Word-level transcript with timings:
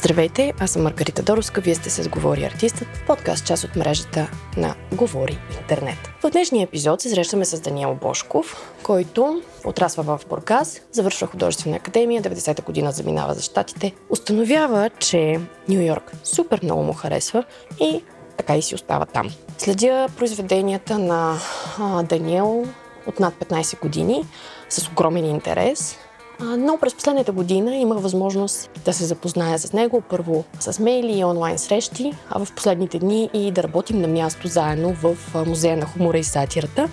Здравейте, 0.00 0.52
аз 0.60 0.70
съм 0.70 0.82
Маргарита 0.82 1.22
Доровска, 1.22 1.60
вие 1.60 1.74
сте 1.74 1.90
с 1.90 2.08
Говори 2.08 2.44
артистът, 2.44 2.88
подкаст 3.06 3.46
част 3.46 3.64
от 3.64 3.76
мрежата 3.76 4.30
на 4.56 4.74
Говори 4.92 5.38
Интернет. 5.60 5.98
В 6.22 6.30
днешния 6.30 6.64
епизод 6.64 7.00
се 7.00 7.08
срещаме 7.08 7.44
с 7.44 7.60
Даниел 7.60 7.94
Бошков, 7.94 8.72
който 8.82 9.42
отрасва 9.64 10.02
в 10.02 10.20
Бургас, 10.28 10.80
завършва 10.92 11.26
художествена 11.26 11.76
академия, 11.76 12.22
90-та 12.22 12.62
година 12.62 12.92
заминава 12.92 13.34
за 13.34 13.42
щатите, 13.42 13.92
установява, 14.10 14.90
че 14.98 15.40
Нью 15.68 15.80
Йорк 15.80 16.12
супер 16.24 16.60
много 16.62 16.82
му 16.82 16.92
харесва 16.92 17.44
и 17.80 18.02
така 18.36 18.56
и 18.56 18.62
си 18.62 18.74
остава 18.74 19.06
там. 19.06 19.30
Следя 19.58 20.08
произведенията 20.16 20.98
на 20.98 21.38
а, 21.78 22.02
Даниел 22.02 22.66
от 23.06 23.20
над 23.20 23.34
15 23.34 23.80
години 23.80 24.24
с 24.68 24.88
огромен 24.88 25.24
интерес. 25.24 25.98
Но 26.42 26.78
през 26.78 26.94
последната 26.94 27.32
година 27.32 27.76
имах 27.76 27.98
възможност 27.98 28.70
да 28.84 28.92
се 28.92 29.04
запозная 29.04 29.58
с 29.58 29.72
него, 29.72 30.00
първо 30.00 30.44
с 30.60 30.78
мейли 30.78 31.18
и 31.18 31.24
онлайн 31.24 31.58
срещи, 31.58 32.12
а 32.30 32.44
в 32.44 32.52
последните 32.52 32.98
дни 32.98 33.30
и 33.34 33.50
да 33.50 33.62
работим 33.62 34.00
на 34.00 34.08
място 34.08 34.48
заедно 34.48 34.92
в 35.02 35.16
Музея 35.46 35.76
на 35.76 35.86
хумора 35.86 36.18
и 36.18 36.24
сатирата. 36.24 36.88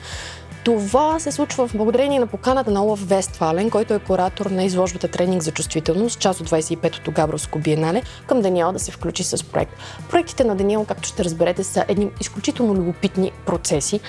Това 0.63 1.19
се 1.19 1.31
случва 1.31 1.67
в 1.67 1.75
благодарение 1.75 2.19
на 2.19 2.27
поканата 2.27 2.71
на 2.71 2.83
Олаф 2.83 3.07
Вестфален, 3.09 3.69
който 3.69 3.93
е 3.93 3.99
куратор 3.99 4.45
на 4.45 4.63
изложбата 4.63 5.07
Тренинг 5.07 5.41
за 5.41 5.52
чувствителност, 5.52 6.19
част 6.19 6.41
от 6.41 6.49
25-то 6.49 7.11
Габровско 7.11 7.59
биенале, 7.59 8.02
към 8.27 8.41
Даниел 8.41 8.71
да 8.71 8.79
се 8.79 8.91
включи 8.91 9.23
с 9.23 9.43
проект. 9.43 9.71
Проектите 10.09 10.43
на 10.43 10.55
Даниел, 10.55 10.85
както 10.85 11.07
ще 11.07 11.23
разберете, 11.23 11.63
са 11.63 11.85
едни 11.88 12.09
изключително 12.21 12.73
любопитни 12.75 13.31
процеси, 13.45 13.99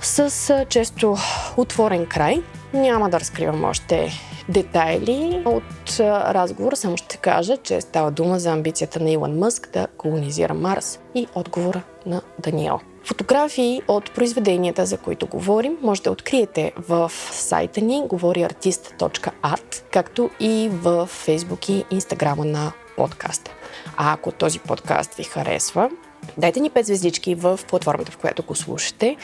с 0.00 0.66
често 0.68 1.16
отворен 1.56 2.06
край. 2.06 2.42
Няма 2.74 3.10
да 3.10 3.20
разкривам 3.20 3.64
още 3.64 4.12
детайли 4.48 5.42
от 5.44 6.00
разговора, 6.00 6.76
само 6.76 6.96
ще 6.96 7.16
кажа, 7.16 7.56
че 7.56 7.80
става 7.80 8.10
дума 8.10 8.38
за 8.38 8.50
амбицията 8.50 9.00
на 9.00 9.10
Илон 9.10 9.38
Мъск 9.38 9.70
да 9.72 9.86
колонизира 9.86 10.54
Марс 10.54 11.00
и 11.14 11.26
отговора 11.34 11.82
на 12.06 12.22
Даниел. 12.38 12.80
Фотографии 13.04 13.82
от 13.88 14.14
произведенията, 14.14 14.86
за 14.86 14.98
които 14.98 15.26
говорим, 15.26 15.76
може 15.82 16.02
да 16.02 16.10
откриете 16.10 16.72
в 16.88 17.12
сайта 17.30 17.80
ни 17.80 18.02
говориартист.art, 18.08 19.82
както 19.90 20.30
и 20.40 20.70
в 20.72 21.08
Facebook 21.26 21.70
и 21.70 21.84
Instagram 22.00 22.44
на 22.44 22.72
подкаста. 22.96 23.50
А 23.96 24.12
ако 24.12 24.32
този 24.32 24.58
подкаст 24.58 25.14
ви 25.14 25.22
харесва, 25.22 25.90
дайте 26.38 26.60
ни 26.60 26.70
5 26.70 26.82
звездички 26.82 27.34
в 27.34 27.60
платформата, 27.68 28.12
в 28.12 28.16
която 28.16 28.42
го 28.42 28.54
слушате 28.54 29.16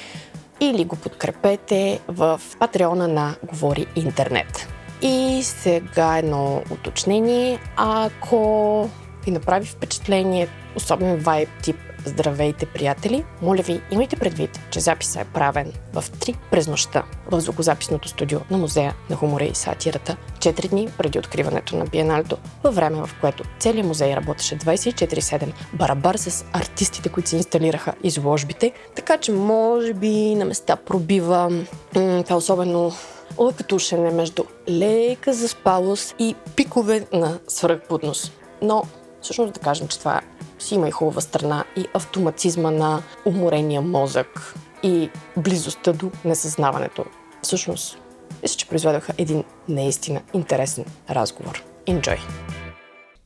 или 0.60 0.84
го 0.84 0.96
подкрепете 0.96 2.00
в 2.08 2.40
патреона 2.58 3.08
на 3.08 3.34
Говори 3.44 3.86
Интернет. 3.96 4.68
И 5.02 5.40
сега 5.42 6.18
едно 6.18 6.62
уточнение. 6.70 7.58
Ако 7.76 8.90
ви 9.24 9.30
направи 9.30 9.66
впечатление, 9.66 10.48
особен 10.76 11.16
вайб 11.16 11.48
тип 11.62 11.76
Здравейте, 12.04 12.66
приятели! 12.66 13.24
Моля 13.42 13.62
ви, 13.62 13.80
имайте 13.90 14.16
предвид, 14.16 14.60
че 14.70 14.80
записът 14.80 15.22
е 15.22 15.24
правен 15.24 15.72
в 15.92 16.02
3 16.02 16.36
през 16.50 16.68
нощта 16.68 17.02
в 17.30 17.40
звукозаписното 17.40 18.08
студио 18.08 18.40
на 18.50 18.58
Музея 18.58 18.94
на 19.10 19.16
хумора 19.16 19.44
и 19.44 19.54
сатирата, 19.54 20.16
4 20.38 20.68
дни 20.68 20.88
преди 20.98 21.18
откриването 21.18 21.76
на 21.76 21.84
Биеналето, 21.84 22.36
във 22.62 22.74
време 22.74 22.96
в 22.96 23.10
което 23.20 23.44
целият 23.58 23.86
музей 23.86 24.16
работеше 24.16 24.58
24-7, 24.58 25.52
барабар 25.72 26.14
с 26.14 26.44
артистите, 26.52 27.08
които 27.08 27.28
се 27.28 27.36
инсталираха 27.36 27.94
изложбите, 28.02 28.72
така 28.96 29.16
че 29.16 29.32
може 29.32 29.94
би 29.94 30.34
на 30.34 30.44
места 30.44 30.76
пробива 30.76 31.52
това 31.92 32.36
особено 32.36 32.92
лъкатушене 33.38 34.10
между 34.10 34.44
лека 34.68 35.32
заспалост 35.32 36.14
и 36.18 36.34
пикове 36.56 37.06
на 37.12 37.38
свръхбудност. 37.48 38.32
Но 38.62 38.84
всъщност 39.22 39.52
да 39.52 39.60
кажем, 39.60 39.88
че 39.88 39.98
това 39.98 40.20
си 40.58 40.74
има 40.74 40.88
и 40.88 40.90
хубава 40.90 41.20
страна 41.20 41.64
и 41.76 41.86
автоматизма 41.94 42.70
на 42.70 43.02
уморения 43.26 43.82
мозък 43.82 44.54
и 44.82 45.10
близостта 45.36 45.92
до 45.92 46.10
несъзнаването. 46.24 47.04
Всъщност, 47.42 47.98
мисля, 48.42 48.56
че 48.56 48.68
произведоха 48.68 49.12
един 49.18 49.44
наистина 49.68 50.22
интересен 50.32 50.84
разговор. 51.10 51.64
Enjoy! 51.86 52.18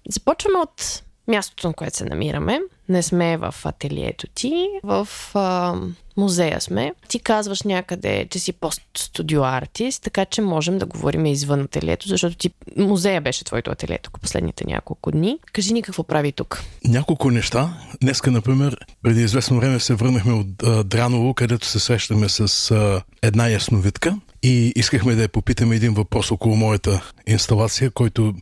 Започваме 0.09 0.59
от 0.59 1.03
мястото, 1.29 1.67
на 1.69 1.75
което 1.75 1.97
се 1.97 2.05
намираме. 2.05 2.61
Не 2.89 3.03
сме 3.03 3.37
в 3.37 3.55
ателието 3.65 4.27
ти, 4.35 4.69
в 4.83 5.09
а, 5.35 5.75
музея 6.17 6.61
сме. 6.61 6.95
Ти 7.09 7.19
казваш 7.19 7.63
някъде, 7.63 8.27
че 8.31 8.39
си 8.39 8.53
пост-студио 8.53 9.45
артист, 9.45 10.03
така 10.03 10.25
че 10.25 10.43
можем 10.43 10.79
да 10.79 10.87
говорим 10.87 11.27
извън 11.27 11.61
ателието, 11.61 12.09
защото 12.09 12.37
ти 12.37 12.51
музея 12.77 13.21
беше 13.21 13.45
твоето 13.45 13.71
ателие 13.71 13.99
тук 13.99 14.21
последните 14.21 14.65
няколко 14.67 15.11
дни. 15.11 15.39
Кажи 15.53 15.73
ни 15.73 15.83
какво 15.83 16.05
прави 16.05 16.33
тук. 16.33 16.63
Няколко 16.85 17.31
неща. 17.31 17.75
Днеска, 18.01 18.31
например, 18.31 18.77
преди 19.03 19.23
известно 19.23 19.61
време 19.61 19.81
се 19.81 19.95
върнахме 19.95 20.33
от 20.33 20.63
а, 20.63 20.85
Драново, 20.85 21.35
където 21.35 21.67
се 21.67 21.79
срещаме 21.79 22.29
с 22.29 22.71
а, 22.71 23.03
една 23.23 23.49
ясновидка 23.49 24.17
и 24.43 24.73
искахме 24.77 25.15
да 25.15 25.23
я 25.23 25.29
попитаме 25.29 25.77
един 25.77 25.95
въпрос 25.95 26.31
около 26.31 26.57
моята 26.57 27.13
инсталация, 27.27 27.91
който 27.91 28.35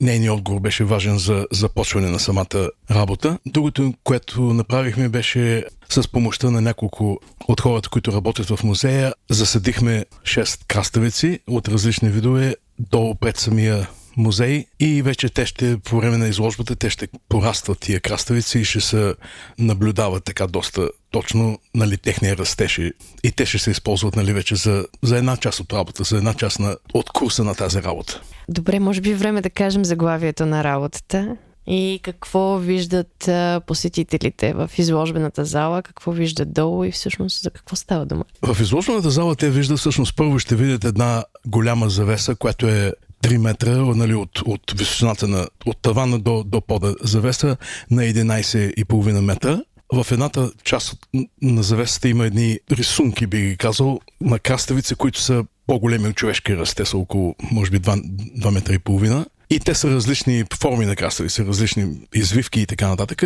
нейният 0.00 0.36
отговор 0.36 0.60
беше 0.60 0.84
важен 0.84 1.18
за 1.18 1.46
започване 1.52 2.10
на 2.10 2.18
самата 2.18 2.70
работа. 2.90 3.38
Другото, 3.46 3.94
което 4.04 4.42
направихме, 4.42 5.08
беше 5.08 5.64
с 5.88 6.08
помощта 6.08 6.50
на 6.50 6.60
няколко 6.60 7.18
от 7.48 7.60
хората, 7.60 7.88
които 7.88 8.12
работят 8.12 8.48
в 8.48 8.64
музея. 8.64 9.14
Засадихме 9.30 10.04
6 10.22 10.64
краставици 10.68 11.38
от 11.46 11.68
различни 11.68 12.08
видове 12.08 12.56
долу 12.78 13.14
пред 13.14 13.36
самия 13.36 13.88
музей 14.16 14.66
и 14.80 15.02
вече 15.02 15.28
те 15.28 15.46
ще, 15.46 15.78
по 15.78 15.96
време 15.96 16.16
на 16.16 16.28
изложбата, 16.28 16.76
те 16.76 16.90
ще 16.90 17.08
порастват 17.28 17.80
тия 17.80 18.00
краставици 18.00 18.58
и 18.58 18.64
ще 18.64 18.80
се 18.80 19.14
наблюдават 19.58 20.24
така 20.24 20.46
доста 20.46 20.90
точно 21.12 21.58
нали, 21.74 21.96
техния 21.96 22.36
растеж 22.36 22.78
и 23.24 23.32
те 23.36 23.46
ще 23.46 23.58
се 23.58 23.70
използват 23.70 24.16
нали, 24.16 24.32
вече 24.32 24.56
за, 24.56 24.86
за 25.02 25.16
една 25.16 25.36
част 25.36 25.60
от 25.60 25.72
работа, 25.72 26.04
за 26.04 26.16
една 26.16 26.34
част 26.34 26.58
на, 26.58 26.76
от 26.94 27.10
курса 27.10 27.44
на 27.44 27.54
тази 27.54 27.82
работа. 27.82 28.20
Добре, 28.48 28.80
може 28.80 29.00
би 29.00 29.14
време 29.14 29.40
да 29.40 29.50
кажем 29.50 29.84
заглавието 29.84 30.46
на 30.46 30.64
работата. 30.64 31.36
И 31.66 32.00
какво 32.02 32.58
виждат 32.58 33.30
посетителите 33.66 34.52
в 34.52 34.70
изложбената 34.78 35.44
зала, 35.44 35.82
какво 35.82 36.12
виждат 36.12 36.52
долу 36.52 36.84
и 36.84 36.90
всъщност 36.90 37.42
за 37.42 37.50
какво 37.50 37.76
става 37.76 38.06
дума? 38.06 38.24
В 38.42 38.60
изложбената 38.60 39.10
зала 39.10 39.36
те 39.36 39.50
виждат 39.50 39.78
всъщност 39.78 40.16
първо 40.16 40.38
ще 40.38 40.56
видят 40.56 40.84
една 40.84 41.24
голяма 41.46 41.90
завеса, 41.90 42.34
която 42.34 42.68
е 42.68 42.92
3 43.22 43.36
метра 43.36 43.70
нали, 43.70 44.14
от, 44.14 44.38
от 44.46 44.72
височината 44.76 45.28
на, 45.28 45.46
от 45.66 45.82
тавана 45.82 46.18
до, 46.18 46.44
до 46.44 46.60
пода 46.60 46.94
завеса 47.02 47.56
на 47.90 48.02
11,5 48.02 49.20
метра. 49.20 49.60
В 49.92 50.06
едната 50.12 50.52
част 50.64 50.94
на 51.42 51.62
завесата 51.62 52.08
има 52.08 52.26
едни 52.26 52.58
рисунки, 52.70 53.26
би 53.26 53.40
ги 53.40 53.56
казал, 53.56 54.00
на 54.20 54.38
краставици, 54.38 54.94
които 54.94 55.20
са 55.20 55.44
по-големи 55.66 56.08
от 56.08 56.16
човешки 56.16 56.56
ръст. 56.56 56.76
Те 56.76 56.84
са 56.84 56.96
около, 56.96 57.34
може 57.50 57.70
би, 57.70 57.80
2, 57.80 58.02
2 58.38 58.50
метра 58.50 58.74
и 58.74 58.78
половина. 58.78 59.26
И 59.50 59.60
те 59.60 59.74
са 59.74 59.90
различни 59.90 60.44
форми 60.60 60.86
на 60.86 60.96
краставици, 60.96 61.44
различни 61.44 61.86
извивки 62.14 62.60
и 62.60 62.66
така 62.66 62.88
нататък. 62.88 63.22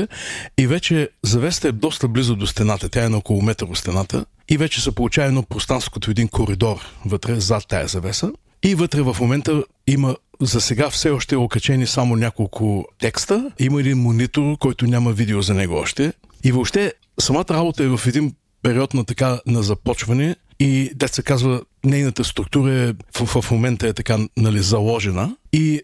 И 0.58 0.66
вече 0.66 1.08
завесата 1.22 1.68
е 1.68 1.72
доста 1.72 2.08
близо 2.08 2.36
до 2.36 2.46
стената. 2.46 2.88
Тя 2.88 3.04
е 3.04 3.08
на 3.08 3.16
около 3.16 3.42
метър 3.42 3.66
от 3.66 3.78
стената. 3.78 4.24
И 4.48 4.56
вече 4.56 4.82
се 4.82 4.92
получава 4.92 5.28
едно 5.28 5.42
пространство 5.42 5.92
като 5.92 6.10
един 6.10 6.28
коридор 6.28 6.76
вътре, 7.04 7.40
зад 7.40 7.68
тая 7.68 7.88
завеса. 7.88 8.32
И 8.62 8.74
вътре 8.74 9.02
в 9.02 9.16
момента 9.20 9.64
има 9.86 10.16
за 10.40 10.60
сега 10.60 10.90
все 10.90 11.10
още 11.10 11.34
е 11.34 11.38
окачени 11.38 11.86
само 11.86 12.16
няколко 12.16 12.84
текста. 13.00 13.50
Има 13.58 13.80
един 13.80 13.98
монитор, 13.98 14.58
който 14.58 14.86
няма 14.86 15.12
видео 15.12 15.42
за 15.42 15.54
него 15.54 15.74
още. 15.74 16.12
И 16.46 16.52
въобще 16.52 16.92
самата 17.20 17.46
работа 17.50 17.84
е 17.84 17.88
в 17.88 18.00
един 18.06 18.34
период 18.62 18.94
на 18.94 19.04
така 19.04 19.40
на 19.46 19.62
започване 19.62 20.36
и 20.60 20.90
да 20.94 21.08
се 21.08 21.22
казва, 21.22 21.62
нейната 21.84 22.24
структура 22.24 22.72
е, 22.72 22.92
в, 23.18 23.42
в 23.42 23.50
момента 23.50 23.88
е 23.88 23.92
така 23.92 24.18
нали, 24.36 24.62
заложена 24.62 25.36
и 25.52 25.82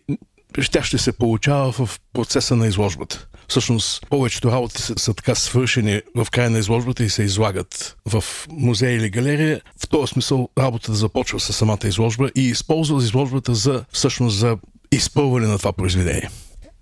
тя 0.73 0.83
ще 0.83 0.99
се 0.99 1.13
получава 1.13 1.73
в 1.73 2.01
процеса 2.13 2.57
на 2.57 2.67
изложбата. 2.67 3.27
Всъщност, 3.49 4.07
повечето 4.11 4.51
работи 4.51 4.83
са, 4.83 4.95
са 4.97 5.15
така 5.15 5.35
свършени 5.35 6.01
в 6.15 6.27
края 6.31 6.51
на 6.51 6.59
изложбата 6.59 7.05
и 7.05 7.11
се 7.11 7.23
излагат 7.23 7.97
в 8.07 8.25
музей 8.51 8.97
или 8.97 9.11
галерия. 9.11 9.61
В 9.85 9.89
този 9.89 10.11
смисъл 10.11 10.49
работата 10.59 10.95
започва 10.95 11.41
с 11.41 11.53
самата 11.53 11.79
изложба 11.85 12.31
и 12.37 12.43
използва 12.43 13.03
изложбата 13.03 13.55
за, 13.55 13.85
всъщност, 13.93 14.39
за 14.39 14.57
изпълване 14.93 15.47
на 15.47 15.59
това 15.59 15.73
произведение. 15.73 16.31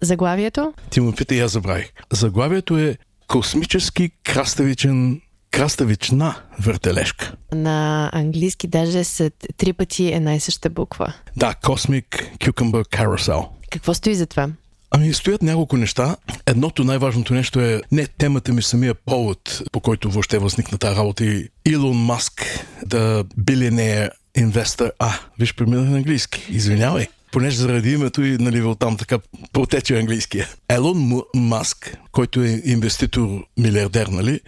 Заглавието? 0.01 0.73
Ти 0.91 1.01
му 1.01 1.13
пита 1.13 1.35
и 1.35 1.41
аз 1.41 1.53
забравих. 1.53 1.93
Заглавието 2.13 2.79
е 2.79 2.97
Космически 3.31 4.11
краставичен 4.25 5.21
краставична 5.51 6.35
въртележка. 6.61 7.33
На 7.55 8.11
английски 8.13 8.67
даже 8.67 9.05
са 9.05 9.31
три 9.57 9.73
пъти 9.73 10.13
една 10.13 10.35
и 10.35 10.41
съща 10.41 10.71
буква. 10.71 11.15
Да, 11.37 11.55
Cosmic 11.63 12.37
Cucumber 12.39 12.97
Carousel. 12.97 13.49
Какво 13.71 13.95
стои 13.95 14.15
за 14.15 14.27
това? 14.27 14.49
Ами 14.91 15.15
стоят 15.15 15.43
няколко 15.43 15.77
неща. 15.77 16.17
Едното 16.47 16.85
най-важното 16.85 17.35
нещо 17.35 17.61
е 17.61 17.81
не 17.93 18.07
темата 18.07 18.53
ми, 18.53 18.63
самия 18.63 18.95
повод, 18.95 19.63
по 19.73 19.81
който 19.81 20.11
въобще 20.11 20.39
възникна 20.39 20.79
тази 20.79 20.97
работа 20.97 21.25
и 21.25 21.49
Илон 21.65 21.97
Маск, 21.97 22.67
да 22.87 23.25
billionaire 23.25 24.11
инвестор. 24.37 24.93
А, 24.99 25.13
виж, 25.39 25.55
преминах 25.55 25.89
на 25.89 25.97
английски. 25.97 26.47
Извинявай. 26.51 27.07
Понеже 27.33 27.57
заради 27.57 27.93
името 27.93 28.23
и 28.23 28.39
нали, 28.39 28.63
оттам 28.63 28.97
така 28.97 29.19
протече 29.53 29.99
английския. 29.99 30.49
Елон 30.69 31.23
Маск, 31.35 31.99
който 32.13 32.43
е 32.43 32.63
инвеститор, 32.65 33.45
милиардер, 33.59 34.07
нали, 34.07 34.41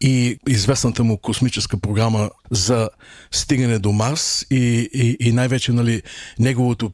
и 0.00 0.38
известната 0.48 1.04
му 1.04 1.18
космическа 1.18 1.78
програма 1.78 2.30
за 2.50 2.88
стигане 3.30 3.78
до 3.78 3.92
Марс 3.92 4.46
и, 4.50 4.88
и, 4.94 5.28
и 5.28 5.32
най-вече 5.32 5.72
нали, 5.72 6.02
неговото 6.38 6.92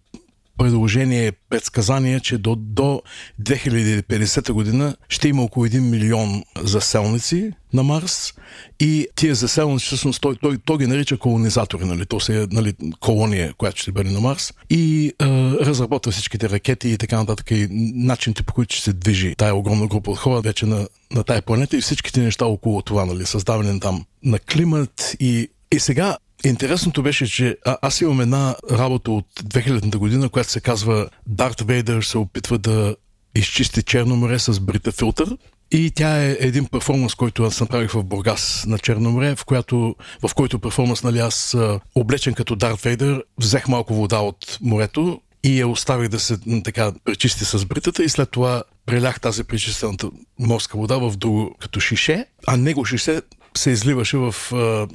предложение, 0.59 1.33
предсказание, 1.33 2.21
че 2.21 2.39
до, 2.39 2.57
до 2.57 3.03
2050 3.43 4.53
година 4.53 4.97
ще 5.09 5.29
има 5.29 5.43
около 5.43 5.67
1 5.67 5.79
милион 5.79 6.45
заселници 6.63 7.53
на 7.73 7.83
Марс 7.83 8.35
и 8.81 9.07
тия 9.17 9.35
заселници, 9.35 9.87
всъщност, 9.87 10.21
той, 10.21 10.37
той, 10.37 10.59
той 10.65 10.79
ги 10.79 10.87
нарича 10.87 11.17
колонизатори, 11.17 11.85
нали? 11.85 12.07
то 12.07 12.21
се 12.21 12.43
е 12.43 12.47
нали, 12.51 12.75
колония, 13.01 13.55
която 13.55 13.81
ще 13.81 13.93
бъде 13.93 14.11
на 14.11 14.21
Марс 14.21 14.53
и 14.71 15.13
е, 15.21 15.27
разработва 15.61 16.13
всичките 16.13 16.49
ракети 16.49 16.89
и 16.89 16.99
така 16.99 17.17
нататък 17.17 17.51
и 17.51 17.69
начините 17.95 18.43
по 18.43 18.55
които 18.55 18.75
ще 18.75 18.85
се 18.85 18.93
движи 18.93 19.35
тая 19.37 19.55
огромна 19.55 19.87
група 19.87 20.11
от 20.11 20.19
хора 20.19 20.41
вече 20.41 20.67
на, 20.67 20.89
на 21.13 21.25
тая 21.25 21.43
планета 21.43 21.77
и 21.77 21.81
всичките 21.81 22.21
неща 22.21 22.47
около 22.47 22.83
това, 22.83 23.05
нали? 23.05 23.27
създаване 23.27 23.81
там 23.81 24.05
на 24.23 24.39
климат 24.39 25.17
и 25.21 25.49
и 25.75 25.81
сега 25.81 26.17
Интересното 26.45 27.03
беше, 27.03 27.27
че 27.27 27.57
а, 27.65 27.77
аз 27.83 28.01
имам 28.01 28.21
една 28.21 28.57
работа 28.71 29.11
от 29.11 29.27
2000-та 29.45 29.99
година, 29.99 30.29
която 30.29 30.51
се 30.51 30.61
казва 30.61 31.09
Дарт 31.27 31.61
Вейдър 31.61 32.03
се 32.03 32.19
опитва 32.19 32.59
да 32.59 32.97
изчисти 33.35 33.83
Черно 33.83 34.17
море 34.17 34.39
с 34.39 34.61
брита 34.61 34.93
филтър. 34.93 35.37
И 35.71 35.91
тя 35.91 36.25
е 36.25 36.37
един 36.41 36.67
перформанс, 36.67 37.15
който 37.15 37.45
аз 37.45 37.61
направих 37.61 37.91
в 37.91 38.05
Бургас 38.05 38.65
на 38.67 38.79
Черно 38.79 39.11
море, 39.11 39.37
в, 39.37 39.45
която, 39.45 39.97
в 40.23 40.35
който 40.35 40.59
перформанс 40.59 41.03
нали, 41.03 41.19
аз 41.19 41.57
облечен 41.95 42.35
като 42.35 42.57
Дарт 42.57 42.81
Вейдър, 42.81 43.25
взех 43.39 43.69
малко 43.69 43.95
вода 43.95 44.19
от 44.19 44.59
морето 44.61 45.21
и 45.45 45.61
я 45.61 45.69
оставих 45.69 46.09
да 46.09 46.21
се 46.21 46.39
така 46.65 46.93
пречисти 47.05 47.45
с 47.45 47.65
бритата 47.65 48.05
и 48.05 48.09
след 48.09 48.31
това 48.31 48.63
прелях 48.87 49.21
тази 49.21 49.45
пречистената 49.45 50.11
морска 50.39 50.79
вода 50.79 50.99
в 50.99 51.17
друго 51.17 51.57
като 51.61 51.81
шише, 51.81 52.27
а 52.47 52.57
него 52.57 52.85
шише 52.85 53.21
се 53.57 53.71
изливаше 53.71 54.17
в, 54.17 54.35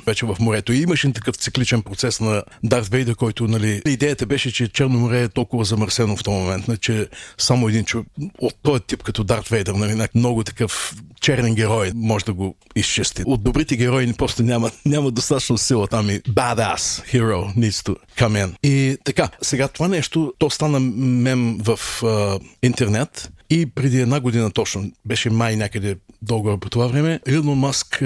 вече 0.06 0.26
в 0.26 0.38
морето. 0.40 0.74
И 0.74 0.82
имаше 0.82 1.14
такъв 1.14 1.36
цикличен 1.36 1.82
процес 1.82 2.20
на 2.20 2.44
Дарт 2.64 2.88
Вейдер, 2.88 3.16
който, 3.16 3.48
нали, 3.48 3.82
идеята 3.88 4.26
беше, 4.26 4.52
че 4.52 4.68
Черно 4.68 5.00
море 5.00 5.22
е 5.24 5.28
толкова 5.28 5.66
замърсено 5.66 6.18
в 6.18 6.24
този 6.24 6.38
момент, 6.38 6.68
нали, 6.68 6.78
че 6.78 7.08
само 7.38 7.70
един 7.70 7.86
човек 7.86 8.08
от 8.40 8.54
този 8.64 8.84
тип 8.84 9.04
като 9.04 9.24
Дарт 9.24 9.48
Вейдер, 9.48 9.74
нали, 9.74 10.08
много 10.16 10.44
такъв 10.44 10.96
черен 11.22 11.56
герой 11.56 11.92
може 11.96 12.26
да 12.26 12.34
го 12.34 12.56
изчисти. 12.76 13.24
От 13.26 13.44
добрите 13.44 13.76
герои 13.76 14.14
просто 14.14 14.44
няма, 14.44 14.72
няма 14.86 15.12
достатъчно 15.12 15.58
сила 15.58 15.88
там 15.88 16.10
и 16.10 16.20
badass 16.20 17.14
hero 17.14 17.56
needs 17.58 17.90
to 17.90 17.96
come 18.18 18.46
in. 18.46 18.54
И 18.64 18.98
така, 19.04 19.30
сега 19.42 19.68
това 19.68 19.88
нещо, 19.88 20.34
то 20.38 20.50
стана 20.50 20.80
мем 20.80 21.58
в 21.62 21.80
uh, 22.02 22.40
интернет 22.64 23.32
и 23.50 23.66
преди 23.66 24.02
една 24.02 24.20
година 24.20 24.52
точно, 24.52 24.92
беше 25.06 25.30
май 25.30 25.56
някъде 25.56 25.96
дълго 26.22 26.58
по 26.58 26.70
това 26.70 26.88
време, 26.88 27.20
Илон 27.28 27.58
Маск 27.58 28.04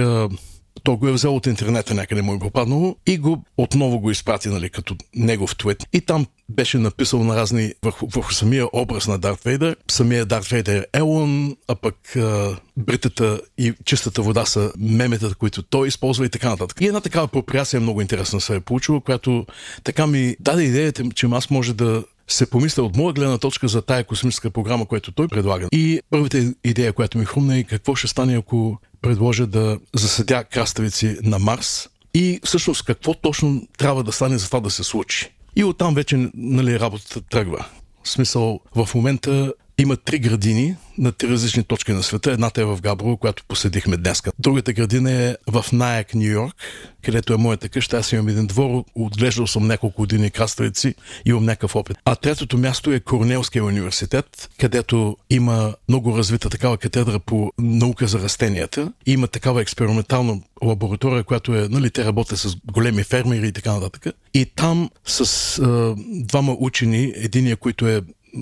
той 0.84 0.96
го 0.96 1.08
е 1.08 1.12
взел 1.12 1.36
от 1.36 1.46
интернета 1.46 1.94
някъде 1.94 2.22
му 2.22 2.34
е 2.34 2.40
попаднало 2.40 2.96
и 3.06 3.18
го 3.18 3.44
отново 3.58 4.00
го 4.00 4.12
изпрати 4.12 4.50
нали, 4.50 4.70
като 4.70 4.96
негов 5.16 5.58
твит. 5.58 5.84
И 5.94 6.02
там 6.02 6.26
беше 6.50 6.78
написал 6.78 7.24
на 7.24 7.36
разни 7.36 7.74
върху, 7.84 8.08
върху 8.08 8.34
самия 8.34 8.68
образ 8.74 9.08
на 9.08 9.18
Дарт 9.18 9.44
Вейдър. 9.44 9.76
Самия 9.92 10.26
Дарт 10.26 10.46
Вейдър 10.46 10.76
е 10.76 10.86
Елон, 10.94 11.56
а 11.68 11.76
пък 11.76 12.16
а, 12.16 12.58
бритата 12.78 13.42
и 13.58 13.74
чистата 13.86 14.22
вода 14.22 14.46
са 14.46 14.72
меметата, 14.80 15.36
които 15.36 15.64
той 15.64 15.88
използва 15.88 16.26
и 16.26 16.30
така 16.30 16.50
нататък. 16.50 16.82
И 16.82 16.88
една 16.88 17.02
такава 17.02 17.26
апроприация 17.26 17.82
много 17.82 18.02
интересна 18.02 18.42
се 18.42 18.56
е 18.56 18.60
получила, 18.60 19.02
която 19.02 19.46
така 19.84 20.08
ми 20.08 20.36
даде 20.40 20.64
идеята, 20.64 21.04
че 21.16 21.28
аз 21.32 21.50
може 21.50 21.74
да 21.74 22.04
се 22.28 22.50
помисля 22.50 22.84
от 22.84 22.96
моя 22.96 23.14
гледна 23.14 23.38
точка 23.38 23.68
за 23.68 23.82
тая 23.82 24.04
космическа 24.04 24.50
програма, 24.50 24.86
която 24.86 25.12
той 25.12 25.28
предлага. 25.28 25.68
И 25.72 26.02
първата 26.10 26.54
идея, 26.64 26.94
която 26.94 27.18
ми 27.18 27.26
хрумна 27.26 27.58
е 27.58 27.64
какво 27.64 27.96
ще 27.96 28.08
стане, 28.08 28.38
ако 28.38 28.78
предложа 29.02 29.48
да 29.48 29.80
засадя 29.94 30.44
краставици 30.44 31.18
на 31.24 31.40
Марс 31.40 31.90
и 32.14 32.40
всъщност 32.44 32.86
какво 32.86 33.14
точно 33.14 33.68
трябва 33.78 34.04
да 34.04 34.12
стане 34.12 34.38
за 34.38 34.48
това 34.48 34.60
да 34.60 34.70
се 34.70 34.84
случи. 34.84 35.30
И 35.56 35.64
оттам 35.64 35.96
вече 35.96 36.30
нали, 36.34 36.80
работата 36.80 37.22
тръгва. 37.22 37.66
В 38.04 38.10
смисъл, 38.10 38.60
в 38.76 38.90
момента 38.96 39.54
има 39.78 39.98
три 39.98 40.20
градини 40.20 40.76
на 40.98 41.12
три 41.12 41.30
различни 41.30 41.64
точки 41.64 41.92
на 41.92 42.04
света. 42.04 42.32
Едната 42.32 42.62
е 42.62 42.66
в 42.66 42.80
Габрово, 42.82 43.18
която 43.18 43.44
поседихме 43.48 43.98
днес. 43.98 44.22
Другата 44.40 44.74
градина 44.74 45.12
е 45.12 45.36
в 45.48 45.66
Наяк, 45.74 46.16
Нью 46.16 46.32
Йорк, 46.32 46.56
където 47.02 47.34
е 47.34 47.38
моята 47.38 47.70
къща. 47.70 47.98
Аз 47.98 48.12
имам 48.12 48.28
един 48.28 48.48
двор, 48.48 48.84
отглеждал 48.96 49.48
съм 49.48 49.68
няколко 49.68 50.02
години 50.02 50.32
краставици, 50.32 50.96
имам 51.26 51.46
някакъв 51.46 51.76
опит. 51.76 51.98
А 52.06 52.16
третото 52.16 52.58
място 52.58 52.92
е 52.92 53.00
Корнелския 53.00 53.66
университет, 53.66 54.50
където 54.60 55.18
има 55.30 55.76
много 55.90 56.18
развита 56.18 56.50
такава 56.50 56.78
катедра 56.78 57.20
по 57.20 57.52
наука 57.60 58.08
за 58.08 58.20
растенията. 58.20 58.94
Има 59.06 59.28
такава 59.28 59.62
експериментална 59.62 60.42
лаборатория, 60.64 61.24
която 61.24 61.56
е, 61.56 61.68
нали, 61.70 61.90
те 61.90 62.06
работят 62.06 62.40
с 62.40 62.56
големи 62.74 63.04
фермери 63.04 63.48
и 63.48 63.52
така 63.52 63.74
нататък. 63.74 64.16
И 64.34 64.46
там 64.46 64.90
с 65.06 65.60
а, 65.60 65.96
двама 66.12 66.56
учени, 66.60 67.14
единия, 67.16 67.58
който 67.58 67.88
е 67.88 68.02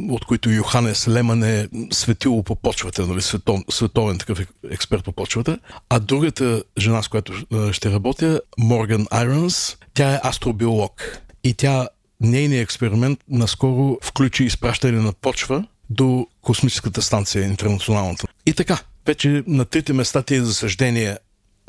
от 0.09 0.25
които 0.25 0.49
Йоханес 0.49 1.07
Леман 1.07 1.43
е 1.43 1.67
светило 1.91 2.43
по 2.43 2.55
почвата, 2.55 3.07
нали, 3.07 3.21
светов, 3.21 3.59
световен 3.69 4.17
такъв 4.17 4.39
експерт 4.71 5.03
по 5.03 5.11
почвата. 5.11 5.59
А 5.89 5.99
другата 5.99 6.63
жена, 6.77 7.03
с 7.03 7.07
която 7.07 7.33
ще 7.71 7.91
работя, 7.91 8.41
Морган 8.57 9.07
Айронс, 9.11 9.77
тя 9.93 10.13
е 10.13 10.19
астробиолог. 10.23 11.21
И 11.43 11.53
тя, 11.53 11.87
нейният 12.21 12.63
експеримент 12.63 13.19
наскоро 13.29 13.97
включи 14.03 14.43
изпращане 14.43 15.01
на 15.01 15.13
почва 15.13 15.65
до 15.89 16.27
космическата 16.41 17.01
станция 17.01 17.45
интернационалната. 17.45 18.27
И 18.45 18.53
така, 18.53 18.79
вече 19.05 19.43
на 19.47 19.65
трите 19.65 19.93
места 19.93 20.21
тези 20.21 20.45
засъждения 20.45 21.17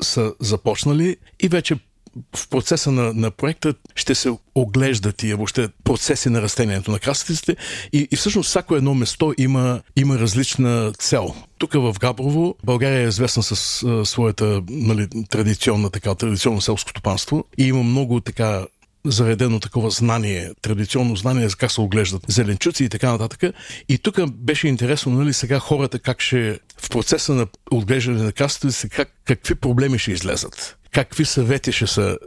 са 0.01 0.33
започнали 0.39 1.17
и 1.39 1.47
вече 1.47 1.75
в 2.35 2.49
процеса 2.49 2.91
на, 2.91 3.13
на 3.13 3.31
проекта 3.31 3.73
ще 3.95 4.15
се 4.15 4.31
оглеждат 4.55 5.23
и 5.23 5.33
въобще 5.33 5.69
процеси 5.83 6.29
на 6.29 6.41
растението 6.41 6.91
на 6.91 6.99
краставиците 6.99 7.55
и, 7.93 8.07
и 8.11 8.15
всъщност 8.15 8.49
всяко 8.49 8.75
едно 8.75 8.93
место 8.93 9.33
има, 9.37 9.81
има 9.95 10.19
различна 10.19 10.93
цел. 10.99 11.35
Тук 11.57 11.73
в 11.73 11.95
Габрово 11.99 12.55
България 12.63 12.99
е 12.99 13.07
известна 13.07 13.43
с 13.43 13.83
а, 13.83 14.05
своята 14.05 14.61
нали, 14.69 15.07
традиционна, 15.29 15.89
така, 15.89 16.15
традиционно 16.15 16.61
селско 16.61 16.89
стопанство 16.89 17.45
и 17.57 17.67
има 17.67 17.83
много 17.83 18.19
така 18.19 18.65
заредено 19.05 19.59
такова 19.59 19.89
знание, 19.89 20.51
традиционно 20.61 21.15
знание 21.15 21.49
за 21.49 21.55
как 21.55 21.71
се 21.71 21.81
оглеждат 21.81 22.21
зеленчуци 22.27 22.83
и 22.83 22.89
така 22.89 23.11
нататък. 23.11 23.55
И 23.89 23.97
тук 23.97 24.31
беше 24.31 24.67
интересно, 24.67 25.11
нали, 25.11 25.33
сега 25.33 25.59
хората 25.59 25.99
как 25.99 26.21
ще 26.21 26.59
в 26.77 26.89
процеса 26.89 27.33
на 27.33 27.47
отглеждане 27.71 28.23
на 28.23 28.31
краставиците, 28.31 28.89
как, 28.89 29.09
какви 29.25 29.55
проблеми 29.55 29.99
ще 29.99 30.11
излезат 30.11 30.77
какви 30.93 31.25
съвети 31.25 31.71
ще 31.71 31.87
се, 31.87 32.17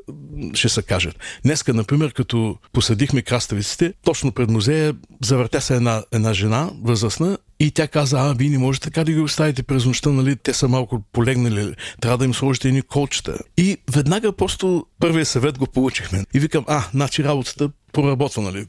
ще 0.54 0.68
се 0.68 0.82
кажат. 0.82 1.18
Днеска, 1.44 1.74
например, 1.74 2.12
като 2.12 2.56
посадихме 2.72 3.22
краставиците, 3.22 3.92
точно 4.04 4.32
пред 4.32 4.50
музея 4.50 4.94
завъртя 5.22 5.60
се 5.60 5.74
една, 5.74 6.04
една 6.12 6.32
жена, 6.32 6.70
възрастна, 6.82 7.38
и 7.60 7.70
тя 7.70 7.88
каза, 7.88 8.18
а, 8.18 8.34
вие 8.34 8.50
не 8.50 8.58
можете 8.58 8.84
така 8.84 9.04
да 9.04 9.12
ги 9.12 9.20
оставите 9.20 9.62
през 9.62 9.84
нощта, 9.84 10.10
нали? 10.10 10.36
Те 10.36 10.52
са 10.52 10.68
малко 10.68 11.02
полегнали, 11.12 11.74
трябва 12.00 12.18
да 12.18 12.24
им 12.24 12.34
сложите 12.34 12.68
едни 12.68 12.82
колчета. 12.82 13.38
И 13.56 13.76
веднага 13.92 14.32
просто 14.32 14.86
първия 15.00 15.26
съвет 15.26 15.58
го 15.58 15.66
получихме. 15.66 16.24
И 16.34 16.40
викам, 16.40 16.64
а, 16.68 16.84
значи 16.90 17.24
работата 17.24 17.70
проработва, 17.92 18.42
нали? 18.42 18.66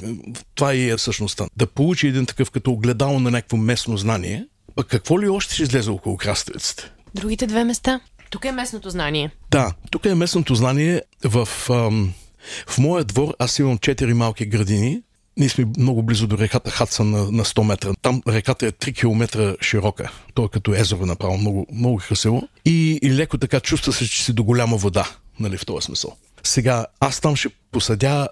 Това 0.56 0.74
и 0.74 0.90
е 0.90 0.98
всъщността. 0.98 1.48
Да 1.56 1.68
получи 1.68 2.08
един 2.08 2.26
такъв 2.26 2.52
като 2.52 2.72
огледало 2.72 3.20
на 3.20 3.32
някакво 3.32 3.58
местно 3.58 3.98
знание, 3.98 4.46
пък 4.76 4.88
какво 4.88 5.22
ли 5.22 5.30
още 5.30 5.54
ще 5.54 5.64
излезе 5.64 5.90
около 5.90 6.18
краставиците? 6.18 6.92
Другите 7.16 7.48
две 7.48 7.64
места? 7.64 8.00
Тук 8.30 8.46
е 8.46 8.52
местното 8.52 8.90
знание. 8.90 9.32
Да, 9.52 9.74
тук 9.92 10.06
е 10.06 10.16
местното 10.16 10.56
знание. 10.56 11.02
В, 11.24 11.50
ам, 11.70 12.14
в 12.68 12.78
моя 12.78 13.04
двор 13.04 13.36
аз 13.40 13.60
имам 13.60 13.78
четири 13.78 14.14
малки 14.14 14.46
градини. 14.46 15.02
Ние 15.38 15.50
сме 15.50 15.66
много 15.78 16.04
близо 16.04 16.28
до 16.28 16.38
реката 16.38 16.72
Хатсън 16.72 17.12
на, 17.12 17.32
на 17.32 17.46
100 17.46 17.64
метра. 17.64 17.94
Там 18.02 18.22
реката 18.28 18.68
е 18.68 18.72
3 18.72 18.96
км 18.96 19.56
широка. 19.62 20.12
То 20.34 20.46
е 20.46 20.50
като 20.50 20.74
езеро 20.76 21.06
направо, 21.06 21.38
много, 21.38 21.68
много 21.74 21.98
красиво. 22.08 22.48
И, 22.66 23.00
и 23.02 23.12
леко 23.12 23.38
така 23.38 23.60
чувства 23.60 23.94
се, 23.94 24.10
че 24.10 24.24
си 24.24 24.34
до 24.34 24.44
голяма 24.44 24.78
вода, 24.78 25.10
нали, 25.40 25.58
в 25.58 25.66
този 25.66 25.86
смисъл. 25.86 26.16
Сега, 26.44 26.86
аз 27.00 27.20
там 27.20 27.36
ще 27.36 27.50
посадя 27.72 28.28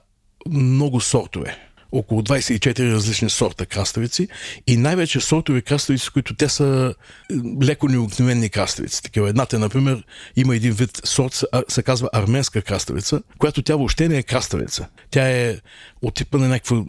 много 0.50 1.02
сортове 1.02 1.65
около 1.96 2.22
24 2.22 2.92
различни 2.92 3.30
сорта 3.30 3.66
краставици 3.66 4.28
и 4.68 4.78
най-вече 4.78 5.20
сортови 5.20 5.62
краставици, 5.62 6.10
които 6.10 6.36
те 6.36 6.50
са 6.50 6.94
е, 7.32 7.36
леко 7.64 7.88
необикновени 7.88 8.50
краставици. 8.50 9.04
Такива. 9.04 9.30
Едната, 9.30 9.60
например, 9.60 10.04
има 10.36 10.56
един 10.56 10.72
вид 10.72 11.02
сорт, 11.04 11.44
се 11.68 11.84
казва 11.84 12.10
арменска 12.14 12.62
краставица, 12.62 13.22
която 13.40 13.62
тя 13.62 13.76
въобще 13.76 14.08
не 14.08 14.18
е 14.18 14.24
краставица. 14.24 14.88
Тя 15.12 15.30
е 15.30 15.58
от 16.02 16.16
типа 16.16 16.38
на 16.38 16.48
някаква 16.48 16.84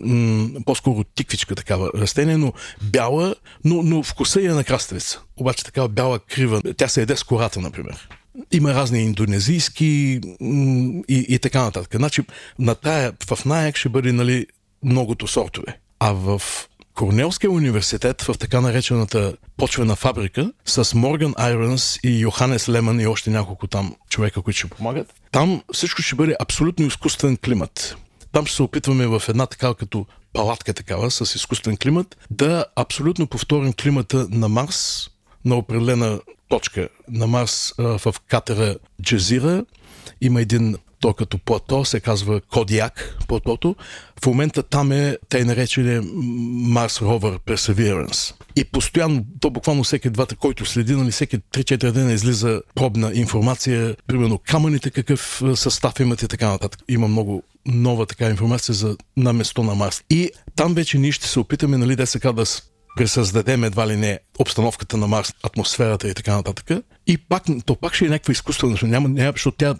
по-скоро 0.66 1.04
тиквичка 1.04 1.54
такава 1.54 1.90
растение, 1.94 2.36
но 2.36 2.52
бяла, 2.82 3.34
но, 3.64 3.82
но 3.82 4.02
вкуса 4.02 4.42
е 4.42 4.48
на 4.48 4.64
краставица. 4.64 5.20
Обаче 5.36 5.64
такава 5.64 5.88
бяла 5.88 6.18
крива. 6.18 6.62
Тя 6.76 6.88
се 6.88 7.02
еде 7.02 7.16
с 7.16 7.22
кората, 7.22 7.60
например. 7.60 8.08
Има 8.52 8.74
разни 8.74 9.02
индонезийски 9.02 10.20
и, 11.08 11.26
и 11.28 11.38
така 11.38 11.62
нататък. 11.62 11.96
Значи, 11.96 12.22
на 12.58 12.74
тая, 12.74 13.12
в 13.26 13.44
Наяк 13.44 13.76
ще 13.76 13.88
бъде 13.88 14.12
нали, 14.12 14.46
многото 14.82 15.26
сортове. 15.26 15.78
А 16.00 16.12
в 16.12 16.42
Корнелския 16.94 17.50
университет 17.50 18.22
в 18.22 18.34
така 18.38 18.60
наречената 18.60 19.36
почвена 19.56 19.96
фабрика 19.96 20.52
с 20.64 20.94
Морган 20.94 21.34
Айронс 21.36 21.98
и 22.04 22.18
Йоханес 22.20 22.68
Леман 22.68 23.00
и 23.00 23.06
още 23.06 23.30
няколко 23.30 23.66
там 23.66 23.94
човека, 24.10 24.42
които 24.42 24.58
ще 24.58 24.68
помагат. 24.68 25.14
Там 25.32 25.62
всичко 25.72 26.02
ще 26.02 26.14
бъде 26.14 26.36
абсолютно 26.40 26.86
изкуствен 26.86 27.36
климат. 27.36 27.96
Там 28.32 28.46
ще 28.46 28.56
се 28.56 28.62
опитваме 28.62 29.06
в 29.06 29.22
една 29.28 29.46
такава 29.46 29.74
като 29.74 30.06
палатка 30.32 30.74
такава 30.74 31.10
с 31.10 31.34
изкуствен 31.34 31.76
климат 31.76 32.16
да 32.30 32.64
абсолютно 32.76 33.26
повторим 33.26 33.72
климата 33.72 34.26
на 34.30 34.48
Марс 34.48 35.08
на 35.44 35.56
определена 35.56 36.20
точка 36.48 36.88
на 37.08 37.26
Марс 37.26 37.72
в 37.78 38.14
катера 38.28 38.76
Джазира. 39.02 39.64
Има 40.20 40.40
един 40.40 40.76
то 41.06 41.14
като 41.14 41.38
плато, 41.38 41.84
се 41.84 42.00
казва 42.00 42.40
Кодиак 42.40 43.16
платото. 43.28 43.76
В 44.22 44.26
момента 44.26 44.62
там 44.62 44.92
е 44.92 45.16
тъй 45.28 45.44
наречения 45.44 46.02
Mars 46.02 47.04
Rover 47.04 47.38
Perseverance. 47.38 48.34
И 48.56 48.64
постоянно, 48.64 49.24
то 49.40 49.50
буквално 49.50 49.84
всеки 49.84 50.10
двата, 50.10 50.36
който 50.36 50.64
следи, 50.64 50.94
нали, 50.94 51.10
всеки 51.10 51.38
3-4 51.38 51.90
дена 51.90 52.12
излиза 52.12 52.62
пробна 52.74 53.10
информация, 53.14 53.96
примерно 54.06 54.38
камъните 54.38 54.90
какъв 54.90 55.42
състав 55.54 56.00
имат 56.00 56.22
и 56.22 56.28
така 56.28 56.48
нататък. 56.48 56.80
Има 56.88 57.08
много 57.08 57.42
нова 57.66 58.06
така 58.06 58.30
информация 58.30 58.74
за 58.74 58.96
на 59.16 59.32
место 59.32 59.62
на 59.62 59.74
Марс. 59.74 60.02
И 60.10 60.30
там 60.56 60.74
вече 60.74 60.98
ние 60.98 61.12
ще 61.12 61.28
се 61.28 61.40
опитаме, 61.40 61.78
нали, 61.78 61.96
да 61.96 62.06
сега 62.06 62.32
да 62.32 62.46
пресъздадем 62.96 63.64
едва 63.64 63.86
ли 63.86 63.96
не 63.96 64.18
обстановката 64.38 64.96
на 64.96 65.06
Марс, 65.06 65.32
атмосферата 65.42 66.08
и 66.08 66.14
така 66.14 66.34
нататък. 66.34 66.70
И 67.06 67.18
пак, 67.18 67.42
то 67.66 67.74
пак 67.74 67.94
ще 67.94 68.04
е 68.04 68.08
някаква 68.08 68.32
изкуствена, 68.32 68.78
няма, 68.82 69.08
няма, 69.08 69.32
защото 69.32 69.56
тя, 69.56 69.74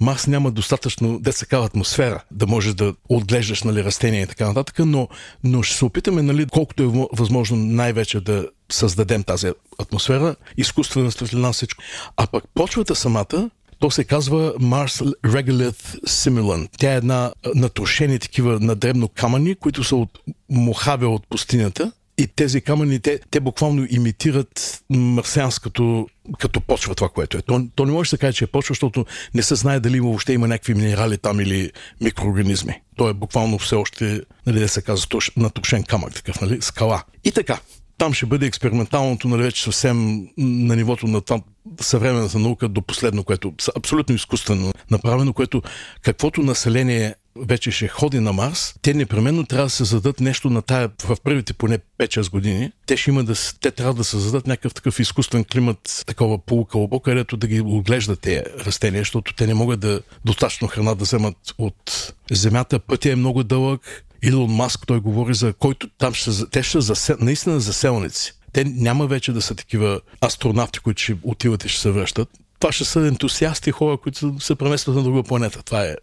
Марс 0.00 0.26
няма 0.26 0.50
достатъчно 0.50 1.18
децакава 1.18 1.66
атмосфера, 1.66 2.24
да 2.30 2.46
можеш 2.46 2.74
да 2.74 2.94
отглеждаш 3.08 3.62
нали, 3.62 3.84
растения 3.84 4.22
и 4.22 4.26
така 4.26 4.46
нататък, 4.46 4.78
но, 4.78 5.08
но 5.44 5.62
ще 5.62 5.76
се 5.76 5.84
опитаме, 5.84 6.22
нали, 6.22 6.46
колкото 6.46 6.82
е 6.82 7.06
възможно 7.16 7.56
най-вече 7.56 8.20
да 8.20 8.48
създадем 8.72 9.22
тази 9.22 9.52
атмосфера, 9.78 10.36
изкуствена 10.56 11.12
светлина, 11.12 11.52
всичко. 11.52 11.82
А 12.16 12.26
пък 12.26 12.44
почвата 12.54 12.94
самата, 12.94 13.50
то 13.78 13.90
се 13.90 14.04
казва 14.04 14.54
Mars 14.54 15.14
Regolith 15.24 16.00
Simulant. 16.06 16.68
Тя 16.78 16.92
е 16.92 16.96
една 16.96 17.32
натрошени 17.54 18.18
такива 18.18 18.60
надребно 18.60 19.08
камъни, 19.08 19.54
които 19.54 19.84
са 19.84 19.96
от 19.96 20.18
мохаве 20.50 21.06
от 21.06 21.28
пустинята 21.28 21.92
и 22.18 22.26
тези 22.26 22.60
камъни, 22.60 23.00
те, 23.00 23.20
те 23.30 23.40
буквално 23.40 23.86
имитират 23.90 24.82
марсианското 24.90 26.08
като 26.38 26.60
почва 26.60 26.94
това, 26.94 27.08
което 27.08 27.38
е. 27.38 27.42
То, 27.42 27.66
то 27.74 27.86
не 27.86 27.92
може 27.92 28.08
да 28.08 28.10
се 28.10 28.18
каже, 28.18 28.36
че 28.36 28.44
е 28.44 28.46
почва, 28.46 28.72
защото 28.72 29.06
не 29.34 29.42
се 29.42 29.54
знае 29.54 29.80
дали 29.80 30.00
въобще 30.00 30.32
има 30.32 30.48
някакви 30.48 30.74
минерали 30.74 31.18
там 31.18 31.40
или 31.40 31.70
микроорганизми. 32.00 32.80
То 32.96 33.08
е 33.08 33.14
буквално 33.14 33.58
все 33.58 33.74
още, 33.74 34.20
нали, 34.46 34.60
да 34.60 34.68
се 34.68 34.82
казва, 34.82 35.20
натрошен 35.36 35.82
камък, 35.82 36.14
такъв, 36.14 36.40
нали, 36.40 36.62
скала. 36.62 37.02
И 37.24 37.32
така, 37.32 37.60
там 37.98 38.14
ще 38.14 38.26
бъде 38.26 38.46
експерименталното, 38.46 39.28
нали, 39.28 39.42
вече 39.42 39.62
съвсем 39.62 40.28
на 40.38 40.76
нивото 40.76 41.06
на 41.06 41.20
това 41.20 41.40
съвременната 41.80 42.38
наука 42.38 42.68
до 42.68 42.82
последно, 42.82 43.24
което 43.24 43.48
е 43.48 43.52
абсолютно 43.76 44.14
изкуствено 44.14 44.72
направено, 44.90 45.32
което 45.32 45.62
каквото 46.02 46.42
население 46.42 47.14
вече 47.46 47.70
ще 47.70 47.88
ходи 47.88 48.20
на 48.20 48.32
Марс, 48.32 48.74
те 48.82 48.94
непременно 48.94 49.46
трябва 49.46 49.66
да 49.66 49.70
се 49.70 49.84
зададат 49.84 50.20
нещо 50.20 50.50
на 50.50 50.62
тая, 50.62 50.90
в 51.04 51.16
първите 51.24 51.52
поне 51.52 51.78
5-6 51.98 52.30
години. 52.30 52.72
Те 52.86 52.96
ще 52.96 53.10
има 53.10 53.24
да, 53.24 53.34
те 53.60 53.70
трябва 53.70 53.94
да 53.94 54.04
създадат 54.04 54.46
някакъв 54.46 54.74
такъв 54.74 55.00
изкуствен 55.00 55.44
климат, 55.44 56.04
такова 56.06 56.38
полукълбо, 56.38 57.00
където 57.00 57.36
да 57.36 57.46
ги 57.46 57.60
отглеждат 57.60 58.20
тези 58.20 58.42
растения, 58.66 59.00
защото 59.00 59.34
те 59.34 59.46
не 59.46 59.54
могат 59.54 59.80
да 59.80 60.00
достатъчно 60.24 60.68
храна 60.68 60.94
да 60.94 61.04
вземат 61.04 61.36
от 61.58 62.12
земята. 62.30 62.78
Пътя 62.78 63.12
е 63.12 63.16
много 63.16 63.44
дълъг. 63.44 64.04
Илон 64.22 64.50
Маск, 64.50 64.86
той 64.86 65.00
говори 65.00 65.34
за 65.34 65.52
който 65.52 65.88
там 65.98 66.14
ще, 66.14 66.30
те 66.50 66.62
ще 66.62 66.80
засел, 66.80 67.16
наистина 67.20 67.60
заселници. 67.60 68.32
Те 68.52 68.64
няма 68.64 69.06
вече 69.06 69.32
да 69.32 69.42
са 69.42 69.54
такива 69.54 70.00
астронавти, 70.24 70.78
които 70.78 71.02
ще 71.02 71.16
отиват 71.22 71.64
и 71.64 71.68
ще 71.68 71.80
се 71.80 71.90
връщат. 71.90 72.28
Това 72.60 72.72
ще 72.72 72.84
са 72.84 73.06
ентусиасти 73.06 73.70
хора, 73.70 73.96
които 73.96 74.40
се 74.40 74.54
преместват 74.54 74.96
на 74.96 75.02
друга 75.02 75.22
планета. 75.22 75.62
Това 75.62 75.84
е 75.84 75.96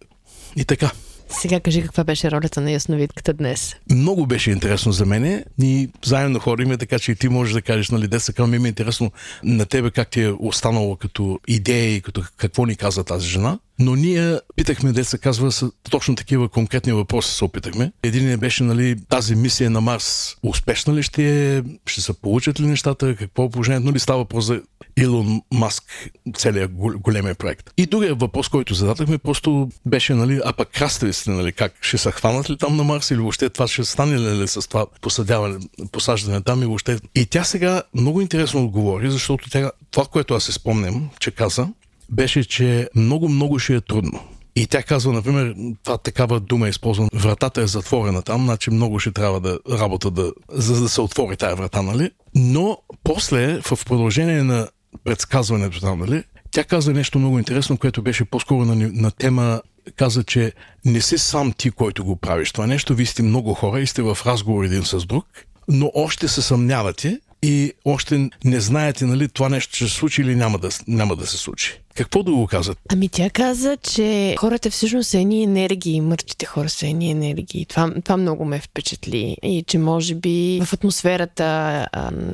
и 0.55 0.65
така. 0.65 0.91
Сега 1.29 1.59
кажи 1.59 1.81
каква 1.81 2.03
беше 2.03 2.31
ролята 2.31 2.61
на 2.61 2.71
ясновидката 2.71 3.33
днес. 3.33 3.75
Много 3.91 4.25
беше 4.25 4.51
интересно 4.51 4.91
за 4.91 5.05
мене. 5.05 5.45
Ние 5.57 5.89
заедно 6.05 6.39
ходиме, 6.39 6.77
така 6.77 6.99
че 6.99 7.11
и 7.11 7.15
ти 7.15 7.29
можеш 7.29 7.53
да 7.53 7.61
кажеш, 7.61 7.89
нали, 7.89 8.07
деса 8.07 8.33
към 8.33 8.51
ми 8.51 8.57
е 8.57 8.67
интересно 8.67 9.11
на 9.43 9.65
тебе 9.65 9.91
как 9.91 10.09
ти 10.09 10.21
е 10.21 10.33
останало 10.39 10.95
като 10.95 11.39
идея 11.47 11.95
и 11.95 12.01
като 12.01 12.23
какво 12.37 12.65
ни 12.65 12.75
каза 12.75 13.03
тази 13.03 13.27
жена. 13.27 13.59
Но 13.79 13.95
ние 13.95 14.39
питахме, 14.55 14.91
де 14.91 15.03
се 15.03 15.17
казва, 15.17 15.51
с 15.51 15.71
точно 15.91 16.15
такива 16.15 16.49
конкретни 16.49 16.93
въпроси 16.93 17.35
се 17.35 17.45
опитахме. 17.45 17.91
Един 18.03 18.37
беше, 18.37 18.63
нали, 18.63 18.95
тази 19.09 19.35
мисия 19.35 19.69
на 19.69 19.81
Марс 19.81 20.35
успешна 20.43 20.93
ли 20.93 21.03
ще 21.03 21.57
е, 21.57 21.61
ще 21.85 22.01
се 22.01 22.13
получат 22.13 22.59
ли 22.59 22.65
нещата, 22.65 23.15
какво 23.15 23.45
е 23.45 23.49
положението, 23.49 23.87
нали 23.87 23.99
става 23.99 24.19
въпрос 24.19 24.45
за 24.45 24.61
Илон 24.97 25.41
Маск, 25.53 25.83
целият 26.37 26.71
големия 26.75 27.35
проект. 27.35 27.73
И 27.77 27.85
другия 27.85 28.15
въпрос, 28.15 28.49
който 28.49 28.73
зададахме, 28.73 29.17
просто 29.17 29.69
беше, 29.85 30.13
нали, 30.13 30.41
а 30.45 30.53
пък 30.53 30.69
краставиците, 30.69 31.31
нали, 31.31 31.51
как 31.51 31.73
ще 31.81 31.97
се 31.97 32.11
хванат 32.11 32.49
ли 32.49 32.57
там 32.57 32.77
на 32.77 32.83
Марс 32.83 33.11
или 33.11 33.19
въобще 33.19 33.49
това 33.49 33.67
ще 33.67 33.83
стане 33.83 34.19
ли, 34.19 34.41
ли 34.41 34.47
с 34.47 34.69
това 34.69 34.85
посадяване, 35.01 35.59
посаждане 35.91 36.41
там 36.41 36.63
и 36.63 36.65
въобще. 36.65 36.99
И 37.15 37.25
тя 37.25 37.43
сега 37.43 37.83
много 37.93 38.21
интересно 38.21 38.63
отговори, 38.63 39.11
защото 39.11 39.49
тя, 39.49 39.71
това, 39.91 40.05
което 40.05 40.33
аз 40.33 40.43
се 40.43 40.51
спомням, 40.51 41.09
че 41.19 41.31
каза, 41.31 41.67
беше, 42.09 42.43
че 42.43 42.89
много-много 42.95 43.59
ще 43.59 43.75
е 43.75 43.81
трудно. 43.81 44.19
И 44.55 44.67
тя 44.67 44.83
казва, 44.83 45.13
например, 45.13 45.55
това 45.83 45.97
такава 45.97 46.39
дума 46.39 46.67
е 46.67 46.69
използвана, 46.69 47.09
вратата 47.13 47.61
е 47.61 47.67
затворена 47.67 48.21
там, 48.21 48.43
значи 48.43 48.71
много 48.71 48.99
ще 48.99 49.11
трябва 49.11 49.39
да 49.39 49.59
работа 49.71 50.11
да, 50.11 50.33
за 50.49 50.81
да 50.81 50.89
се 50.89 51.01
отвори 51.01 51.37
тая 51.37 51.55
врата, 51.55 51.81
нали? 51.81 52.11
Но 52.35 52.77
после, 53.03 53.59
в 53.61 53.85
продължение 53.85 54.43
на 54.43 54.67
предсказването 55.03 55.79
там, 55.79 55.99
нали, 55.99 56.23
тя 56.51 56.63
каза 56.63 56.93
нещо 56.93 57.19
много 57.19 57.39
интересно, 57.39 57.77
което 57.77 58.01
беше 58.01 58.25
по-скоро 58.25 58.65
на, 58.65 58.75
на 58.75 59.11
тема 59.11 59.61
каза, 59.95 60.23
че 60.23 60.53
не 60.85 61.01
си 61.01 61.17
сам 61.17 61.53
ти, 61.57 61.71
който 61.71 62.05
го 62.05 62.15
правиш 62.15 62.51
това 62.51 62.67
нещо, 62.67 62.95
вие 62.95 63.05
сте 63.05 63.23
много 63.23 63.53
хора 63.53 63.81
и 63.81 63.87
сте 63.87 64.01
в 64.01 64.17
разговор 64.25 64.63
един 64.63 64.83
с 64.83 65.05
друг, 65.05 65.27
но 65.67 65.91
още 65.93 66.27
се 66.27 66.41
съмнявате 66.41 67.19
и 67.43 67.73
още 67.85 68.29
не 68.45 68.59
знаете, 68.59 69.05
нали, 69.05 69.29
това 69.29 69.49
нещо 69.49 69.75
ще 69.75 69.87
се 69.87 69.93
случи 69.93 70.21
или 70.21 70.35
няма 70.35 70.57
да, 70.57 70.69
няма 70.87 71.15
да 71.15 71.27
се 71.27 71.37
случи. 71.37 71.81
Какво 71.95 72.23
да 72.23 72.31
го 72.31 72.47
казват? 72.47 72.79
Ами 72.89 73.09
тя 73.09 73.29
каза, 73.29 73.77
че 73.77 74.35
хората 74.39 74.69
всъщност 74.69 75.09
са 75.09 75.19
едни 75.19 75.43
енергии, 75.43 76.01
мъртвите 76.01 76.45
хора 76.45 76.69
са 76.69 76.87
едни 76.87 77.11
енергии. 77.11 77.65
Това, 77.65 77.93
това 78.03 78.17
много 78.17 78.45
ме 78.45 78.59
впечатли. 78.59 79.37
И 79.43 79.63
че 79.67 79.77
може 79.77 80.15
би 80.15 80.61
в 80.65 80.73
атмосферата 80.73 81.87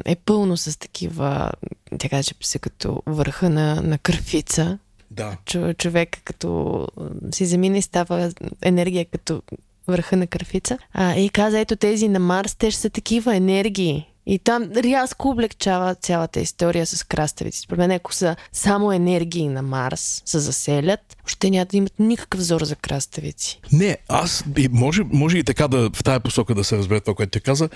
е 0.06 0.16
пълно 0.16 0.58
с 0.58 0.80
такива, 0.80 1.52
тя 2.00 2.10
каза, 2.10 2.24
че 2.24 2.36
са 2.42 2.60
като 2.60 3.04
върха 3.06 3.50
на, 3.50 3.82
на 3.82 3.98
кърфица. 3.98 4.78
Да. 5.12 5.38
Човек 5.78 6.18
като 6.24 6.88
си 7.32 7.46
замине 7.46 7.82
става 7.82 8.32
енергия 8.62 9.06
като 9.06 9.42
върха 9.88 10.18
на 10.18 10.28
кърфица. 10.28 10.78
А, 10.94 11.16
и 11.16 11.30
каза, 11.30 11.60
ето 11.60 11.76
тези 11.76 12.08
на 12.08 12.20
Марс, 12.20 12.56
те 12.56 12.72
ще 12.72 12.82
са 12.82 12.90
такива 12.90 13.36
енергии. 13.36 14.11
И 14.26 14.40
там 14.40 14.70
рязко 14.76 15.30
облегчава 15.30 15.96
цялата 15.96 16.40
история 16.40 16.86
с 16.86 17.04
краставици. 17.04 17.60
Според 17.60 17.80
мен, 17.80 17.92
ако 17.92 18.14
са 18.14 18.36
само 18.52 18.92
енергии 18.92 19.48
на 19.48 19.62
Марс, 19.62 20.22
се 20.26 20.40
заселят, 20.40 21.18
ще 21.26 21.50
няма 21.50 21.66
да 21.66 21.78
имат 21.78 22.00
никакъв 22.00 22.40
взор 22.40 22.64
за 22.64 22.76
краставици. 22.76 23.60
Не, 23.72 23.98
аз, 24.08 24.44
може, 24.72 25.02
може 25.14 25.38
и 25.38 25.44
така 25.44 25.68
да 25.68 25.90
в 25.94 26.04
тая 26.04 26.20
посока 26.20 26.56
да 26.56 26.64
се 26.64 26.78
разбере 26.78 27.00
това, 27.00 27.16
което 27.16 27.40
ти 27.40 27.42
каза. 27.42 27.70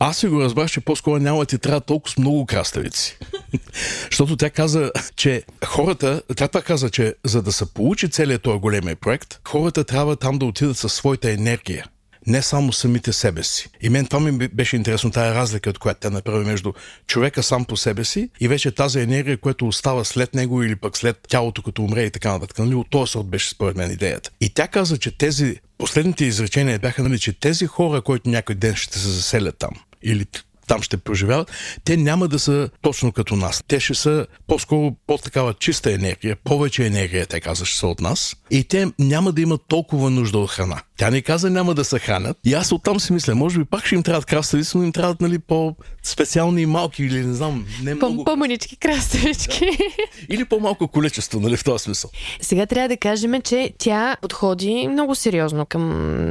Аз 0.00 0.16
си 0.16 0.26
го 0.26 0.40
разбрах, 0.40 0.70
че 0.70 0.80
по-скоро 0.80 1.18
няма 1.18 1.38
да 1.38 1.46
ти 1.46 1.58
трябва 1.58 1.80
толкова 1.80 2.14
много 2.18 2.46
краставици. 2.46 3.18
Защото 4.10 4.36
тя 4.36 4.50
каза, 4.50 4.92
че 5.16 5.42
хората, 5.64 6.22
тя 6.36 6.48
това 6.48 6.62
каза, 6.62 6.90
че 6.90 7.14
за 7.24 7.42
да 7.42 7.52
се 7.52 7.72
получи 7.72 8.10
целият 8.10 8.42
този 8.42 8.58
големия 8.58 8.96
проект, 8.96 9.40
хората 9.48 9.84
трябва 9.84 10.16
там 10.16 10.38
да 10.38 10.46
отидат 10.46 10.76
със 10.76 10.92
своята 10.92 11.30
енергия 11.30 11.86
не 12.26 12.42
само 12.42 12.72
самите 12.72 13.12
себе 13.12 13.42
си. 13.42 13.68
И 13.82 13.88
мен 13.88 14.06
това 14.06 14.20
ми 14.20 14.48
беше 14.48 14.76
интересно, 14.76 15.10
тая 15.10 15.34
разлика, 15.34 15.70
от 15.70 15.78
която 15.78 16.00
тя 16.00 16.10
направи 16.10 16.44
между 16.44 16.72
човека 17.06 17.42
сам 17.42 17.64
по 17.64 17.76
себе 17.76 18.04
си 18.04 18.30
и 18.40 18.48
вече 18.48 18.70
тази 18.70 19.00
енергия, 19.00 19.36
която 19.38 19.68
остава 19.68 20.04
след 20.04 20.34
него 20.34 20.62
или 20.62 20.76
пък 20.76 20.96
след 20.96 21.18
тялото, 21.28 21.62
като 21.62 21.82
умре 21.82 22.02
и 22.02 22.10
така 22.10 22.32
нататък. 22.32 22.58
Нали? 22.58 22.74
От 22.74 22.90
този 22.90 23.10
сорт 23.10 23.26
беше 23.26 23.50
според 23.50 23.76
мен 23.76 23.90
идеята. 23.90 24.30
И 24.40 24.48
тя 24.54 24.68
каза, 24.68 24.98
че 24.98 25.18
тези 25.18 25.56
последните 25.78 26.24
изречения 26.24 26.78
бяха, 26.78 27.02
нали, 27.02 27.18
че 27.18 27.32
тези 27.32 27.66
хора, 27.66 28.02
които 28.02 28.30
някой 28.30 28.54
ден 28.54 28.76
ще 28.76 28.98
се 28.98 29.08
заселят 29.08 29.58
там, 29.58 29.70
или 30.02 30.26
там 30.66 30.82
ще 30.82 30.96
преживяват, 30.96 31.50
те 31.84 31.96
няма 31.96 32.28
да 32.28 32.38
са 32.38 32.70
точно 32.82 33.12
като 33.12 33.36
нас. 33.36 33.62
Те 33.68 33.80
ще 33.80 33.94
са 33.94 34.26
по-скоро 34.46 34.96
по-такава 35.06 35.54
чиста 35.54 35.92
енергия, 35.92 36.36
повече 36.44 36.86
енергия, 36.86 37.26
те 37.26 37.40
каза, 37.40 37.64
ще 37.64 37.78
са 37.78 37.86
от 37.86 38.00
нас. 38.00 38.36
И 38.50 38.64
те 38.64 38.86
няма 38.98 39.32
да 39.32 39.40
имат 39.40 39.60
толкова 39.68 40.10
нужда 40.10 40.38
от 40.38 40.50
храна. 40.50 40.82
Тя 40.96 41.10
ни 41.10 41.22
каза 41.22 41.50
няма 41.50 41.74
да 41.74 41.84
се 41.84 41.98
хранят. 41.98 42.38
И 42.44 42.54
аз 42.54 42.72
оттам 42.72 43.00
си 43.00 43.12
мисля, 43.12 43.34
може 43.34 43.58
би 43.58 43.64
пак 43.64 43.86
ще 43.86 43.94
им 43.94 44.02
трябват 44.02 44.24
краставици, 44.24 44.78
но 44.78 44.84
им 44.84 44.92
трябват 44.92 45.20
нали, 45.20 45.38
по-специални 45.38 46.62
и 46.62 46.66
малки 46.66 47.04
или 47.04 47.26
не 47.26 47.34
знам, 47.34 47.66
не 47.82 47.94
много... 47.94 48.24
По-манички 48.24 48.76
краставички. 48.76 49.60
Да. 49.60 50.34
Или 50.34 50.44
по-малко 50.44 50.88
количество, 50.88 51.40
нали, 51.40 51.56
в 51.56 51.64
този 51.64 51.84
смисъл. 51.84 52.10
Сега 52.40 52.66
трябва 52.66 52.88
да 52.88 52.96
кажем, 52.96 53.42
че 53.42 53.72
тя 53.78 54.16
подходи 54.22 54.88
много 54.88 55.14
сериозно 55.14 55.66
към 55.66 55.82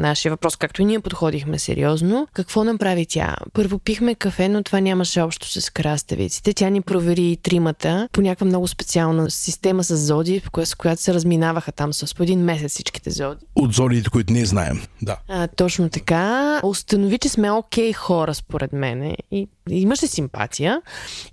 нашия 0.01 0.31
въпрос, 0.31 0.55
както 0.55 0.81
и 0.81 0.86
ние 0.86 1.00
подходихме 1.00 1.60
сериозно. 1.60 2.27
Какво 2.34 2.63
направи 2.63 3.05
тя? 3.05 3.36
Първо 3.53 3.79
пихме 3.79 4.15
кафе, 4.15 4.50
но 4.50 4.63
това 4.63 4.79
нямаше 4.79 5.22
общо 5.22 5.62
с 5.62 5.69
краставиците. 5.69 6.53
Тя 6.53 6.69
ни 6.69 6.81
провери 6.81 7.38
тримата 7.43 8.10
по 8.12 8.22
някаква 8.22 8.45
много 8.45 8.67
специална 8.67 9.31
система 9.31 9.84
с 9.84 9.98
зоди, 9.98 10.41
с 10.63 10.75
която 10.75 11.01
се 11.01 11.13
разминаваха 11.13 11.72
там 11.72 11.93
с 11.93 12.15
по 12.15 12.24
един 12.24 12.39
месец 12.39 12.72
всичките 12.72 13.12
зоди. 13.12 13.45
От 13.55 13.74
зодиите, 13.74 14.10
които 14.10 14.34
не 14.34 14.39
знаем, 14.55 14.81
да. 15.01 15.17
А, 15.27 15.47
точно 15.47 15.89
така. 15.89 16.62
Установи, 16.63 17.17
че 17.17 17.29
сме 17.29 17.51
окей 17.51 17.91
okay 17.91 17.95
хора, 17.95 18.33
според 18.33 18.74
мен. 18.74 19.15
И 19.31 19.47
имаше 19.69 20.07
симпатия. 20.07 20.81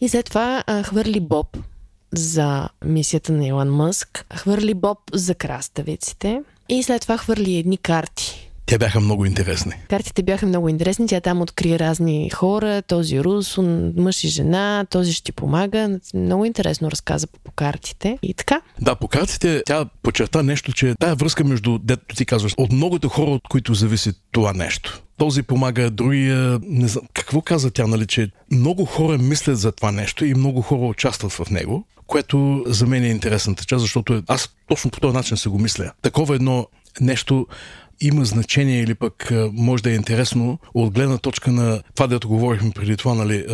И 0.00 0.09
след 0.09 0.26
това 0.26 0.64
а, 0.67 0.83
хвърли 0.83 1.21
Боб 1.21 1.57
за 2.12 2.69
мисията 2.85 3.33
на 3.33 3.47
Илон 3.47 3.71
Мъск, 3.71 4.26
хвърли 4.35 4.75
Боб 4.75 4.99
за 5.12 5.35
краставиците 5.35 6.43
и 6.69 6.83
след 6.83 7.02
това 7.02 7.19
хвърли 7.19 7.57
едни 7.57 7.76
карти 7.76 8.52
те 8.66 8.78
бяха 8.78 9.00
много 9.00 9.26
интересни. 9.26 9.73
Картите 9.88 10.23
бяха 10.23 10.47
много 10.47 10.69
интересни. 10.69 11.07
Тя 11.07 11.21
там 11.21 11.40
откри 11.40 11.78
разни 11.78 12.31
хора, 12.31 12.83
този 12.83 13.21
рус, 13.21 13.59
мъж 13.97 14.25
и 14.25 14.28
жена, 14.28 14.87
този 14.90 15.12
ще 15.12 15.25
ти 15.25 15.33
помага. 15.33 15.99
Много 16.14 16.45
интересно 16.45 16.90
разказа 16.90 17.26
по, 17.26 17.50
картите. 17.50 18.19
И 18.23 18.35
така. 18.35 18.61
Да, 18.81 18.95
по 18.95 19.09
картите 19.09 19.62
тя 19.66 19.85
подчерта 20.02 20.42
нещо, 20.42 20.73
че 20.73 20.95
тая 21.00 21.14
връзка 21.14 21.45
между, 21.45 21.78
дето 21.78 22.16
ти 22.16 22.26
казваш, 22.26 22.54
от 22.57 22.73
многото 22.73 23.09
хора, 23.09 23.31
от 23.31 23.49
които 23.49 23.75
зависи 23.75 24.12
това 24.33 24.52
нещо 24.52 25.02
този 25.19 25.42
помага, 25.42 25.90
другия... 25.90 26.61
Не 26.62 26.88
знам, 26.88 27.04
какво 27.14 27.40
каза 27.40 27.71
тя, 27.71 27.87
нали, 27.87 28.07
че 28.07 28.31
много 28.50 28.85
хора 28.85 29.19
мислят 29.19 29.59
за 29.59 29.73
това 29.73 29.92
нещо 29.92 30.25
и 30.25 30.35
много 30.35 30.62
хора 30.62 30.81
участват 30.81 31.33
в 31.33 31.50
него, 31.50 31.85
което 32.07 32.64
за 32.66 32.87
мен 32.87 33.04
е 33.04 33.09
интересната 33.09 33.64
част, 33.64 33.81
защото 33.81 34.23
аз 34.28 34.49
точно 34.69 34.90
по 34.90 35.00
този 35.00 35.16
начин 35.16 35.37
се 35.37 35.49
го 35.49 35.59
мисля. 35.59 35.92
Такова 36.02 36.35
едно 36.35 36.66
нещо 37.00 37.47
има 38.03 38.25
значение 38.25 38.83
или 38.83 38.95
пък 38.95 39.33
може 39.53 39.83
да 39.83 39.91
е 39.91 39.95
интересно 39.95 40.59
от 40.75 40.95
гледна 40.95 41.19
точка 41.19 41.53
на 41.53 41.83
това, 41.95 42.07
дето 42.07 42.29
говорихме 42.29 42.71
преди 42.71 42.97
това, 42.97 43.15
нали, 43.15 43.47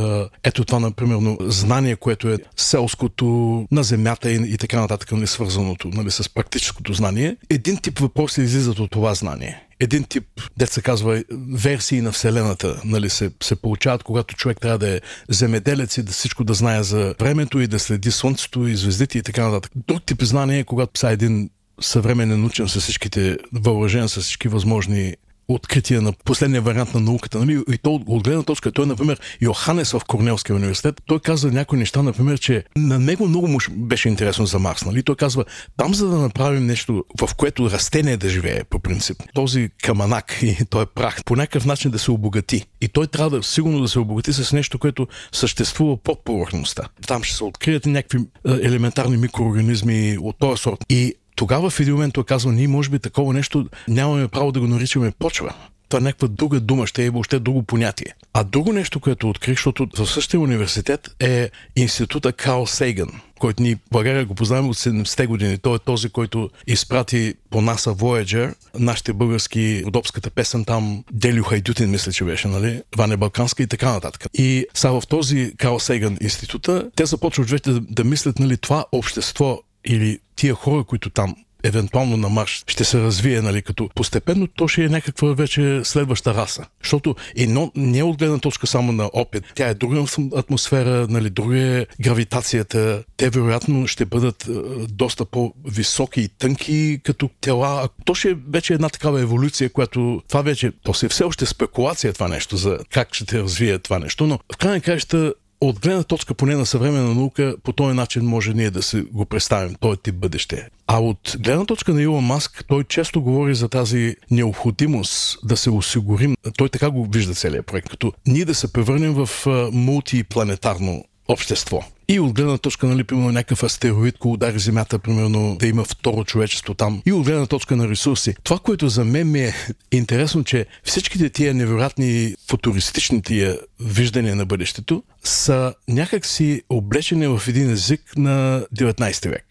ето 0.44 0.64
това, 0.64 0.78
например, 0.78 1.36
знание, 1.40 1.96
което 1.96 2.28
е 2.28 2.38
селското 2.56 3.26
на 3.70 3.82
земята 3.82 4.32
и, 4.32 4.52
и 4.54 4.56
така 4.56 4.80
нататък, 4.80 5.12
нали, 5.12 5.26
свързаното 5.26 5.88
нали, 5.88 6.10
с 6.10 6.34
практическото 6.34 6.92
знание. 6.92 7.36
Един 7.50 7.76
тип 7.76 7.98
въпроси 7.98 8.42
излизат 8.42 8.78
от 8.78 8.90
това 8.90 9.14
знание 9.14 9.68
един 9.80 10.04
тип, 10.04 10.24
дет 10.56 10.72
се 10.72 10.82
казва, 10.82 11.24
версии 11.52 12.00
на 12.00 12.12
Вселената, 12.12 12.80
нали, 12.84 13.10
се, 13.10 13.30
се 13.42 13.56
получават, 13.56 14.02
когато 14.02 14.34
човек 14.34 14.60
трябва 14.60 14.78
да 14.78 14.88
е 14.88 15.00
земеделец 15.28 15.96
и 15.96 16.02
да 16.02 16.12
всичко 16.12 16.44
да 16.44 16.54
знае 16.54 16.82
за 16.82 17.14
времето 17.20 17.60
и 17.60 17.66
да 17.66 17.78
следи 17.78 18.10
Слънцето 18.10 18.66
и 18.66 18.76
звездите 18.76 19.18
и 19.18 19.22
така 19.22 19.48
нататък. 19.48 19.72
Друг 19.76 20.02
тип 20.06 20.22
знание 20.22 20.58
е, 20.58 20.64
когато 20.64 21.00
са 21.00 21.10
един 21.10 21.50
съвременен 21.80 22.44
учен 22.44 22.68
с 22.68 22.80
всичките, 22.80 23.36
въоръжен 23.52 24.08
с 24.08 24.20
всички 24.20 24.48
възможни 24.48 25.14
открития 25.48 26.02
на 26.02 26.12
последния 26.12 26.62
вариант 26.62 26.94
на 26.94 27.00
науката. 27.00 27.38
Нали? 27.38 27.62
И 27.72 27.78
то 27.78 28.02
от 28.06 28.24
гледна 28.24 28.42
точка, 28.42 28.72
той, 28.72 28.86
например, 28.86 29.20
Йоханес 29.40 29.92
в 29.92 30.00
Корнелския 30.08 30.56
университет, 30.56 31.02
той 31.06 31.20
каза 31.20 31.50
някои 31.50 31.78
неща, 31.78 32.02
например, 32.02 32.38
че 32.38 32.64
на 32.76 32.98
него 32.98 33.28
много 33.28 33.48
му 33.48 33.58
беше 33.70 34.08
интересно 34.08 34.46
за 34.46 34.58
Марс. 34.58 34.84
Нали? 34.84 35.02
Той 35.02 35.16
казва, 35.16 35.44
там 35.76 35.94
за 35.94 36.08
да 36.08 36.18
направим 36.18 36.66
нещо, 36.66 37.04
в 37.20 37.34
което 37.34 37.70
растение 37.70 38.16
да 38.16 38.28
живее, 38.28 38.64
по 38.64 38.78
принцип, 38.78 39.22
този 39.34 39.70
каманак 39.82 40.38
и 40.42 40.58
той 40.70 40.82
е 40.82 40.86
прах, 40.86 41.24
по 41.24 41.36
някакъв 41.36 41.64
начин 41.64 41.90
да 41.90 41.98
се 41.98 42.10
обогати. 42.10 42.64
И 42.80 42.88
той 42.88 43.06
трябва 43.06 43.30
да 43.30 43.42
сигурно 43.42 43.80
да 43.80 43.88
се 43.88 43.98
обогати 43.98 44.32
с 44.32 44.52
нещо, 44.52 44.78
което 44.78 45.06
съществува 45.32 45.96
под 45.96 46.24
повърхността. 46.24 46.88
Там 47.06 47.22
ще 47.22 47.36
се 47.36 47.44
открият 47.44 47.86
някакви 47.86 48.18
елементарни 48.46 49.16
микроорганизми 49.16 50.18
от 50.20 50.38
този 50.38 50.62
сорт. 50.62 50.84
И 50.88 51.14
тогава 51.38 51.70
в 51.70 51.80
един 51.80 51.94
момент 51.94 52.14
той 52.14 52.24
казва, 52.24 52.52
ние 52.52 52.68
може 52.68 52.90
би 52.90 52.98
такова 52.98 53.34
нещо 53.34 53.68
нямаме 53.88 54.28
право 54.28 54.52
да 54.52 54.60
го 54.60 54.66
наричаме 54.66 55.12
почва. 55.18 55.54
Това 55.88 55.98
е 55.98 56.02
някаква 56.02 56.28
друга 56.28 56.60
дума, 56.60 56.86
ще 56.86 57.04
е 57.04 57.10
въобще 57.10 57.38
друго 57.38 57.62
понятие. 57.62 58.14
А 58.32 58.44
друго 58.44 58.72
нещо, 58.72 59.00
което 59.00 59.30
открих, 59.30 59.54
защото 59.54 59.88
в 59.96 60.06
същия 60.06 60.40
университет 60.40 61.10
е 61.20 61.50
института 61.76 62.32
Карл 62.32 62.66
Сейган, 62.66 63.20
който 63.38 63.62
ни 63.62 63.74
в 63.74 63.78
България 63.90 64.24
го 64.24 64.34
познаваме 64.34 64.68
от 64.68 64.76
70-те 64.76 65.26
години. 65.26 65.58
Той 65.58 65.76
е 65.76 65.78
този, 65.78 66.08
който 66.08 66.50
изпрати 66.66 67.34
по 67.50 67.60
НАСА 67.60 67.94
Voyager 67.94 68.54
нашите 68.74 69.12
български 69.12 69.82
родопската 69.86 70.30
песен 70.30 70.64
там 70.64 71.04
Делю 71.12 71.42
Хайдютин, 71.42 71.90
мисля, 71.90 72.12
че 72.12 72.24
беше, 72.24 72.48
нали? 72.48 72.82
Ване 72.96 73.16
Балканска 73.16 73.62
и 73.62 73.66
така 73.66 73.92
нататък. 73.92 74.26
И 74.34 74.66
сега 74.74 75.00
в 75.00 75.02
този 75.08 75.52
Карл 75.58 75.78
Сейган 75.78 76.18
института, 76.20 76.90
те 76.96 77.06
започват 77.06 77.50
вече 77.50 77.70
да, 77.70 77.80
да 77.80 78.04
мислят, 78.04 78.38
нали, 78.38 78.56
това 78.56 78.84
общество 78.92 79.62
или 79.84 80.18
тия 80.38 80.54
хора, 80.54 80.84
които 80.84 81.10
там 81.10 81.34
евентуално 81.62 82.16
на 82.16 82.28
марш 82.28 82.64
ще 82.66 82.84
се 82.84 83.00
развие, 83.00 83.42
нали, 83.42 83.62
като 83.62 83.90
постепенно 83.94 84.46
то 84.46 84.68
ще 84.68 84.84
е 84.84 84.88
някаква 84.88 85.34
вече 85.34 85.80
следваща 85.84 86.34
раса. 86.34 86.66
Защото 86.82 87.16
едно 87.36 87.72
не 87.74 87.98
е 87.98 88.02
от 88.02 88.18
гледна 88.18 88.38
точка 88.38 88.66
само 88.66 88.92
на 88.92 89.10
опит. 89.12 89.44
Тя 89.54 89.68
е 89.68 89.74
друга 89.74 90.04
атмосфера, 90.36 91.06
нали, 91.10 91.30
друга 91.30 91.58
е 91.58 91.86
гравитацията. 92.00 93.04
Те 93.16 93.30
вероятно 93.30 93.86
ще 93.86 94.04
бъдат 94.04 94.48
е, 94.48 94.52
доста 94.88 95.24
по-високи 95.24 96.20
и 96.20 96.28
тънки 96.28 97.00
като 97.04 97.30
тела. 97.40 97.88
То 98.04 98.14
ще 98.14 98.30
е 98.30 98.36
вече 98.48 98.74
една 98.74 98.88
такава 98.88 99.20
еволюция, 99.20 99.70
която 99.70 100.22
това 100.28 100.42
вече, 100.42 100.72
то 100.82 100.94
се 100.94 101.08
все 101.08 101.24
още 101.24 101.46
спекулация 101.46 102.12
това 102.12 102.28
нещо 102.28 102.56
за 102.56 102.78
как 102.90 103.14
ще 103.14 103.24
се 103.30 103.42
развие 103.42 103.78
това 103.78 103.98
нещо, 103.98 104.26
но 104.26 104.38
в 104.54 104.56
крайна 104.56 104.80
краища 104.80 105.34
от 105.60 105.80
гледна 105.80 106.02
точка 106.02 106.34
поне 106.34 106.56
на 106.56 106.66
съвременна 106.66 107.14
наука, 107.14 107.54
по 107.62 107.72
този 107.72 107.94
начин 107.94 108.24
може 108.24 108.54
ние 108.54 108.70
да 108.70 108.82
се 108.82 109.02
го 109.02 109.24
представим, 109.24 109.74
този 109.80 110.00
тип 110.02 110.14
бъдеще. 110.14 110.68
А 110.86 110.98
от 110.98 111.36
гледна 111.40 111.64
точка 111.64 111.94
на 111.94 112.02
Илон 112.02 112.24
Маск, 112.24 112.64
той 112.68 112.84
често 112.84 113.22
говори 113.22 113.54
за 113.54 113.68
тази 113.68 114.16
необходимост 114.30 115.38
да 115.44 115.56
се 115.56 115.70
осигурим. 115.70 116.34
Той 116.56 116.68
така 116.68 116.90
го 116.90 117.08
вижда 117.12 117.34
целият 117.34 117.66
проект, 117.66 117.88
като 117.88 118.12
ние 118.26 118.44
да 118.44 118.54
се 118.54 118.72
превърнем 118.72 119.14
в 119.14 119.46
мултипланетарно 119.72 121.04
общество. 121.28 121.82
И 122.08 122.20
от 122.20 122.32
гледна 122.32 122.58
точка, 122.58 122.86
нали, 122.86 123.04
примерно 123.04 123.32
някакъв 123.32 123.62
астероид, 123.62 124.14
ако 124.14 124.32
удари 124.32 124.58
Земята, 124.58 124.98
примерно 124.98 125.56
да 125.60 125.66
има 125.66 125.84
второ 125.84 126.24
човечество 126.24 126.74
там. 126.74 127.02
И 127.06 127.12
от 127.12 127.24
гледна 127.24 127.46
точка 127.46 127.76
на 127.76 127.88
ресурси. 127.88 128.34
Това, 128.44 128.58
което 128.58 128.88
за 128.88 129.04
мен 129.04 129.30
ми 129.30 129.40
е 129.40 129.54
интересно, 129.92 130.44
че 130.44 130.66
всичките 130.84 131.30
тия 131.30 131.54
невероятни 131.54 132.34
футуристични 132.48 133.22
тия 133.22 133.58
виждания 133.80 134.36
на 134.36 134.46
бъдещето 134.46 135.02
са 135.24 135.74
някакси 135.88 136.62
облечени 136.68 137.26
в 137.26 137.42
един 137.48 137.70
език 137.70 138.16
на 138.16 138.66
19 138.76 139.28
век. 139.28 139.44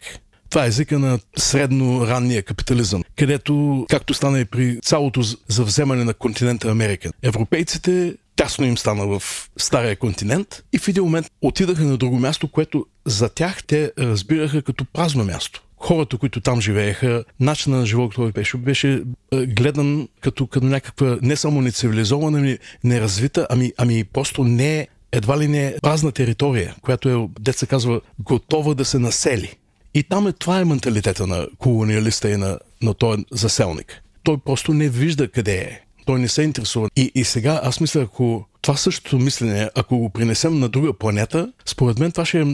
Това 0.50 0.64
е 0.64 0.68
езика 0.68 0.98
на 0.98 1.18
средно-ранния 1.36 2.42
капитализъм, 2.42 3.04
където, 3.16 3.86
както 3.90 4.14
стана 4.14 4.40
и 4.40 4.44
при 4.44 4.78
цялото 4.82 5.22
завземане 5.48 6.04
на 6.04 6.14
континента 6.14 6.70
Америка, 6.70 7.10
европейците 7.22 8.14
тясно 8.38 8.66
им 8.66 8.78
стана 8.78 9.06
в 9.06 9.22
стария 9.56 9.96
континент 9.96 10.64
и 10.72 10.78
в 10.78 10.88
един 10.88 11.02
момент 11.02 11.26
отидаха 11.42 11.84
на 11.84 11.96
друго 11.96 12.18
място, 12.18 12.48
което 12.48 12.86
за 13.04 13.28
тях 13.28 13.64
те 13.64 13.92
разбираха 13.98 14.62
като 14.62 14.84
празно 14.84 15.24
място 15.24 15.62
хората, 15.80 16.18
които 16.18 16.40
там 16.40 16.60
живееха, 16.60 17.24
начина 17.40 17.76
на 17.76 17.86
живот, 17.86 18.14
който 18.14 18.32
беше, 18.32 18.56
беше 18.56 19.02
гледан 19.46 20.08
като, 20.20 20.46
като 20.46 20.66
някаква 20.66 21.18
не 21.22 21.36
само 21.36 21.60
нецивилизована, 21.60 22.38
ами 22.38 22.58
неразвита, 22.84 23.46
ами, 23.50 23.72
ами 23.76 24.04
просто 24.04 24.44
не 24.44 24.88
едва 25.12 25.38
ли 25.38 25.48
не 25.48 25.74
празна 25.82 26.12
територия, 26.12 26.74
която 26.82 27.08
е, 27.08 27.28
деца 27.40 27.66
казва, 27.66 28.00
готова 28.18 28.74
да 28.74 28.84
се 28.84 28.98
насели. 28.98 29.54
И 29.94 30.02
там 30.02 30.26
е, 30.26 30.32
това 30.32 30.60
е 30.60 30.64
менталитета 30.64 31.26
на 31.26 31.46
колониалиста 31.58 32.30
и 32.30 32.36
на, 32.36 32.58
на 32.82 32.94
този 32.94 33.24
заселник. 33.32 34.02
Той 34.22 34.38
просто 34.38 34.74
не 34.74 34.88
вижда 34.88 35.28
къде 35.28 35.56
е 35.56 35.80
той 36.08 36.18
не 36.18 36.28
се 36.28 36.42
интересува. 36.42 36.88
И, 36.96 37.12
и 37.14 37.24
сега 37.24 37.60
аз 37.64 37.80
мисля, 37.80 38.00
ако 38.00 38.44
това 38.62 38.76
същото 38.76 39.18
мислене, 39.18 39.70
ако 39.74 39.98
го 39.98 40.10
принесем 40.10 40.58
на 40.58 40.68
друга 40.68 40.92
планета, 40.92 41.52
според 41.66 41.98
мен 41.98 42.12
това 42.12 42.24
ще 42.24 42.40
е, 42.40 42.44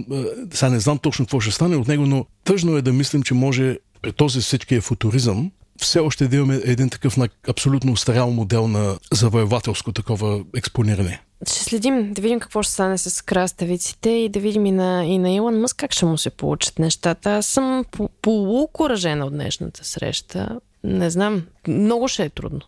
сега 0.53 0.71
не 0.71 0.81
знам 0.81 0.99
точно 0.99 1.25
какво 1.25 1.41
ще 1.41 1.53
стане 1.53 1.77
от 1.77 1.89
него, 1.89 2.07
но 2.07 2.27
тъжно 2.45 2.77
е 2.77 2.83
да 2.83 2.93
мислим, 2.93 3.23
че 3.23 3.35
може 3.35 3.79
при 4.03 4.13
този 4.13 4.41
всичкия 4.41 4.81
футуризъм 4.81 5.51
все 5.79 5.99
още 5.99 6.29
да 6.29 6.37
имаме 6.37 6.61
един 6.65 6.91
такъв 6.91 7.17
на 7.17 7.29
абсолютно 7.49 7.93
устарял 7.93 8.31
модел 8.31 8.69
на 8.69 8.99
завоевателско 9.13 9.93
такова 9.93 10.45
експониране. 10.57 11.23
Ще 11.49 11.65
следим 11.65 12.13
да 12.13 12.23
видим 12.23 12.41
какво 12.41 12.63
ще 12.63 12.73
стане 12.73 12.99
с 12.99 13.25
краставиците 13.25 14.11
и 14.11 14.29
да 14.29 14.41
видим 14.41 14.67
и 14.67 14.73
на, 14.73 15.05
и 15.05 15.19
на 15.19 15.31
Илон 15.31 15.61
Мъск 15.61 15.77
как 15.77 15.93
ще 15.93 16.07
му 16.07 16.19
се 16.19 16.31
получат 16.31 16.79
нещата. 16.79 17.31
Аз 17.31 17.47
съм 17.47 17.85
полукоражена 18.23 19.27
от 19.27 19.33
днешната 19.33 19.85
среща. 19.85 20.61
Не 20.85 21.11
знам, 21.11 21.43
много 21.69 22.09
ще 22.09 22.25
е 22.25 22.31
трудно. 22.31 22.61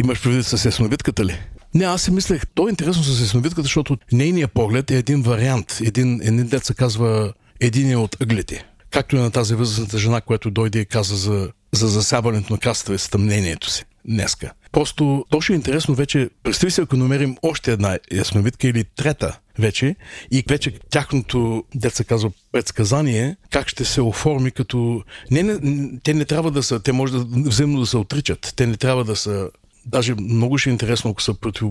Имаш 0.00 0.22
предвид 0.22 0.46
с 0.46 0.64
ясновидката 0.64 1.24
ли? 1.24 1.38
Не, 1.74 1.84
аз 1.84 2.02
си 2.02 2.10
мислех, 2.10 2.42
то 2.54 2.66
е 2.66 2.70
интересно 2.70 3.02
с 3.02 3.20
ясновидката, 3.20 3.62
защото 3.62 3.96
нейният 4.12 4.52
поглед 4.52 4.90
е 4.90 4.96
един 4.96 5.22
вариант. 5.22 5.78
Един, 5.84 6.20
един 6.22 6.46
дет 6.46 6.64
се 6.64 6.74
казва 6.74 7.32
един 7.60 7.96
от 7.96 8.16
ъглите. 8.20 8.64
Както 8.90 9.16
и 9.16 9.18
на 9.18 9.30
тази 9.30 9.54
възрастната 9.54 9.98
жена, 9.98 10.20
която 10.20 10.50
дойде 10.50 10.78
и 10.78 10.84
каза 10.84 11.16
за, 11.16 11.50
за 11.72 11.88
засяването 11.88 12.52
на 12.52 12.58
краставицата 12.58 13.18
мнението 13.18 13.70
си. 13.70 13.84
днеска. 14.08 14.52
Просто 14.72 15.24
точно 15.30 15.52
е 15.52 15.56
интересно 15.56 15.94
вече, 15.94 16.30
представи 16.42 16.70
се 16.70 16.80
ако 16.80 16.96
намерим 16.96 17.36
още 17.42 17.72
една 17.72 17.98
ясновидка 18.12 18.68
или 18.68 18.84
трета 18.84 19.38
вече 19.58 19.96
и 20.30 20.44
вече 20.48 20.72
тяхното, 20.90 21.64
деца 21.74 22.04
казва, 22.04 22.30
предсказание, 22.52 23.36
как 23.50 23.68
ще 23.68 23.84
се 23.84 24.00
оформи 24.00 24.50
като... 24.50 25.02
Не, 25.30 25.42
не, 25.42 25.90
те 26.02 26.14
не 26.14 26.24
трябва 26.24 26.50
да 26.50 26.62
са, 26.62 26.80
те 26.80 26.92
може 26.92 27.12
да 27.12 27.26
взаимно 27.48 27.80
да 27.80 27.86
се 27.86 27.96
отричат, 27.96 28.52
те 28.56 28.66
не 28.66 28.76
трябва 28.76 29.04
да 29.04 29.16
са... 29.16 29.50
Даже 29.86 30.14
много 30.14 30.58
ще 30.58 30.70
е 30.70 30.72
интересно, 30.72 31.10
ако 31.10 31.22
са 31.22 31.34
против 31.34 31.68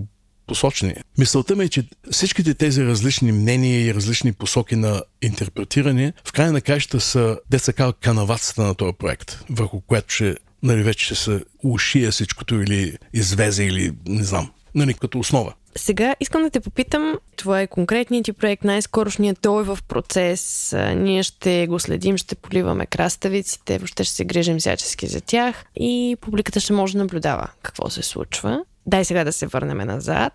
посочени. 0.47 0.93
Мисълта 1.17 1.55
ми 1.55 1.63
е, 1.63 1.69
че 1.69 1.87
всичките 2.11 2.53
тези 2.53 2.85
различни 2.85 3.31
мнения 3.31 3.85
и 3.85 3.93
различни 3.93 4.33
посоки 4.33 4.75
на 4.75 5.01
интерпретиране 5.21 6.13
в 6.25 6.31
крайна 6.31 6.53
на 6.53 6.61
краища 6.61 6.99
са, 6.99 7.39
деца 7.49 7.93
канавацата 8.01 8.63
на 8.63 8.75
този 8.75 8.93
проект, 8.93 9.43
върху 9.49 9.81
което 9.81 10.13
ще 10.13 10.35
нали, 10.63 10.83
вече 10.83 11.05
ще 11.05 11.15
се 11.15 11.43
ушия 11.63 12.11
всичкото 12.11 12.61
или 12.61 12.97
извезе 13.13 13.63
или 13.63 13.91
не 14.07 14.23
знам, 14.23 14.51
нали, 14.75 14.93
като 14.93 15.19
основа. 15.19 15.53
Сега 15.75 16.15
искам 16.19 16.43
да 16.43 16.49
те 16.49 16.59
попитам, 16.59 17.15
това 17.35 17.61
е 17.61 17.67
конкретният 17.67 18.25
ти 18.25 18.33
проект, 18.33 18.63
най-скорошният, 18.63 19.39
той 19.41 19.61
е 19.61 19.65
в 19.65 19.79
процес, 19.87 20.75
ние 20.95 21.23
ще 21.23 21.67
го 21.67 21.79
следим, 21.79 22.17
ще 22.17 22.35
поливаме 22.35 22.85
краставиците, 22.85 23.77
въобще 23.77 24.03
ще 24.03 24.15
се 24.15 24.25
грижим 24.25 24.57
всячески 24.57 25.07
за 25.07 25.21
тях 25.21 25.65
и 25.75 26.17
публиката 26.21 26.59
ще 26.59 26.73
може 26.73 26.93
да 26.93 26.99
наблюдава 26.99 27.47
какво 27.61 27.89
се 27.89 28.01
случва. 28.01 28.63
Дай 28.85 29.05
сега 29.05 29.23
да 29.23 29.31
се 29.31 29.47
върнем 29.47 29.77
назад. 29.77 30.33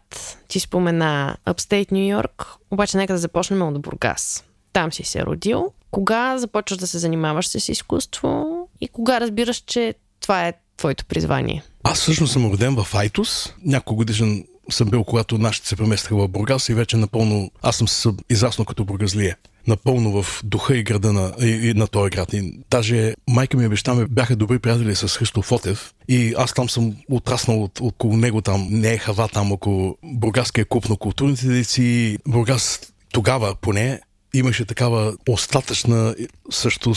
Ти 0.49 0.61
спомена 0.61 1.37
Upstate 1.47 1.92
Нью 1.92 2.09
Йорк, 2.09 2.47
обаче 2.70 2.97
нека 2.97 3.12
да 3.12 3.18
започнем 3.18 3.62
от 3.62 3.81
Бургас. 3.83 4.44
Там 4.73 4.92
си 4.92 5.05
се 5.05 5.23
родил. 5.27 5.73
Кога 5.90 6.38
започваш 6.38 6.79
да 6.79 6.87
се 6.87 6.99
занимаваш 6.99 7.49
с 7.49 7.68
изкуство 7.68 8.47
и 8.81 8.88
кога 8.88 9.20
разбираш, 9.20 9.57
че 9.66 9.94
това 10.20 10.49
е 10.49 10.53
твоето 10.77 11.05
призвание? 11.05 11.62
Аз 11.83 12.01
всъщност 12.01 12.33
съм 12.33 12.53
роден 12.53 12.77
в 12.77 12.94
Айтос. 12.94 13.53
Няколко 13.64 13.97
годишен 13.97 14.44
съм 14.70 14.88
бил, 14.88 15.05
когато 15.05 15.38
нашите 15.38 15.68
се 15.68 15.77
преместиха 15.77 16.16
в 16.16 16.29
Бургас 16.29 16.68
и 16.68 16.74
вече 16.74 16.96
напълно, 16.96 17.50
аз 17.62 17.77
съм 17.77 17.88
се 17.88 18.09
израснал 18.31 18.64
като 18.64 18.85
бургазлие 18.85 19.37
напълно 19.66 20.22
в 20.22 20.40
духа 20.44 20.77
и 20.77 20.83
града 20.83 21.12
на, 21.12 21.35
и, 21.42 21.46
и 21.46 21.74
на 21.74 21.87
този 21.87 22.11
град. 22.11 22.33
И 22.33 22.61
даже 22.70 23.14
майка 23.29 23.57
ми 23.57 23.64
и 23.64 23.68
баща 23.68 23.94
ми 23.94 24.07
бяха 24.07 24.37
добри 24.37 24.59
приятели 24.59 24.94
с 24.94 25.09
Христо 25.09 25.42
Фотев 25.42 25.94
и 26.09 26.35
аз 26.38 26.55
там 26.55 26.68
съм 26.68 26.96
отраснал 27.11 27.62
от, 27.62 27.81
около 27.81 28.16
него 28.16 28.40
там, 28.40 28.68
не 28.70 28.92
е 28.92 28.98
хава 28.98 29.29
там, 29.29 29.53
около 29.53 29.96
Бургаския 30.05 30.64
клуб 30.64 30.88
на 30.88 30.96
културните 30.96 31.46
деци. 31.46 32.18
Бургас 32.29 32.81
тогава 33.12 33.55
поне 33.61 34.00
имаше 34.35 34.64
такава 34.64 35.16
остатъчна 35.29 36.14
също 36.50 36.94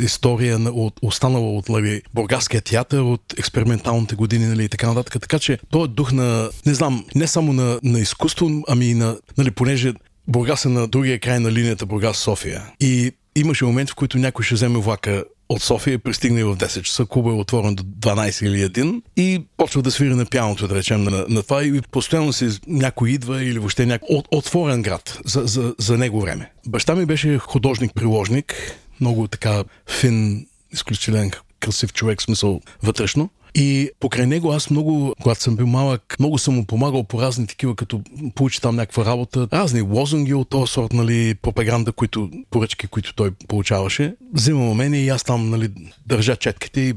история 0.00 0.58
на, 0.58 0.70
от, 0.70 0.94
останала 1.02 1.56
от 1.56 1.68
нали, 1.68 2.02
Бургаския 2.14 2.60
театър, 2.60 2.98
от 2.98 3.38
експерименталните 3.38 4.14
години 4.14 4.46
нали, 4.46 4.64
и 4.64 4.68
така 4.68 4.86
нататък. 4.86 5.22
Така 5.22 5.38
че 5.38 5.58
той 5.70 5.84
е 5.84 5.88
дух 5.88 6.12
на, 6.12 6.50
не 6.66 6.74
знам, 6.74 7.04
не 7.14 7.26
само 7.26 7.52
на, 7.52 7.80
на 7.82 8.00
изкуство, 8.00 8.50
ами 8.68 8.86
и 8.86 8.94
на, 8.94 9.16
нали, 9.38 9.50
понеже 9.50 9.92
Бургас 10.28 10.64
е 10.64 10.68
на 10.68 10.88
другия 10.88 11.20
край 11.20 11.40
на 11.40 11.52
линията 11.52 11.86
Бургас-София. 11.86 12.62
И 12.80 13.12
имаше 13.36 13.64
моменти, 13.64 13.92
в 13.92 13.94
които 13.94 14.18
някой 14.18 14.44
ще 14.44 14.54
вземе 14.54 14.78
влака 14.78 15.24
от 15.48 15.62
София, 15.62 15.98
пристигне 15.98 16.44
в 16.44 16.56
10 16.56 16.82
часа, 16.82 17.06
клуба 17.06 17.30
е 17.30 17.34
отворен 17.34 17.74
до 17.74 17.82
12 17.82 18.46
или 18.46 18.68
1 18.68 19.02
и 19.16 19.44
почва 19.56 19.82
да 19.82 19.90
свири 19.90 20.14
на 20.14 20.26
пяното, 20.26 20.68
да 20.68 20.74
речем, 20.74 21.04
на, 21.04 21.26
на 21.28 21.42
това 21.42 21.64
и 21.64 21.80
постоянно 21.90 22.32
си 22.32 22.48
някой 22.66 23.10
идва 23.10 23.44
или 23.44 23.58
въобще 23.58 23.86
някой 23.86 24.08
от, 24.10 24.28
отворен 24.30 24.82
град 24.82 25.18
за, 25.24 25.42
за, 25.46 25.74
за 25.78 25.98
него 25.98 26.20
време. 26.20 26.50
Баща 26.66 26.94
ми 26.94 27.06
беше 27.06 27.38
художник-приложник, 27.38 28.54
много 29.00 29.28
така 29.28 29.64
фин, 29.88 30.46
изключителен 30.72 31.30
красив 31.60 31.92
човек, 31.92 32.22
смисъл 32.22 32.60
вътрешно. 32.82 33.30
И 33.54 33.90
покрай 34.00 34.26
него 34.26 34.52
аз 34.52 34.70
много, 34.70 35.14
когато 35.22 35.42
съм 35.42 35.56
бил 35.56 35.66
малък, 35.66 36.16
много 36.18 36.38
съм 36.38 36.54
му 36.54 36.64
помагал 36.64 37.04
по 37.04 37.22
разни 37.22 37.46
такива, 37.46 37.76
като 37.76 38.00
получи 38.34 38.60
там 38.60 38.76
някаква 38.76 39.04
работа, 39.04 39.48
разни 39.52 39.80
лозунги 39.80 40.34
от 40.34 40.48
този 40.48 40.72
сорт, 40.72 40.92
нали, 40.92 41.34
пропаганда, 41.34 41.92
които, 41.92 42.30
поръчки, 42.50 42.86
които 42.86 43.14
той 43.14 43.30
получаваше. 43.48 44.14
Взима 44.32 44.74
мене 44.74 44.98
и 44.98 45.08
аз 45.08 45.24
там, 45.24 45.50
нали, 45.50 45.68
държа 46.06 46.36
четките. 46.36 46.80
И... 46.80 46.94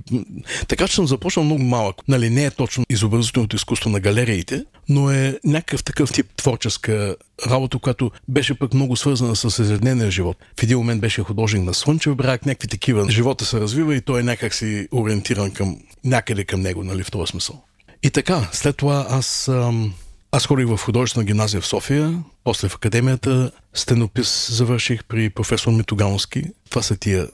Така 0.67 0.88
че 0.88 0.96
съм 0.96 1.08
започнал 1.08 1.46
много 1.46 1.63
малък. 1.63 1.96
Нали, 2.08 2.30
не 2.30 2.46
е 2.46 2.52
точно 2.52 2.84
изобразителното 2.89 3.56
изкуство 3.56 3.89
на 3.89 4.00
галериите, 4.00 4.65
но 4.89 5.12
е 5.12 5.39
някакъв 5.43 5.84
такъв 5.84 6.13
тип 6.13 6.26
творческа 6.38 7.15
работа, 7.48 7.80
която 7.80 8.12
беше 8.28 8.54
пък 8.54 8.74
много 8.74 8.96
свързана 8.96 9.36
с 9.36 9.60
ежедневния 9.60 10.12
живот. 10.12 10.38
В 10.60 10.63
един 10.63 10.78
момент 10.78 11.02
беше 11.02 11.22
художник 11.22 11.63
на 11.63 11.74
Слънчев 11.74 12.15
брак, 12.15 12.46
някакви 12.46 12.67
такива. 12.67 13.12
Живота 13.12 13.46
се 13.46 13.60
развива 13.60 13.96
и 13.96 14.02
той 14.02 14.20
е 14.20 14.24
някак 14.24 14.54
си 14.54 14.88
ориентиран 14.91 15.52
към 15.52 15.78
някъде 16.08 16.43
към 16.43 16.62
него, 16.62 16.84
нали, 16.84 17.04
в 17.04 17.12
този 17.12 17.32
смисъл. 17.32 17.63
И 18.04 18.10
така, 18.10 18.50
след 18.52 18.78
това 18.78 19.08
аз, 19.10 19.48
ам, 19.48 19.93
аз 20.32 20.46
ходих 20.46 20.67
в 20.67 20.78
художествена 20.78 21.26
гимназия 21.26 21.62
в 21.62 21.67
София, 21.67 22.24
после 22.43 22.70
в 22.70 22.76
академията 22.76 23.52
стенопис 23.74 24.52
завърших 24.52 25.04
при 25.06 25.30
професор 25.30 25.72
Митогалски. 25.72 26.43
Това 26.70 26.82
са 26.82 26.98
тия 26.98 27.28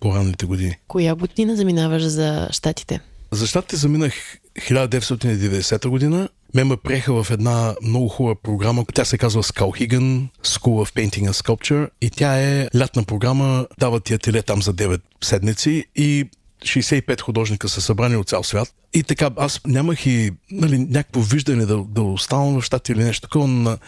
по-ранните 0.00 0.46
години. 0.46 0.76
Коя 0.88 1.14
година 1.14 1.56
заминаваш 1.56 2.02
за 2.02 2.48
щатите? 2.50 3.00
За 3.30 3.46
щатите 3.46 3.76
заминах 3.76 4.14
1990 4.58 5.88
година. 5.88 6.28
Ме 6.54 6.64
ме 6.64 6.76
приеха 6.76 7.22
в 7.22 7.30
една 7.30 7.74
много 7.82 8.08
хубава 8.08 8.34
програма. 8.42 8.84
Тя 8.94 9.04
се 9.04 9.18
казва 9.18 9.42
Skauhigan 9.42 10.26
School 10.44 10.86
of 10.86 10.94
Painting 10.94 11.30
and 11.30 11.32
Sculpture 11.32 11.88
и 12.00 12.10
тя 12.10 12.40
е 12.40 12.68
лятна 12.76 13.04
програма. 13.04 13.66
Дават 13.78 14.04
ти 14.04 14.14
ателе 14.14 14.42
там 14.42 14.62
за 14.62 14.74
9 14.74 15.00
седмици 15.24 15.84
и 15.96 16.28
65 16.62 17.20
художника 17.20 17.68
са 17.68 17.80
събрани 17.80 18.16
от 18.16 18.28
цял 18.28 18.42
свят. 18.42 18.74
И 18.94 19.02
така, 19.02 19.30
аз 19.36 19.60
нямах 19.66 20.06
и 20.06 20.30
нали, 20.50 20.78
някакво 20.78 21.20
виждане 21.20 21.66
да, 21.66 21.84
да 21.88 22.02
оставам 22.02 22.60
в 22.60 22.64
щата 22.64 22.92
или 22.92 23.04
нещо 23.04 23.28
такова. 23.28 23.48
На, 23.48 23.78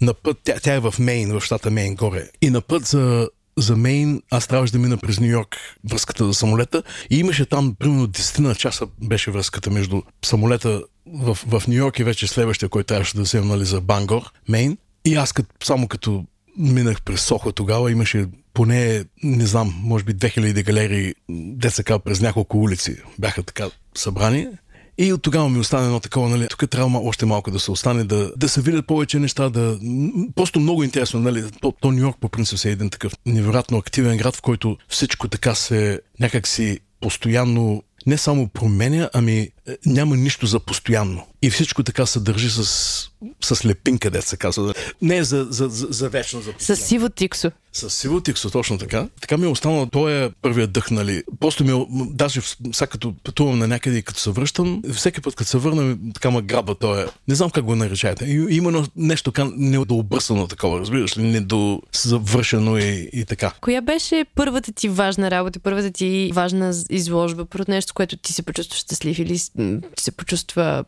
на 0.00 0.14
път, 0.14 0.38
тя, 0.44 0.54
тя 0.62 0.74
е 0.74 0.80
в 0.80 0.94
Мейн, 0.98 1.38
в 1.38 1.40
щата 1.40 1.70
Мейн 1.70 1.94
горе. 1.94 2.28
И 2.42 2.50
на 2.50 2.60
път 2.60 2.86
за, 2.86 3.28
за 3.56 3.76
Мейн 3.76 4.22
аз 4.30 4.46
трябваше 4.46 4.72
да 4.72 4.78
мина 4.78 4.96
през 4.96 5.20
Нью 5.20 5.30
Йорк 5.30 5.56
връзката 5.90 6.26
за 6.26 6.34
самолета 6.34 6.82
и 7.10 7.18
имаше 7.18 7.46
там 7.46 7.74
примерно 7.78 8.06
10 8.06 8.38
на 8.38 8.54
часа 8.54 8.86
беше 9.02 9.30
връзката 9.30 9.70
между 9.70 10.02
самолета 10.24 10.82
в, 11.06 11.38
в 11.46 11.62
Нью 11.68 11.76
Йорк 11.76 11.98
и 11.98 12.04
вече 12.04 12.26
следващия, 12.26 12.68
който 12.68 12.86
трябваше 12.86 13.16
да 13.16 13.22
взема 13.22 13.46
нали, 13.46 13.64
за 13.64 13.80
Бангор, 13.80 14.22
Мейн. 14.48 14.76
И 15.04 15.14
аз 15.14 15.32
като, 15.32 15.66
само 15.66 15.88
като 15.88 16.24
минах 16.58 17.02
през 17.02 17.20
Сохо 17.20 17.52
тогава, 17.52 17.92
имаше 17.92 18.26
поне, 18.56 19.04
не 19.22 19.46
знам, 19.46 19.74
може 19.82 20.04
би 20.04 20.14
2000 20.14 20.64
галерии, 20.64 21.14
деца 21.28 21.98
през 21.98 22.20
няколко 22.20 22.58
улици 22.58 22.96
бяха 23.18 23.42
така 23.42 23.70
събрани. 23.94 24.46
И 24.98 25.12
от 25.12 25.22
тогава 25.22 25.48
ми 25.48 25.58
остане 25.58 25.84
едно 25.84 26.00
такова, 26.00 26.28
нали, 26.28 26.46
тук 26.48 26.70
трябва 26.70 26.98
още 26.98 27.26
малко 27.26 27.50
да 27.50 27.60
се 27.60 27.70
остане, 27.70 28.04
да, 28.04 28.32
да 28.36 28.48
се 28.48 28.60
видят 28.60 28.86
повече 28.86 29.18
неща, 29.18 29.48
да... 29.48 29.78
Просто 30.34 30.60
много 30.60 30.82
интересно, 30.84 31.20
нали, 31.20 31.44
то, 31.60 31.72
то 31.80 31.92
Нью 31.92 32.00
Йорк 32.00 32.16
по 32.20 32.28
принцип 32.28 32.64
е 32.64 32.70
един 32.70 32.90
такъв 32.90 33.12
невероятно 33.26 33.78
активен 33.78 34.16
град, 34.16 34.36
в 34.36 34.42
който 34.42 34.76
всичко 34.88 35.28
така 35.28 35.54
се 35.54 36.00
някакси 36.20 36.80
постоянно 37.00 37.82
не 38.06 38.18
само 38.18 38.48
променя, 38.48 39.10
ами 39.12 39.38
е, 39.38 39.50
няма 39.86 40.16
нищо 40.16 40.46
за 40.46 40.60
постоянно. 40.60 41.26
И 41.42 41.50
всичко 41.50 41.82
така 41.82 42.06
се 42.06 42.20
държи 42.20 42.50
с, 42.50 42.64
с 43.44 43.64
лепинка, 43.64 44.10
де 44.10 44.22
се 44.22 44.36
казва. 44.36 44.74
Не 45.02 45.16
е 45.16 45.24
за, 45.24 45.46
за, 45.50 45.68
за, 45.68 45.86
за 45.90 46.08
вечно. 46.08 46.42
За 46.42 46.76
с 46.76 46.76
сиво 46.76 47.08
тиксо. 47.08 47.50
С 47.72 47.90
сиво 47.90 48.20
тиксо, 48.20 48.50
точно 48.50 48.78
така. 48.78 49.08
Така 49.20 49.36
ми 49.36 49.44
е 49.44 49.48
останало, 49.48 49.86
той 49.86 50.24
е 50.24 50.30
първият 50.42 50.72
дъх, 50.72 50.90
нали. 50.90 51.22
Просто 51.40 51.64
ми, 51.64 51.72
е, 51.72 51.86
даже 52.10 52.40
сега 52.72 52.86
като 52.86 53.14
пътувам 53.24 53.58
на 53.58 53.68
някъде 53.68 53.98
и 53.98 54.02
като 54.02 54.20
се 54.20 54.30
връщам, 54.30 54.82
всеки 54.94 55.20
път 55.20 55.34
като 55.34 55.50
се 55.50 55.58
върна, 55.58 55.98
така 56.14 56.30
ма 56.30 56.42
граба, 56.42 56.74
той 56.74 57.02
е. 57.02 57.06
Не 57.28 57.34
знам 57.34 57.50
как 57.50 57.64
го 57.64 57.76
наречаете. 57.76 58.24
И, 58.24 58.56
именно 58.56 58.86
нещо 58.96 59.32
така 59.32 59.50
недообърсано 59.56 60.46
такова, 60.46 60.80
разбираш 60.80 61.18
ли, 61.18 61.22
недовършено 61.22 62.78
и, 62.78 63.10
и 63.12 63.24
така. 63.24 63.52
Коя 63.60 63.80
беше 63.80 64.24
първата 64.34 64.72
ти 64.72 64.88
важна 64.88 65.30
работа, 65.30 65.60
първата 65.60 65.90
ти 65.90 66.30
важна 66.34 66.74
изложба, 66.90 67.44
първото 67.44 67.70
нещо, 67.70 67.94
което 67.94 68.16
ти 68.16 68.32
се 68.32 68.42
почувства 68.42 68.76
щастлив 68.76 69.18
или 69.18 69.38
се 69.98 70.10
почувства 70.10 70.84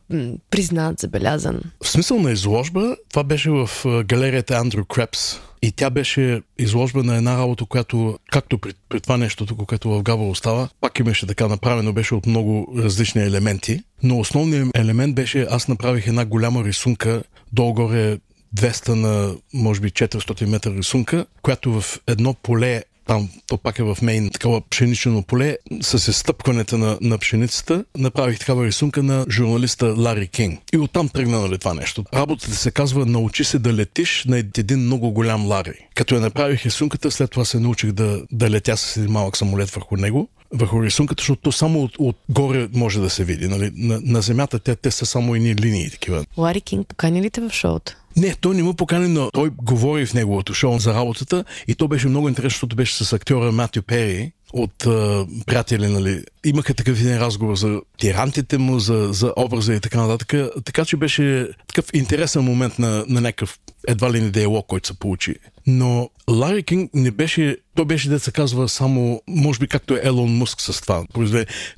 признат, 0.50 1.00
забелязан? 1.00 1.60
В 1.82 1.88
смисъл 1.88 2.20
на 2.20 2.32
изложба, 2.32 2.96
това 3.10 3.24
беше 3.24 3.50
в 3.50 3.70
галерията 4.04 4.56
Андрю 4.56 4.84
Крепс. 4.84 5.40
И 5.62 5.72
тя 5.72 5.90
беше 5.90 6.42
изложба 6.58 7.02
на 7.02 7.16
една 7.16 7.38
работа, 7.38 7.64
която, 7.64 8.18
както 8.32 8.58
при, 8.58 8.72
при 8.88 9.00
това 9.00 9.16
нещо 9.16 9.46
тук, 9.46 9.66
което 9.66 9.90
в 9.90 10.02
Габа 10.02 10.22
остава, 10.22 10.68
пак 10.80 10.98
имаше 10.98 11.26
така 11.26 11.48
направено, 11.48 11.92
беше 11.92 12.14
от 12.14 12.26
много 12.26 12.72
различни 12.76 13.22
елементи. 13.22 13.80
Но 14.02 14.18
основният 14.18 14.68
елемент 14.74 15.14
беше, 15.14 15.46
аз 15.50 15.68
направих 15.68 16.06
една 16.06 16.24
голяма 16.24 16.64
рисунка, 16.64 17.22
долу-горе 17.52 18.18
200 18.56 18.88
на, 18.88 19.34
може 19.54 19.80
би, 19.80 19.90
400 19.90 20.46
метра 20.46 20.70
рисунка, 20.72 21.26
която 21.42 21.80
в 21.80 22.00
едно 22.06 22.34
поле 22.34 22.82
там, 23.08 23.28
то 23.46 23.56
пак 23.56 23.78
е 23.78 23.82
в 23.82 23.98
Мейн, 24.02 24.30
такова 24.30 24.60
пшенично 24.70 25.22
поле, 25.22 25.56
с 25.80 26.10
изтъпкването 26.10 26.78
на, 26.78 26.98
на 27.00 27.18
пшеницата, 27.18 27.84
направих 27.98 28.38
такава 28.38 28.66
рисунка 28.66 29.02
на 29.02 29.26
журналиста 29.30 29.94
Лари 29.98 30.28
Кинг. 30.28 30.60
И 30.74 30.78
оттам 30.78 31.08
тръгна 31.08 31.40
нали, 31.40 31.58
това 31.58 31.74
нещо. 31.74 32.04
Работата 32.14 32.54
се 32.54 32.70
казва 32.70 33.06
Научи 33.06 33.44
се 33.44 33.58
да 33.58 33.72
летиш 33.72 34.24
на 34.28 34.38
един 34.38 34.78
много 34.78 35.10
голям 35.10 35.46
Лари. 35.46 35.88
Като 35.94 36.14
я 36.14 36.20
направих 36.20 36.66
рисунката, 36.66 37.10
след 37.10 37.30
това 37.30 37.44
се 37.44 37.60
научих 37.60 37.92
да, 37.92 38.22
да 38.32 38.50
летя 38.50 38.76
с 38.76 38.96
един 38.96 39.10
малък 39.10 39.36
самолет 39.36 39.70
върху 39.70 39.96
него 39.96 40.28
върху 40.52 40.82
рисунката, 40.82 41.20
защото 41.20 41.42
то 41.42 41.52
само 41.52 41.82
от, 41.82 41.96
отгоре 41.98 42.68
може 42.74 43.00
да 43.00 43.10
се 43.10 43.24
види. 43.24 43.48
Нали? 43.48 43.72
На, 43.74 44.00
на 44.04 44.20
земята 44.22 44.58
те, 44.58 44.76
те 44.76 44.90
са 44.90 45.06
само 45.06 45.34
едни 45.34 45.54
линии 45.54 45.90
такива. 45.90 46.24
Лари 46.36 46.60
Кинг, 46.60 46.86
покани 46.86 47.22
ли 47.22 47.30
те 47.30 47.40
в 47.40 47.50
шоуто? 47.50 47.92
Не, 48.18 48.34
той 48.34 48.54
не 48.54 48.62
му 48.62 48.74
покани, 48.74 49.08
но 49.08 49.30
той 49.30 49.50
говори 49.50 50.06
в 50.06 50.14
неговото 50.14 50.54
шоу 50.54 50.78
за 50.78 50.94
работата 50.94 51.44
и 51.68 51.74
то 51.74 51.88
беше 51.88 52.08
много 52.08 52.28
интересно, 52.28 52.56
защото 52.56 52.76
беше 52.76 53.04
с 53.04 53.12
актьора 53.12 53.52
Матю 53.52 53.82
Пери, 53.82 54.32
от 54.52 54.86
а, 54.86 55.26
приятели, 55.46 55.88
нали, 55.88 56.24
имаха 56.44 56.74
такъв 56.74 57.00
един 57.00 57.18
разговор 57.18 57.56
за 57.56 57.80
тирантите 57.98 58.58
му, 58.58 58.78
за, 58.78 59.08
за 59.12 59.32
образа 59.36 59.74
и 59.74 59.80
така 59.80 60.06
нататък. 60.06 60.52
Така 60.64 60.84
че 60.84 60.96
беше 60.96 61.48
такъв 61.66 61.86
интересен 61.92 62.42
момент 62.42 62.78
на, 62.78 63.04
на 63.08 63.20
някакъв 63.20 63.58
едва 63.88 64.12
ли 64.12 64.20
не 64.20 64.30
диалог, 64.30 64.66
който 64.66 64.86
се 64.86 64.98
получи. 64.98 65.34
Но 65.70 66.10
Лари 66.30 66.62
Кинг 66.62 66.90
не 66.94 67.10
беше, 67.10 67.56
той 67.74 67.84
беше, 67.84 68.08
деца 68.08 68.32
казва, 68.32 68.68
само, 68.68 69.22
може 69.28 69.58
би 69.58 69.68
както 69.68 69.94
е 69.94 70.00
Елон 70.04 70.36
Муск 70.36 70.60
с 70.60 70.80
това. 70.80 71.04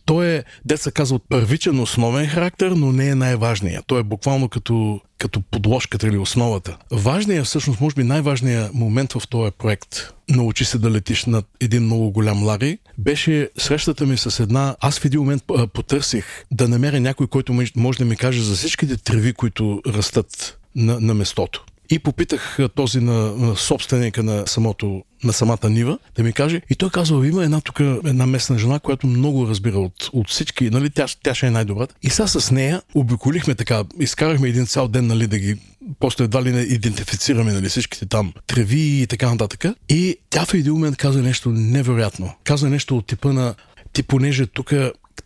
Той 0.04 0.26
е, 0.26 0.44
деца 0.64 0.90
казва, 0.90 1.18
първичен 1.28 1.80
основен 1.80 2.26
характер, 2.26 2.70
но 2.70 2.92
не 2.92 3.08
е 3.08 3.14
най-важният. 3.14 3.84
Той 3.86 4.00
е 4.00 4.02
буквално 4.02 4.48
като, 4.48 5.00
като 5.18 5.40
подложката 5.40 6.08
или 6.08 6.18
основата. 6.18 6.76
Важният, 6.92 7.46
всъщност, 7.46 7.80
може 7.80 7.94
би 7.94 8.04
най-важният 8.04 8.74
момент 8.74 9.12
в 9.12 9.28
този 9.28 9.50
проект, 9.58 10.12
научи 10.28 10.64
се 10.64 10.78
да 10.78 10.90
летиш 10.90 11.24
над 11.24 11.46
един 11.60 11.82
много 11.82 12.10
голям 12.10 12.42
Лари, 12.42 12.78
беше 12.98 13.48
срещата 13.58 14.06
ми 14.06 14.16
с 14.16 14.40
една... 14.40 14.76
Аз 14.80 14.98
в 14.98 15.04
един 15.04 15.20
момент 15.20 15.42
потърсих 15.72 16.24
да 16.50 16.68
намеря 16.68 17.00
някой, 17.00 17.26
който 17.26 17.52
може 17.76 17.98
да 17.98 18.04
ми 18.04 18.16
каже 18.16 18.42
за 18.42 18.54
всичките 18.54 18.96
треви, 18.96 19.32
които 19.32 19.82
растат 19.86 20.58
на, 20.76 21.00
на 21.00 21.14
местото. 21.14 21.64
И 21.90 21.98
попитах 21.98 22.58
този 22.74 23.00
на, 23.00 23.36
на 23.36 23.56
собственика 23.56 24.22
на, 24.22 24.46
самото, 24.46 25.02
на 25.24 25.32
самата 25.32 25.70
нива 25.70 25.98
да 26.16 26.22
ми 26.22 26.32
каже. 26.32 26.60
И 26.70 26.74
той 26.74 26.90
казва, 26.90 27.28
има 27.28 27.44
една 27.44 27.60
тук, 27.60 27.80
една 27.80 28.26
местна 28.26 28.58
жена, 28.58 28.78
която 28.78 29.06
много 29.06 29.48
разбира 29.48 29.78
от, 29.78 30.10
от 30.12 30.28
всички, 30.28 30.70
нали, 30.70 30.90
тя, 30.90 31.06
тя 31.22 31.34
ще 31.34 31.46
е 31.46 31.50
най-добрата. 31.50 31.94
И 32.02 32.10
сега 32.10 32.26
с 32.26 32.50
нея 32.50 32.82
обиколихме 32.94 33.54
така, 33.54 33.84
изкарахме 34.00 34.48
един 34.48 34.66
цял 34.66 34.88
ден, 34.88 35.06
нали, 35.06 35.26
да 35.26 35.38
ги 35.38 35.56
после 35.98 36.24
едва 36.24 36.42
ли 36.42 36.52
не 36.52 36.60
идентифицираме 36.60 37.52
нали, 37.52 37.68
всичките 37.68 38.06
там 38.06 38.32
треви 38.46 39.02
и 39.02 39.06
така 39.06 39.30
нататък. 39.30 39.64
И 39.88 40.16
тя 40.30 40.44
в 40.44 40.54
един 40.54 40.72
момент 40.72 40.96
каза 40.96 41.22
нещо 41.22 41.50
невероятно. 41.50 42.34
Каза 42.44 42.70
нещо 42.70 42.96
от 42.96 43.06
типа 43.06 43.32
на 43.32 43.54
ти 43.92 44.02
понеже 44.02 44.46
тук 44.46 44.72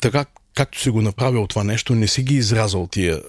така 0.01 0.25
както 0.55 0.81
си 0.81 0.91
го 0.91 1.03
направил 1.03 1.47
това 1.47 1.65
нещо, 1.65 1.95
не 1.95 2.07
си 2.07 2.23
ги 2.23 2.35
изрязал 2.35 2.87
тия 2.87 3.23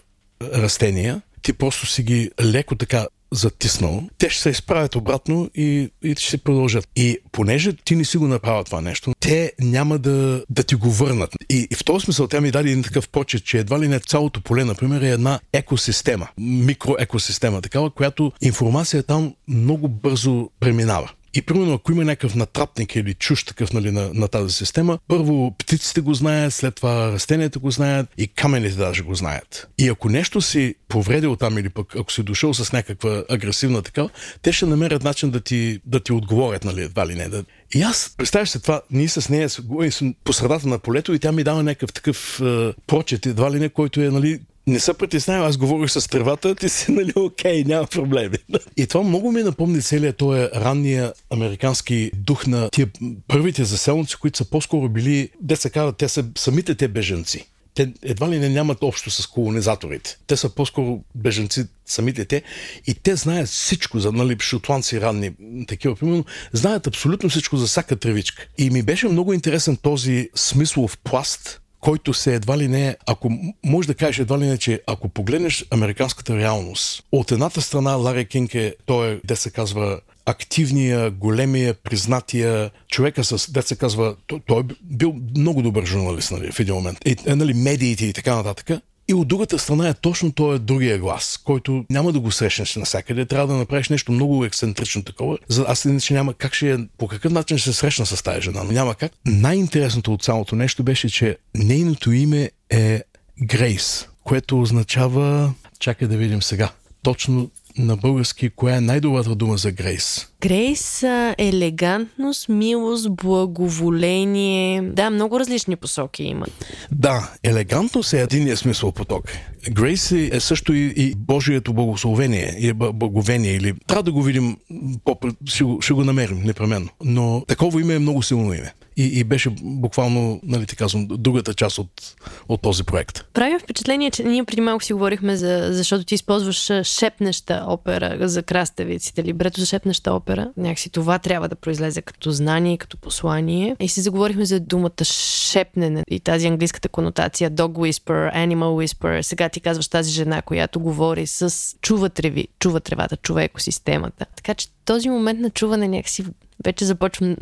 растения, 0.54 1.22
ти 1.42 1.54
просто 1.54 1.86
си 1.86 2.04
ги 2.04 2.32
леко 2.42 2.76
така 2.76 3.08
затиснал, 3.32 4.04
те 4.18 4.30
ще 4.30 4.42
се 4.42 4.50
изправят 4.50 4.96
обратно 4.96 5.50
и, 5.56 5.90
и 6.04 6.12
ще 6.12 6.30
се 6.30 6.38
продължат. 6.38 6.88
И 6.96 7.18
понеже 7.32 7.74
ти 7.74 7.96
не 7.96 8.06
си 8.06 8.18
го 8.18 8.28
направил 8.28 8.64
това 8.64 8.82
нещо, 8.82 9.14
те 9.20 9.52
няма 9.60 9.98
да, 9.98 10.44
да 10.50 10.64
ти 10.64 10.76
го 10.76 10.92
върнат. 10.92 11.36
И, 11.50 11.68
и 11.72 11.76
в 11.76 11.84
този 11.84 12.04
смисъл 12.04 12.28
тя 12.28 12.42
ми 12.42 12.52
даде 12.52 12.70
един 12.70 12.84
такъв 12.84 13.10
почет, 13.10 13.46
че 13.46 13.60
едва 13.60 13.80
ли 13.80 13.88
не 13.88 14.00
цялото 14.00 14.42
поле, 14.42 14.64
например, 14.64 15.02
е 15.02 15.10
една 15.10 15.40
екосистема, 15.54 16.28
микроекосистема, 16.38 17.62
такава, 17.62 17.90
която 17.90 18.32
информация 18.42 19.04
там 19.04 19.34
много 19.48 19.88
бързо 19.88 20.50
преминава. 20.60 21.12
И 21.36 21.42
примерно, 21.42 21.74
ако 21.74 21.92
има 21.92 22.06
някакъв 22.06 22.36
натрапник 22.36 22.96
или 22.96 23.14
чуш 23.14 23.44
такъв 23.44 23.74
нали, 23.74 23.92
на, 23.92 24.10
на 24.14 24.28
тази 24.28 24.54
система, 24.54 25.00
първо 25.08 25.56
птиците 25.58 26.02
го 26.02 26.14
знаят, 26.14 26.54
след 26.54 26.76
това 26.76 27.12
растенията 27.12 27.60
го 27.60 27.72
знаят 27.72 28.08
и 28.18 28.28
камените 28.28 28.76
даже 28.76 29.04
го 29.04 29.16
знаят. 29.16 29.68
И 29.78 29.88
ако 29.88 30.10
нещо 30.10 30.42
си 30.42 30.76
повредил 30.88 31.36
там 31.36 31.58
или 31.58 31.70
пък 31.70 31.96
ако 31.96 32.12
си 32.12 32.24
дошъл 32.24 32.54
с 32.54 32.72
някаква 32.72 33.24
агресивна 33.30 33.82
такава, 33.82 34.10
те 34.42 34.54
ще 34.54 34.66
намерят 34.66 35.04
начин 35.04 35.30
да 35.30 35.40
ти, 35.40 35.80
да 35.86 36.00
ти 36.00 36.12
отговорят, 36.12 36.64
нали, 36.64 36.82
едва 36.82 37.08
ли 37.08 37.16
не. 37.16 37.30
Да... 37.30 37.44
И 37.76 37.82
аз, 37.82 38.16
представяш 38.18 38.50
се 38.50 38.60
това, 38.60 38.82
ние 38.92 39.08
с 39.08 39.30
нея 39.30 39.50
съм 39.50 40.16
по 40.24 40.34
средата 40.34 40.68
на 40.68 40.80
полето 40.80 41.14
и 41.14 41.20
тя 41.20 41.32
ми 41.32 41.44
дава 41.44 41.64
някакъв 41.64 41.94
такъв 41.94 42.42
е, 42.42 42.74
прочет, 42.88 43.26
едва 43.26 43.52
ли 43.52 43.60
не, 43.60 43.70
който 43.70 44.02
е, 44.02 44.10
нали, 44.10 44.40
не 44.68 44.80
се 44.80 44.94
притеснявам, 44.94 45.48
аз 45.48 45.58
говорих 45.58 45.92
с 45.92 46.08
тревата, 46.08 46.56
ти 46.56 46.70
си, 46.70 46.92
нали, 46.92 47.14
окей, 47.16 47.64
няма 47.64 47.88
проблеми. 47.88 48.38
И 48.78 48.88
това 48.88 49.04
много 49.04 49.32
ми 49.32 49.44
напомни 49.44 49.82
целият 49.82 50.18
този 50.18 50.42
ранния 50.56 51.14
американски 51.30 52.12
дух 52.16 52.48
на 52.48 52.70
тия 52.70 52.88
първите 53.28 53.64
заселници, 53.64 54.16
които 54.16 54.38
са 54.38 54.50
по-скоро 54.50 54.90
били, 54.90 55.30
де 55.42 55.56
се 55.56 55.70
казват, 55.70 55.98
те 55.98 56.10
са 56.10 56.26
самите 56.38 56.76
те 56.76 56.88
беженци. 56.88 57.46
Те 57.74 57.94
едва 58.04 58.30
ли 58.30 58.40
не 58.40 58.50
нямат 58.50 58.84
общо 58.84 59.12
с 59.12 59.28
колонизаторите. 59.28 60.18
Те 60.28 60.38
са 60.38 60.50
по-скоро 60.50 61.04
беженци 61.16 61.66
самите 61.86 62.26
те 62.26 62.44
и 62.88 62.94
те 62.94 63.16
знаят 63.16 63.48
всичко 63.48 64.00
за 64.00 64.12
нали, 64.12 64.38
шотландци 64.40 65.02
ранни 65.02 65.32
такива, 65.68 65.96
примерно, 65.96 66.26
знаят 66.54 66.88
абсолютно 66.88 67.30
всичко 67.30 67.58
за 67.58 67.68
всяка 67.68 67.96
тревичка. 67.96 68.48
И 68.58 68.70
ми 68.70 68.84
беше 68.84 69.08
много 69.08 69.34
интересен 69.34 69.78
този 69.78 70.30
смислов 70.36 70.98
пласт, 70.98 71.62
който 71.86 72.14
се 72.14 72.36
едва 72.36 72.58
ли 72.58 72.68
не, 72.68 72.98
ако 73.08 73.32
може 73.66 73.88
да 73.88 73.96
кажеш 73.96 74.20
едва 74.20 74.40
ли 74.40 74.46
не, 74.46 74.58
че 74.58 74.82
ако 74.88 75.10
погледнеш 75.10 75.66
американската 75.72 76.38
реалност, 76.38 77.04
от 77.12 77.32
едната 77.32 77.62
страна 77.62 77.96
Лари 77.96 78.26
Кинг 78.26 78.56
е, 78.56 78.76
той 78.86 79.12
е, 79.12 79.20
де 79.26 79.36
се 79.36 79.52
казва, 79.52 80.00
активния, 80.26 81.12
големия, 81.12 81.74
признатия 81.74 82.72
човека 82.92 83.24
с, 83.24 83.52
де 83.52 83.62
се 83.62 83.76
казва, 83.76 84.16
той, 84.28 84.40
той 84.48 84.60
е 84.60 84.64
бил 84.84 85.16
много 85.38 85.62
добър 85.62 85.86
журналист 85.86 86.32
нали, 86.32 86.52
в 86.52 86.60
един 86.60 86.76
момент. 86.76 86.98
И, 87.06 87.16
е, 87.26 87.36
нали, 87.36 87.54
медиите 87.54 88.06
и 88.06 88.14
така 88.14 88.36
нататък. 88.36 88.82
И 89.08 89.14
от 89.14 89.28
другата 89.28 89.60
страна 89.60 89.90
е 89.90 89.94
точно 89.94 90.32
този 90.32 90.60
другия 90.60 91.00
глас, 91.00 91.40
който 91.44 91.86
няма 91.90 92.12
да 92.12 92.20
го 92.20 92.32
срещнеш 92.32 92.76
навсякъде. 92.76 93.26
Трябва 93.26 93.48
да 93.48 93.54
направиш 93.54 93.90
нещо 93.90 94.12
много 94.12 94.46
ексцентрично 94.46 95.04
такова. 95.04 95.38
За 95.48 95.66
аз 95.68 95.86
иначе 95.86 96.14
няма 96.14 96.34
как 96.34 96.54
ще, 96.54 96.88
по 96.98 97.08
какъв 97.08 97.32
начин 97.32 97.58
ще 97.58 97.72
се 97.72 97.80
срещна 97.80 98.06
с 98.06 98.24
тази 98.24 98.42
жена. 98.42 98.64
Но 98.64 98.72
няма 98.72 98.96
как. 98.96 99.12
Най-интересното 99.26 100.14
от 100.14 100.24
цялото 100.24 100.56
нещо 100.56 100.84
беше, 100.84 101.10
че 101.10 101.38
нейното 101.56 102.12
име 102.12 102.52
е 102.70 103.02
Грейс, 103.42 104.08
което 104.24 104.62
означава... 104.62 105.54
Чакай 105.80 106.08
да 106.08 106.18
видим 106.18 106.42
сега. 106.42 106.72
Точно 107.04 107.50
на 107.78 107.96
български, 107.98 108.50
коя 108.50 108.76
е 108.76 108.82
най-добрата 108.82 109.36
дума 109.36 109.58
за 109.58 109.72
Грейс? 109.72 110.28
Грейс 110.42 111.04
елегантност, 111.38 112.50
милост, 112.50 113.10
благоволение. 113.16 114.82
Да, 114.82 115.10
много 115.10 115.40
различни 115.40 115.76
посоки 115.76 116.24
има. 116.24 116.46
Да, 116.92 117.32
елегантност 117.44 118.14
е 118.14 118.22
единия 118.22 118.58
смисъл 118.58 118.92
поток. 118.92 119.24
Грейс 119.72 120.12
е 120.12 120.40
също 120.40 120.74
и, 120.74 120.94
и 120.96 121.16
Божието 121.16 121.74
благословение, 121.74 122.56
и 122.60 122.74
благовение, 122.74 123.52
или 123.52 123.74
трябва 123.88 124.04
да 124.04 124.12
го 124.12 124.22
видим, 124.22 124.58
по, 125.06 125.18
ще, 125.46 125.64
го, 125.64 125.82
ще 125.82 125.94
го 125.94 126.04
намерим 126.04 126.42
непременно. 126.44 126.90
Но 127.04 127.46
такова 127.48 127.82
име 127.82 127.94
е 127.94 128.00
много 128.00 128.24
силно 128.24 128.54
име 128.54 128.74
и, 128.98 129.20
и 129.20 129.24
беше 129.24 129.50
буквално, 129.62 130.40
нали 130.44 130.66
ти 130.66 130.76
казвам, 130.76 131.08
другата 131.08 131.54
част 131.54 131.78
от, 131.78 132.16
от 132.50 132.62
този 132.62 132.84
проект. 132.84 133.26
Прави 133.34 133.60
впечатление, 133.60 134.12
че 134.12 134.24
ние 134.24 134.44
преди 134.44 134.62
малко 134.62 134.84
си 134.84 134.94
говорихме, 134.94 135.36
за, 135.36 135.70
защото 135.72 136.06
ти 136.06 136.16
използваш 136.16 136.72
шепнеща 136.84 137.64
опера 137.68 138.30
за 138.30 138.44
краставиците, 138.44 139.24
либрето 139.24 139.60
за 139.60 139.66
шепнеща 139.66 140.14
опера. 140.14 140.52
Някакси 140.58 140.90
това 140.90 141.20
трябва 141.20 141.50
да 141.50 141.56
произлезе 141.56 142.02
като 142.02 142.32
знание, 142.32 142.78
като 142.78 142.98
послание. 142.98 143.76
И 143.80 143.88
си 143.88 144.02
заговорихме 144.02 144.46
за 144.46 144.60
думата 144.60 145.04
шепнене 145.04 146.04
и 146.10 146.20
тази 146.20 146.48
английската 146.48 146.90
конотация 146.90 147.52
dog 147.52 147.72
whisper, 147.72 148.36
animal 148.36 148.88
whisper. 148.88 149.22
Сега 149.22 149.50
ти 149.50 149.60
казваш 149.60 149.88
тази 149.88 150.12
жена, 150.12 150.42
която 150.42 150.80
говори 150.80 151.28
с 151.28 151.76
чува 151.82 152.10
треви, 152.10 152.48
чува 152.60 152.80
тревата, 152.80 153.18
чува 153.18 153.44
екосистемата. 153.44 154.26
Така 154.36 154.54
че 154.54 154.68
този 154.86 155.10
момент 155.10 155.40
на 155.40 155.50
чуване 155.50 155.88
някакси 155.88 156.26
вече 156.66 156.86
започвам 156.86 157.36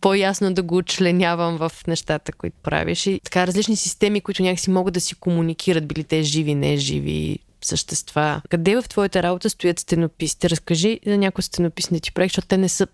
по-ясно 0.00 0.54
да 0.54 0.62
го 0.62 0.82
членявам 0.82 1.56
в 1.56 1.72
нещата, 1.86 2.32
които 2.32 2.56
правиш. 2.62 3.06
И 3.06 3.20
така 3.24 3.46
различни 3.46 3.76
системи, 3.76 4.20
които 4.20 4.42
някакси 4.42 4.70
могат 4.70 4.94
да 4.94 5.00
си 5.00 5.14
комуникират, 5.14 5.88
били 5.88 6.04
те 6.04 6.22
живи, 6.22 6.54
не 6.54 6.76
живи, 6.76 7.38
същества. 7.64 8.42
Къде 8.48 8.76
в 8.76 8.88
твоята 8.88 9.22
работа 9.22 9.50
стоят 9.50 9.78
стенописите? 9.78 10.50
Разкажи 10.50 11.00
за 11.06 11.18
някои 11.18 11.44
стенописни 11.44 12.00
ти 12.00 12.12
проекти, 12.12 12.30
защото 12.30 12.48
те 12.48 12.56
не 12.56 12.68
са 12.68 12.86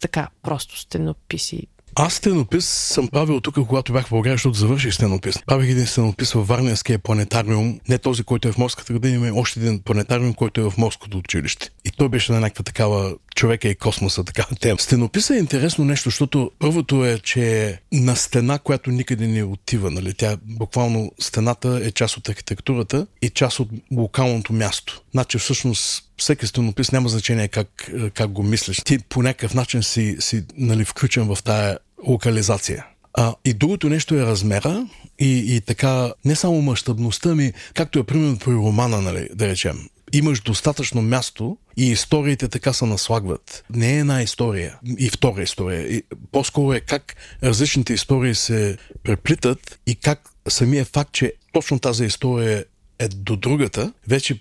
така 0.00 0.28
просто 0.42 0.78
стенописи. 0.78 1.66
Аз 1.94 2.14
стенопис 2.14 2.66
съм 2.66 3.08
правил 3.08 3.40
тук, 3.40 3.54
когато 3.54 3.92
бях 3.92 4.06
в 4.06 4.10
България, 4.10 4.34
защото 4.34 4.58
завърших 4.58 4.94
стенопис. 4.94 5.42
Правих 5.46 5.70
един 5.70 5.86
стенопис 5.86 6.32
в 6.32 6.42
Варненския 6.42 6.98
планетариум, 6.98 7.80
не 7.88 7.98
този, 7.98 8.22
който 8.22 8.48
е 8.48 8.52
в 8.52 8.58
морската 8.58 8.92
градина, 8.92 9.28
има 9.28 9.40
още 9.40 9.60
един 9.60 9.82
планетариум, 9.82 10.34
който 10.34 10.60
е 10.60 10.70
в 10.70 10.78
морското 10.78 11.18
училище. 11.18 11.70
И 11.84 11.90
той 11.90 12.08
беше 12.08 12.32
на 12.32 12.40
някаква 12.40 12.64
такава 12.64 13.14
човека 13.34 13.68
и 13.68 13.74
космоса, 13.74 14.24
така 14.24 14.46
тема. 14.60 14.78
Стенописа 14.78 15.34
е 15.34 15.38
интересно 15.38 15.84
нещо, 15.84 16.10
защото 16.10 16.50
първото 16.58 17.04
е, 17.04 17.18
че 17.18 17.68
е 17.68 17.78
на 17.92 18.16
стена, 18.16 18.58
която 18.58 18.90
никъде 18.90 19.26
не 19.26 19.42
отива. 19.42 19.90
Нали? 19.90 20.14
Тя 20.14 20.36
буквално 20.42 21.12
стената 21.20 21.80
е 21.84 21.90
част 21.90 22.16
от 22.16 22.28
архитектурата 22.28 23.06
и 23.22 23.30
част 23.30 23.60
от 23.60 23.68
локалното 23.92 24.52
място. 24.52 25.02
Значи 25.12 25.38
всъщност 25.38 26.10
всеки 26.16 26.46
стенопис 26.46 26.92
няма 26.92 27.08
значение 27.08 27.48
как, 27.48 27.90
как 28.14 28.30
го 28.30 28.42
мислиш. 28.42 28.80
Ти 28.80 28.98
по 28.98 29.22
някакъв 29.22 29.54
начин 29.54 29.82
си, 29.82 30.16
си 30.20 30.44
нали, 30.56 30.84
включен 30.84 31.34
в 31.34 31.38
тая 31.44 31.78
локализация. 32.06 32.86
А, 33.14 33.34
и 33.44 33.54
другото 33.54 33.88
нещо 33.88 34.14
е 34.14 34.26
размера 34.26 34.86
и, 35.18 35.56
и 35.56 35.60
така 35.60 36.12
не 36.24 36.36
само 36.36 36.62
мащабността 36.62 37.34
ми, 37.34 37.52
както 37.74 37.98
е 37.98 38.04
примерно 38.04 38.38
при 38.38 38.52
романа, 38.52 39.00
нали, 39.00 39.28
да 39.34 39.48
речем. 39.48 39.88
Имаш 40.12 40.40
достатъчно 40.40 41.02
място 41.02 41.56
и 41.76 41.90
историите 41.90 42.48
така 42.48 42.72
се 42.72 42.84
наслагват. 42.84 43.64
Не 43.74 43.96
е 43.96 43.98
една 43.98 44.22
история 44.22 44.78
и 44.98 45.10
втора 45.10 45.42
история. 45.42 45.96
И 45.96 46.02
по-скоро 46.32 46.72
е 46.72 46.80
как 46.80 47.16
различните 47.42 47.92
истории 47.92 48.34
се 48.34 48.76
преплитат 49.02 49.78
и 49.86 49.94
как 49.94 50.30
самия 50.48 50.84
факт, 50.84 51.12
че 51.12 51.32
точно 51.52 51.78
тази 51.78 52.04
история 52.04 52.64
е 52.98 53.08
до 53.08 53.36
другата, 53.36 53.92
вече 54.08 54.40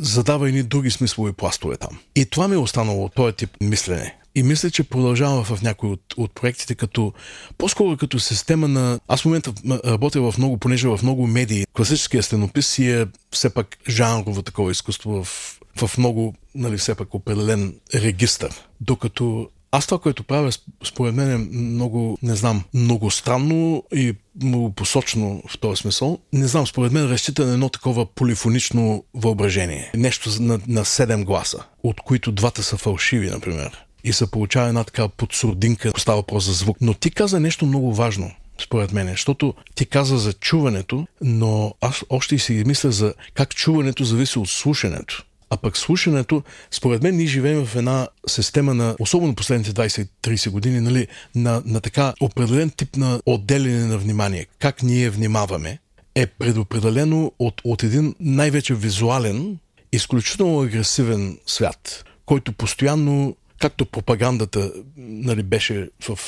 задава 0.00 0.48
едни 0.48 0.62
други 0.62 0.90
смислови 0.90 1.32
пластове 1.32 1.76
там. 1.76 1.98
И 2.16 2.26
това 2.26 2.48
ми 2.48 2.54
е 2.54 2.58
останало 2.58 3.08
този 3.08 3.36
тип 3.36 3.50
мислене. 3.60 4.18
И 4.34 4.42
мисля, 4.42 4.70
че 4.70 4.82
продължава 4.82 5.44
в 5.44 5.62
някои 5.62 5.90
от, 5.90 6.14
от 6.16 6.34
проектите 6.34 6.74
като, 6.74 7.12
по-скоро 7.58 7.96
като 7.96 8.18
система 8.18 8.68
на... 8.68 9.00
Аз 9.08 9.22
в 9.22 9.24
момента 9.24 9.52
работя 9.84 10.32
в 10.32 10.38
много, 10.38 10.58
понеже 10.58 10.88
в 10.88 11.00
много 11.02 11.26
медии. 11.26 11.66
Класическия 11.72 12.22
стенопис 12.22 12.66
си 12.66 12.90
е 12.90 13.06
все 13.30 13.54
пак 13.54 13.78
жанрово 13.88 14.42
такова 14.42 14.70
изкуство 14.70 15.24
в, 15.24 15.60
в 15.86 15.98
много, 15.98 16.34
нали, 16.54 16.76
все 16.76 16.94
пак 16.94 17.14
определен 17.14 17.74
регистър. 17.94 18.66
Докато 18.80 19.48
аз 19.76 19.86
това, 19.86 19.98
което 19.98 20.24
правя, 20.24 20.50
според 20.84 21.14
мен 21.14 21.32
е 21.32 21.58
много, 21.58 22.18
не 22.22 22.34
знам, 22.34 22.64
много 22.74 23.10
странно 23.10 23.84
и 23.94 24.14
много 24.42 24.72
посочно 24.72 25.42
в 25.48 25.58
този 25.58 25.80
смисъл. 25.80 26.18
Не 26.32 26.46
знам, 26.46 26.66
според 26.66 26.92
мен 26.92 27.10
разчита 27.10 27.46
на 27.46 27.52
едно 27.52 27.68
такова 27.68 28.06
полифонично 28.06 29.04
въображение. 29.14 29.90
Нещо 29.94 30.30
на, 30.40 30.60
на 30.68 30.84
7 30.84 31.24
гласа, 31.24 31.64
от 31.82 32.00
които 32.00 32.32
двата 32.32 32.62
са 32.62 32.76
фалшиви, 32.76 33.30
например 33.30 33.84
и 34.04 34.12
се 34.12 34.30
получава 34.30 34.68
една 34.68 34.84
така 34.84 35.08
подсурдинка, 35.08 35.88
ако 35.88 36.00
става 36.00 36.18
въпрос 36.18 36.44
за 36.44 36.52
звук. 36.52 36.76
Но 36.80 36.94
ти 36.94 37.10
каза 37.10 37.40
нещо 37.40 37.66
много 37.66 37.94
важно 37.94 38.30
според 38.62 38.92
мен, 38.92 39.08
защото 39.08 39.54
ти 39.74 39.86
каза 39.86 40.18
за 40.18 40.32
чуването, 40.32 41.06
но 41.20 41.74
аз 41.80 42.02
още 42.08 42.34
и 42.34 42.38
си 42.38 42.62
мисля 42.66 42.90
за 42.90 43.14
как 43.34 43.54
чуването 43.54 44.04
зависи 44.04 44.38
от 44.38 44.48
слушането. 44.48 45.24
А 45.54 45.56
пък 45.56 45.76
слушането, 45.76 46.42
според 46.70 47.02
мен, 47.02 47.16
ние 47.16 47.26
живеем 47.26 47.66
в 47.66 47.76
една 47.76 48.08
система 48.28 48.74
на, 48.74 48.96
особено 48.98 49.34
последните 49.34 49.72
20-30 49.72 50.50
години, 50.50 50.80
нали, 50.80 51.06
на, 51.34 51.62
на 51.66 51.80
така 51.80 52.14
определен 52.20 52.70
тип 52.70 52.96
на 52.96 53.20
отделяне 53.26 53.86
на 53.86 53.98
внимание. 53.98 54.46
Как 54.58 54.82
ние 54.82 55.10
внимаваме 55.10 55.78
е 56.14 56.26
предопределено 56.26 57.32
от, 57.38 57.60
от 57.64 57.82
един 57.82 58.14
най-вече 58.20 58.74
визуален, 58.74 59.58
изключително 59.92 60.60
агресивен 60.60 61.38
свят, 61.46 62.04
който 62.26 62.52
постоянно 62.52 63.36
както 63.60 63.86
пропагандата 63.86 64.72
нали, 64.96 65.42
беше 65.42 65.88
в 66.08 66.18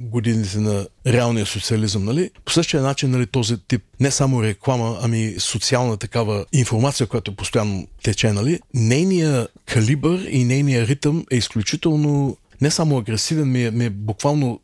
годините 0.00 0.58
на 0.58 0.86
реалния 1.06 1.46
социализъм, 1.46 2.04
нали? 2.04 2.30
По 2.44 2.52
същия 2.52 2.82
начин, 2.82 3.10
нали, 3.10 3.26
този 3.26 3.56
тип 3.68 3.82
не 4.00 4.10
само 4.10 4.42
реклама, 4.42 4.98
ами 5.02 5.34
социална 5.38 5.96
такава 5.96 6.44
информация, 6.52 7.06
която 7.06 7.36
постоянно 7.36 7.86
тече, 8.02 8.32
нали? 8.32 8.60
Нейният 8.74 9.52
калибър 9.66 10.26
и 10.30 10.44
нейният 10.44 10.88
ритъм 10.88 11.24
е 11.30 11.36
изключително 11.36 12.36
не 12.60 12.70
само 12.70 12.98
агресивен, 12.98 13.50
ми 13.50 13.64
е, 13.64 13.70
ми 13.70 13.84
е 13.84 13.90
буквално 13.90 14.60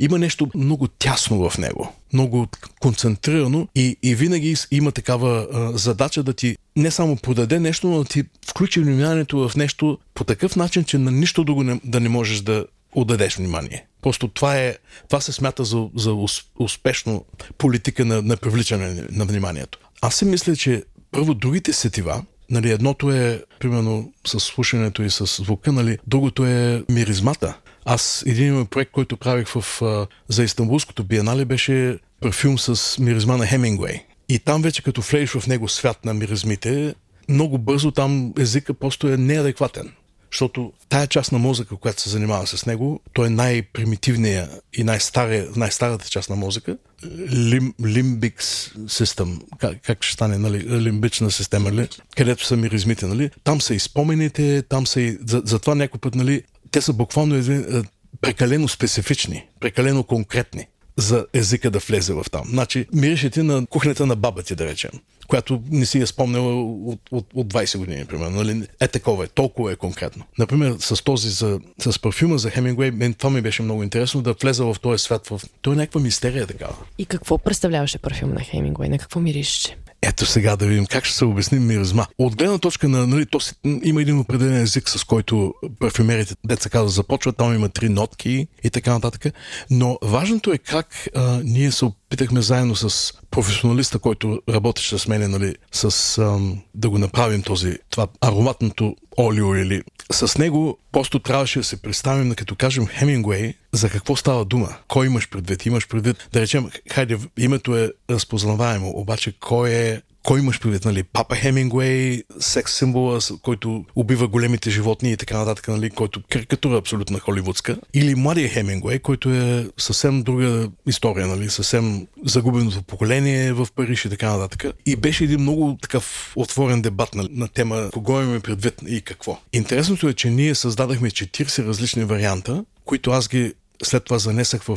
има 0.00 0.18
нещо 0.18 0.48
много 0.54 0.88
тясно 0.88 1.50
в 1.50 1.58
него, 1.58 1.92
много 2.12 2.46
концентрирано 2.80 3.68
и, 3.74 3.96
и 4.02 4.14
винаги 4.14 4.56
има 4.70 4.92
такава 4.92 5.48
а, 5.52 5.78
задача 5.78 6.22
да 6.22 6.32
ти 6.32 6.56
не 6.76 6.90
само 6.90 7.16
подаде 7.16 7.60
нещо, 7.60 7.88
но 7.88 7.98
да 7.98 8.04
ти 8.04 8.24
включи 8.48 8.80
вниманието 8.80 9.48
в 9.48 9.56
нещо 9.56 9.98
по 10.14 10.24
такъв 10.24 10.56
начин, 10.56 10.84
че 10.84 10.98
на 10.98 11.10
нищо 11.10 11.44
друго 11.44 11.62
не, 11.62 11.80
да 11.84 12.00
не 12.00 12.08
можеш 12.08 12.40
да 12.40 12.66
отдадеш 12.92 13.36
внимание. 13.36 13.86
Просто 14.02 14.28
това, 14.28 14.58
е, 14.58 14.76
това 15.08 15.20
се 15.20 15.32
смята 15.32 15.64
за, 15.64 15.88
за 15.96 16.16
успешно 16.58 17.24
политика 17.58 18.04
на, 18.04 18.22
на 18.22 18.36
привличане 18.36 19.04
на 19.10 19.24
вниманието. 19.24 19.78
Аз 20.00 20.14
си 20.14 20.24
мисля, 20.24 20.56
че 20.56 20.84
първо 21.10 21.34
другите 21.34 21.72
сетива, 21.72 22.22
Нали, 22.50 22.70
едното 22.70 23.10
е, 23.10 23.44
примерно, 23.60 24.12
с 24.26 24.40
слушането 24.40 25.02
и 25.02 25.10
с 25.10 25.26
звука, 25.26 25.72
нали, 25.72 25.98
другото 26.06 26.46
е 26.46 26.84
миризмата. 26.88 27.58
Аз 27.84 28.24
един 28.26 28.66
проект, 28.66 28.90
който 28.92 29.16
правих 29.16 29.48
в, 29.48 29.82
за 30.28 30.44
Истанбулското 30.44 31.04
биенале, 31.04 31.44
беше 31.44 31.98
парфюм 32.20 32.58
с 32.58 32.98
миризма 32.98 33.36
на 33.36 33.46
Хемингуей. 33.46 34.04
И 34.28 34.38
там 34.38 34.62
вече 34.62 34.82
като 34.82 35.00
влезеш 35.00 35.30
в 35.30 35.46
него 35.46 35.68
свят 35.68 36.04
на 36.04 36.14
миризмите, 36.14 36.94
много 37.28 37.58
бързо 37.58 37.90
там 37.90 38.32
езика 38.38 38.74
просто 38.74 39.08
е 39.08 39.16
неадекватен. 39.16 39.92
Защото 40.32 40.72
тая 40.88 41.06
част 41.06 41.32
на 41.32 41.38
мозъка, 41.38 41.76
която 41.76 42.02
се 42.02 42.10
занимава 42.10 42.46
с 42.46 42.66
него, 42.66 43.00
той 43.12 43.26
е 43.26 43.30
най-примитивния 43.30 44.48
и 44.72 44.84
най-стария, 44.84 45.48
най-старата 45.56 46.08
част 46.08 46.30
на 46.30 46.36
мозъка, 46.36 46.76
Lim, 47.04 47.72
Limbic 47.80 48.40
System, 48.78 49.40
как, 49.58 49.82
как 49.82 50.04
ще 50.04 50.12
стане, 50.12 50.38
нали, 50.38 50.80
лимбична 50.80 51.30
система, 51.30 51.72
ли, 51.72 51.88
където 52.16 52.46
са 52.46 52.56
миризмите, 52.56 53.06
нали, 53.06 53.30
там 53.44 53.60
са 53.60 53.74
и 53.74 53.78
спомените, 53.78 54.62
там 54.62 54.86
са 54.86 55.00
и, 55.00 55.18
за, 55.26 55.42
затова 55.44 55.74
някой 55.74 56.00
път, 56.00 56.14
нали, 56.14 56.42
те 56.70 56.80
са 56.80 56.92
буквално 56.92 57.34
един, 57.34 57.84
прекалено 58.20 58.68
специфични, 58.68 59.46
прекалено 59.60 60.04
конкретни 60.04 60.66
за 60.96 61.26
езика 61.32 61.70
да 61.70 61.78
влезе 61.78 62.12
в 62.12 62.24
там. 62.32 62.44
Значи, 62.48 62.86
мирише 62.92 63.30
ти 63.30 63.42
на 63.42 63.66
кухнята 63.66 64.06
на 64.06 64.16
баба 64.16 64.42
ти, 64.42 64.54
да 64.54 64.66
речем, 64.66 64.90
която 65.32 65.62
не 65.70 65.86
си 65.86 65.98
я 65.98 66.06
спомняла 66.06 66.62
от, 66.62 67.00
от, 67.10 67.26
от 67.34 67.46
20 67.46 67.78
години, 67.78 68.04
примерно. 68.04 68.36
Нали? 68.36 68.68
Е 68.80 68.88
такова 68.88 69.24
е, 69.24 69.26
толкова 69.26 69.72
е 69.72 69.76
конкретно. 69.76 70.24
Например, 70.38 70.76
с 70.78 71.04
този, 71.04 71.30
за, 71.30 71.60
с 71.78 71.98
парфюма 71.98 72.38
за 72.38 72.50
Хемингуей, 72.50 72.90
мен 72.90 73.14
това 73.14 73.30
ми 73.30 73.40
беше 73.40 73.62
много 73.62 73.82
интересно 73.82 74.22
да 74.22 74.32
влеза 74.32 74.64
в 74.64 74.76
този 74.82 75.02
свят. 75.02 75.26
В... 75.28 75.40
Той 75.62 75.72
е 75.72 75.76
някаква 75.76 76.00
мистерия 76.00 76.46
такава. 76.46 76.76
И 76.98 77.06
какво 77.06 77.38
представляваше 77.38 77.98
парфюм 77.98 78.32
на 78.32 78.40
Хемингуей? 78.40 78.88
На 78.88 78.98
какво 78.98 79.20
миришеше? 79.20 79.76
Ето 80.02 80.26
сега 80.26 80.56
да 80.56 80.66
видим 80.66 80.86
как 80.86 81.04
ще 81.04 81.16
се 81.16 81.24
обясни 81.24 81.58
миризма. 81.58 82.06
От 82.18 82.36
гледна 82.36 82.58
точка 82.58 82.88
на, 82.88 83.06
нали, 83.06 83.26
то 83.26 83.40
си, 83.40 83.54
има 83.82 84.02
един 84.02 84.18
определен 84.18 84.62
език, 84.62 84.88
с 84.88 85.04
който 85.04 85.54
парфюмерите, 85.78 86.34
деца 86.46 86.70
казва, 86.70 86.88
започват, 86.88 87.36
там 87.36 87.54
има 87.54 87.68
три 87.68 87.88
нотки 87.88 88.48
и 88.64 88.70
така 88.70 88.92
нататък. 88.92 89.34
Но 89.70 89.98
важното 90.02 90.52
е 90.52 90.58
как 90.58 91.08
а, 91.16 91.40
ние 91.44 91.70
се 91.70 91.84
опитахме 91.84 92.42
заедно 92.42 92.76
с 92.76 93.12
професионалиста, 93.30 93.98
който 93.98 94.42
работеше 94.48 94.98
с 94.98 95.08
мен, 95.08 95.30
нали, 95.30 95.54
с, 95.72 96.18
а, 96.18 96.38
да 96.74 96.90
го 96.90 96.98
направим 96.98 97.42
този, 97.42 97.78
това 97.90 98.06
ароматното 98.20 98.96
олио 99.18 99.54
или 99.54 99.82
с 100.12 100.38
него 100.38 100.78
просто 100.92 101.18
трябваше 101.18 101.58
да 101.58 101.64
се 101.64 101.82
представим, 101.82 102.34
като 102.34 102.56
кажем 102.56 102.86
Хемингуей, 102.86 103.54
за 103.72 103.90
какво 103.90 104.16
става 104.16 104.44
дума? 104.44 104.76
Кой 104.88 105.06
имаш 105.06 105.28
предвид? 105.28 105.66
Имаш 105.66 105.88
предвид, 105.88 106.28
да 106.32 106.40
речем, 106.40 106.70
хайде, 106.90 107.18
името 107.38 107.76
е 107.76 107.92
разпознаваемо, 108.10 108.90
обаче 108.90 109.34
кой 109.40 109.70
е 109.70 110.02
кой 110.22 110.40
имаш 110.40 110.60
предвид, 110.60 110.84
нали? 110.84 111.02
Папа 111.02 111.36
Хемингуей, 111.36 112.22
секс 112.40 112.78
символа, 112.78 113.18
който 113.42 113.84
убива 113.96 114.28
големите 114.28 114.70
животни 114.70 115.12
и 115.12 115.16
така 115.16 115.38
нататък, 115.38 115.68
нали? 115.68 115.90
Който 115.90 116.22
карикатура 116.30 116.76
абсолютно 116.76 117.18
холивудска. 117.18 117.78
Или 117.94 118.14
младия 118.14 118.48
Хемингуей, 118.48 118.98
който 118.98 119.30
е 119.30 119.68
съвсем 119.78 120.22
друга 120.22 120.70
история, 120.86 121.26
нали? 121.26 121.50
Съвсем 121.50 122.06
загубеното 122.24 122.82
поколение 122.82 123.52
в 123.52 123.68
Париж 123.74 124.04
и 124.04 124.10
така 124.10 124.36
нататък. 124.36 124.74
И 124.86 124.96
беше 124.96 125.24
един 125.24 125.40
много 125.40 125.78
такъв 125.82 126.32
отворен 126.36 126.82
дебат 126.82 127.14
на, 127.14 127.28
на 127.30 127.48
тема 127.48 127.90
кого 127.92 128.20
имаме 128.20 128.40
предвид 128.40 128.74
и 128.88 129.00
какво. 129.00 129.40
Интересното 129.52 130.08
е, 130.08 130.14
че 130.14 130.30
ние 130.30 130.54
създадахме 130.54 131.10
40 131.10 131.66
различни 131.66 132.04
варианта, 132.04 132.64
които 132.84 133.10
аз 133.10 133.28
ги 133.28 133.54
след 133.82 134.04
това 134.04 134.18
занесах 134.18 134.62
в, 134.62 134.76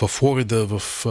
в 0.00 0.08
Флорида, 0.08 0.66
в 0.66 1.06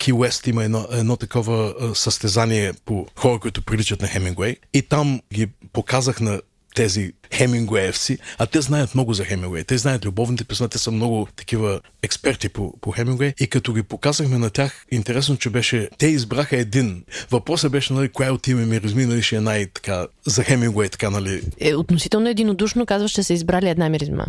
Ки 0.00 0.12
Уест 0.12 0.46
има 0.46 0.64
едно, 0.64 0.86
едно 0.90 1.16
такова 1.16 1.74
състезание 1.94 2.72
по 2.84 3.06
хора, 3.16 3.38
които 3.40 3.62
приличат 3.62 4.02
на 4.02 4.08
Хемингуей. 4.08 4.56
И 4.74 4.82
там 4.82 5.20
ги 5.34 5.46
показах 5.72 6.20
на 6.20 6.40
тези 6.74 7.12
Хемингуеевци, 7.34 8.18
а 8.38 8.46
те 8.46 8.60
знаят 8.60 8.94
много 8.94 9.12
за 9.12 9.24
Хемингуей. 9.24 9.64
Те 9.64 9.78
знаят 9.78 10.04
любовните 10.04 10.44
писма, 10.44 10.68
те 10.68 10.78
са 10.78 10.90
много 10.90 11.28
такива 11.36 11.80
експерти 12.02 12.48
по, 12.48 12.74
по 12.80 12.90
Хемингуей. 12.90 13.32
И 13.40 13.46
като 13.46 13.72
ги 13.72 13.82
показахме 13.82 14.38
на 14.38 14.50
тях, 14.50 14.86
интересно, 14.90 15.36
че 15.36 15.50
беше, 15.50 15.88
те 15.98 16.06
избраха 16.06 16.56
един. 16.56 17.04
Въпросът 17.30 17.72
беше, 17.72 17.92
нали, 17.92 18.08
коя 18.08 18.32
от 18.32 18.46
име 18.46 18.66
ми 18.66 18.80
разми, 18.80 19.06
нали, 19.06 19.22
ще 19.22 19.36
е 19.36 19.40
най-така 19.40 20.06
за 20.26 20.44
Хемингуей, 20.44 20.88
така, 20.88 21.10
нали. 21.10 21.42
Е, 21.60 21.74
относително 21.74 22.28
единодушно 22.28 22.86
казваш, 22.86 23.12
че 23.12 23.22
са 23.22 23.32
избрали 23.32 23.68
една 23.68 23.88
миризма. 23.88 24.26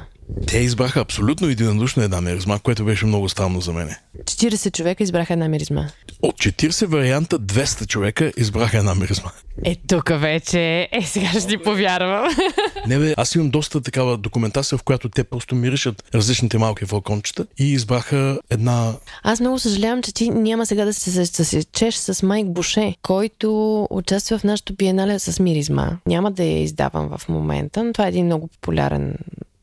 Те 0.48 0.58
избраха 0.58 1.00
абсолютно 1.00 1.48
единодушно 1.48 2.04
една 2.04 2.22
миризма, 2.22 2.60
което 2.60 2.86
беше 2.86 3.06
много 3.06 3.30
странно 3.30 3.62
за 3.62 3.74
мене. 3.74 4.00
40 4.24 4.76
човека 4.76 5.04
избраха 5.04 5.34
една 5.34 5.48
миризма. 5.48 5.88
От 6.22 6.36
40 6.36 6.86
варианта 6.86 7.40
200 7.40 7.88
човека 7.88 8.32
избраха 8.38 8.78
една 8.78 8.96
миризма. 8.96 9.32
Е, 9.66 9.76
тук 9.88 10.10
вече. 10.10 10.90
Е, 10.92 11.02
сега 11.06 11.30
ще 11.30 11.48
ти 11.48 11.58
повярвам. 11.58 12.36
Не 12.92 13.00
бе, 13.00 13.14
аз 13.18 13.36
имам 13.36 13.50
доста 13.50 13.82
такава 13.82 14.18
документация, 14.18 14.78
в 14.78 14.84
която 14.84 15.10
те 15.10 15.24
просто 15.24 15.56
миришат 15.56 16.04
различните 16.16 16.58
малки 16.58 16.86
фалкончета 16.86 17.46
и 17.60 17.72
избраха 17.74 18.40
една... 18.50 18.94
Аз 19.24 19.40
много 19.40 19.60
съжалявам, 19.60 20.02
че 20.02 20.14
ти 20.14 20.30
няма 20.30 20.66
сега 20.66 20.86
да 20.86 20.94
се 20.94 21.10
засечеш 21.10 21.96
с 21.96 22.24
Майк 22.24 22.48
Буше, 22.48 22.96
който 23.02 23.88
участва 23.90 24.38
в 24.38 24.44
нашото 24.44 24.74
биенале 24.74 25.20
с 25.20 25.40
миризма. 25.40 25.90
Няма 26.06 26.32
да 26.32 26.44
я 26.44 26.64
издавам 26.64 27.18
в 27.18 27.30
момента, 27.30 27.84
но 27.84 27.94
това 27.94 28.06
е 28.06 28.10
един 28.10 28.26
много 28.26 28.48
популярен 28.48 29.16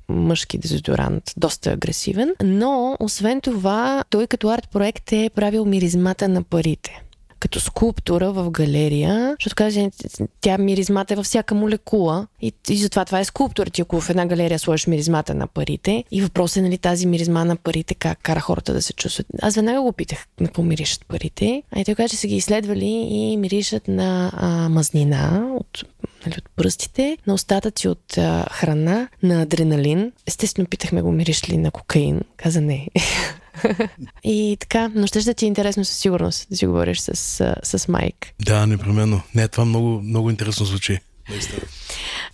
мъжки 0.08 0.58
дезодорант, 0.58 1.32
доста 1.36 1.70
агресивен. 1.70 2.34
Но, 2.44 2.96
освен 3.00 3.40
това, 3.40 4.04
той 4.10 4.26
като 4.26 4.48
арт 4.48 4.68
проект 4.72 5.12
е 5.12 5.30
правил 5.34 5.64
миризмата 5.64 6.28
на 6.28 6.42
парите 6.42 7.02
като 7.38 7.60
скулптура 7.60 8.32
в 8.32 8.50
галерия, 8.50 9.36
защото 9.40 9.56
каже, 9.56 9.90
тя 10.40 10.58
миризмата 10.58 11.14
е 11.14 11.16
във 11.16 11.26
всяка 11.26 11.54
молекула 11.54 12.26
и, 12.42 12.52
и 12.68 12.76
затова 12.76 13.04
това 13.04 13.20
е 13.20 13.24
скулптура. 13.24 13.70
Ти 13.70 13.82
ако 13.82 14.00
в 14.00 14.10
една 14.10 14.26
галерия 14.26 14.58
сложиш 14.58 14.86
миризмата 14.86 15.34
на 15.34 15.46
парите 15.46 16.04
и 16.10 16.22
въпросът 16.22 16.56
е 16.56 16.62
нали, 16.62 16.78
тази 16.78 17.06
миризма 17.06 17.44
на 17.44 17.56
парите 17.56 17.94
как 17.94 18.18
кара 18.22 18.40
хората 18.40 18.72
да 18.72 18.82
се 18.82 18.92
чувстват. 18.92 19.26
Аз 19.42 19.54
веднага 19.54 19.82
го 19.82 19.92
питах 19.92 20.26
на 20.40 20.46
какво 20.46 20.62
миришат 20.62 21.06
парите. 21.06 21.62
А 21.72 21.80
и 21.80 21.84
той 21.84 21.94
каже, 21.94 22.08
че 22.08 22.16
са 22.16 22.26
ги 22.26 22.36
изследвали 22.36 23.06
и 23.10 23.36
миришат 23.36 23.88
на 23.88 24.32
а, 24.34 24.68
мазнина 24.68 25.50
от 25.60 25.84
нали, 26.26 26.34
от 26.38 26.48
пръстите, 26.56 27.18
на 27.26 27.34
остатъци 27.34 27.88
от 27.88 28.18
а, 28.18 28.46
храна, 28.50 29.08
на 29.22 29.42
адреналин. 29.42 30.12
Естествено, 30.26 30.68
питахме 30.68 31.02
го, 31.02 31.12
мириш 31.12 31.48
ли 31.48 31.56
на 31.56 31.70
кокаин? 31.70 32.20
Каза 32.36 32.60
не. 32.60 32.88
и 34.24 34.56
така, 34.60 34.90
но 34.94 35.06
ще 35.06 35.20
да 35.20 35.34
ти 35.34 35.44
е 35.44 35.48
интересно 35.48 35.84
със 35.84 35.96
сигурност 35.96 36.46
да 36.50 36.56
си 36.56 36.66
говориш 36.66 37.00
с, 37.00 37.54
с 37.62 37.88
Майк. 37.88 38.26
Да, 38.44 38.66
непременно. 38.66 39.20
Не, 39.34 39.48
това 39.48 39.64
много, 39.64 40.00
много 40.02 40.30
интересно 40.30 40.66
звучи. 40.66 40.98
Наистина. 41.30 41.62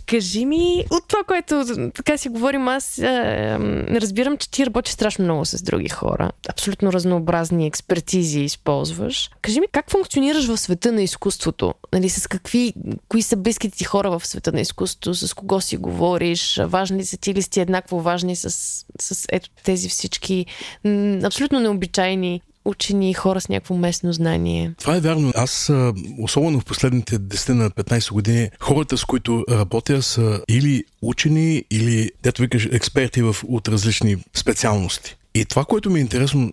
Кажи 0.07 0.45
ми, 0.45 0.85
от 0.91 1.09
това, 1.09 1.25
което 1.25 1.65
така 1.95 2.19
си 2.19 2.29
говорим, 2.29 2.69
аз 2.69 2.99
е, 2.99 3.59
разбирам, 3.91 4.37
че 4.37 4.51
ти 4.51 4.67
работиш 4.67 4.93
страшно 4.93 5.25
много 5.25 5.45
с 5.45 5.63
други 5.63 5.89
хора. 5.89 6.31
Абсолютно 6.49 6.93
разнообразни 6.93 7.67
експертизи 7.67 8.41
използваш. 8.41 9.31
Кажи 9.43 9.61
ми, 9.61 9.67
как 9.73 9.91
функционираш 9.91 10.47
в 10.47 10.57
света 10.57 10.93
на 10.93 11.03
изкуството? 11.03 11.75
Нали, 11.93 12.09
с 12.09 12.27
какви, 12.27 12.75
кои 13.09 13.23
са 13.23 13.37
близките 13.37 13.79
ти 13.79 13.85
хора 13.85 14.19
в 14.19 14.27
света 14.27 14.53
на 14.53 14.61
изкуството? 14.61 15.15
С 15.15 15.35
кого 15.35 15.61
си 15.61 15.77
говориш? 15.77 16.61
Важни 16.65 17.05
са 17.05 17.17
ти 17.17 17.31
или 17.31 17.43
сте 17.43 17.61
еднакво 17.61 18.01
важни 18.01 18.37
с, 18.37 18.51
с 19.01 19.27
ето 19.33 19.51
тези 19.65 19.89
всички 19.89 20.47
абсолютно 21.25 21.61
необичайни 21.61 22.41
учени 22.65 23.11
и 23.11 23.15
хора 23.15 23.41
с 23.41 23.49
някакво 23.49 23.77
местно 23.77 24.13
знание. 24.13 24.75
Това 24.79 24.97
е 24.97 25.01
вярно. 25.01 25.33
Аз, 25.35 25.73
особено 26.19 26.61
в 26.61 26.65
последните 26.65 27.19
10 27.19 27.53
на 27.53 27.71
15 27.71 28.13
години, 28.13 28.51
хората, 28.61 28.99
с 28.99 29.05
които 29.05 29.45
работя, 29.51 30.03
са 30.03 30.41
или 30.49 30.85
учени, 31.03 31.65
или, 31.71 32.11
дето 32.23 32.43
викаш, 32.43 32.69
експерти 32.73 33.23
в, 33.23 33.37
от 33.49 33.69
различни 33.69 34.17
специалности. 34.35 35.17
И 35.35 35.45
това, 35.45 35.65
което 35.65 35.91
ми 35.91 35.99
е 35.99 36.03
интересно 36.03 36.53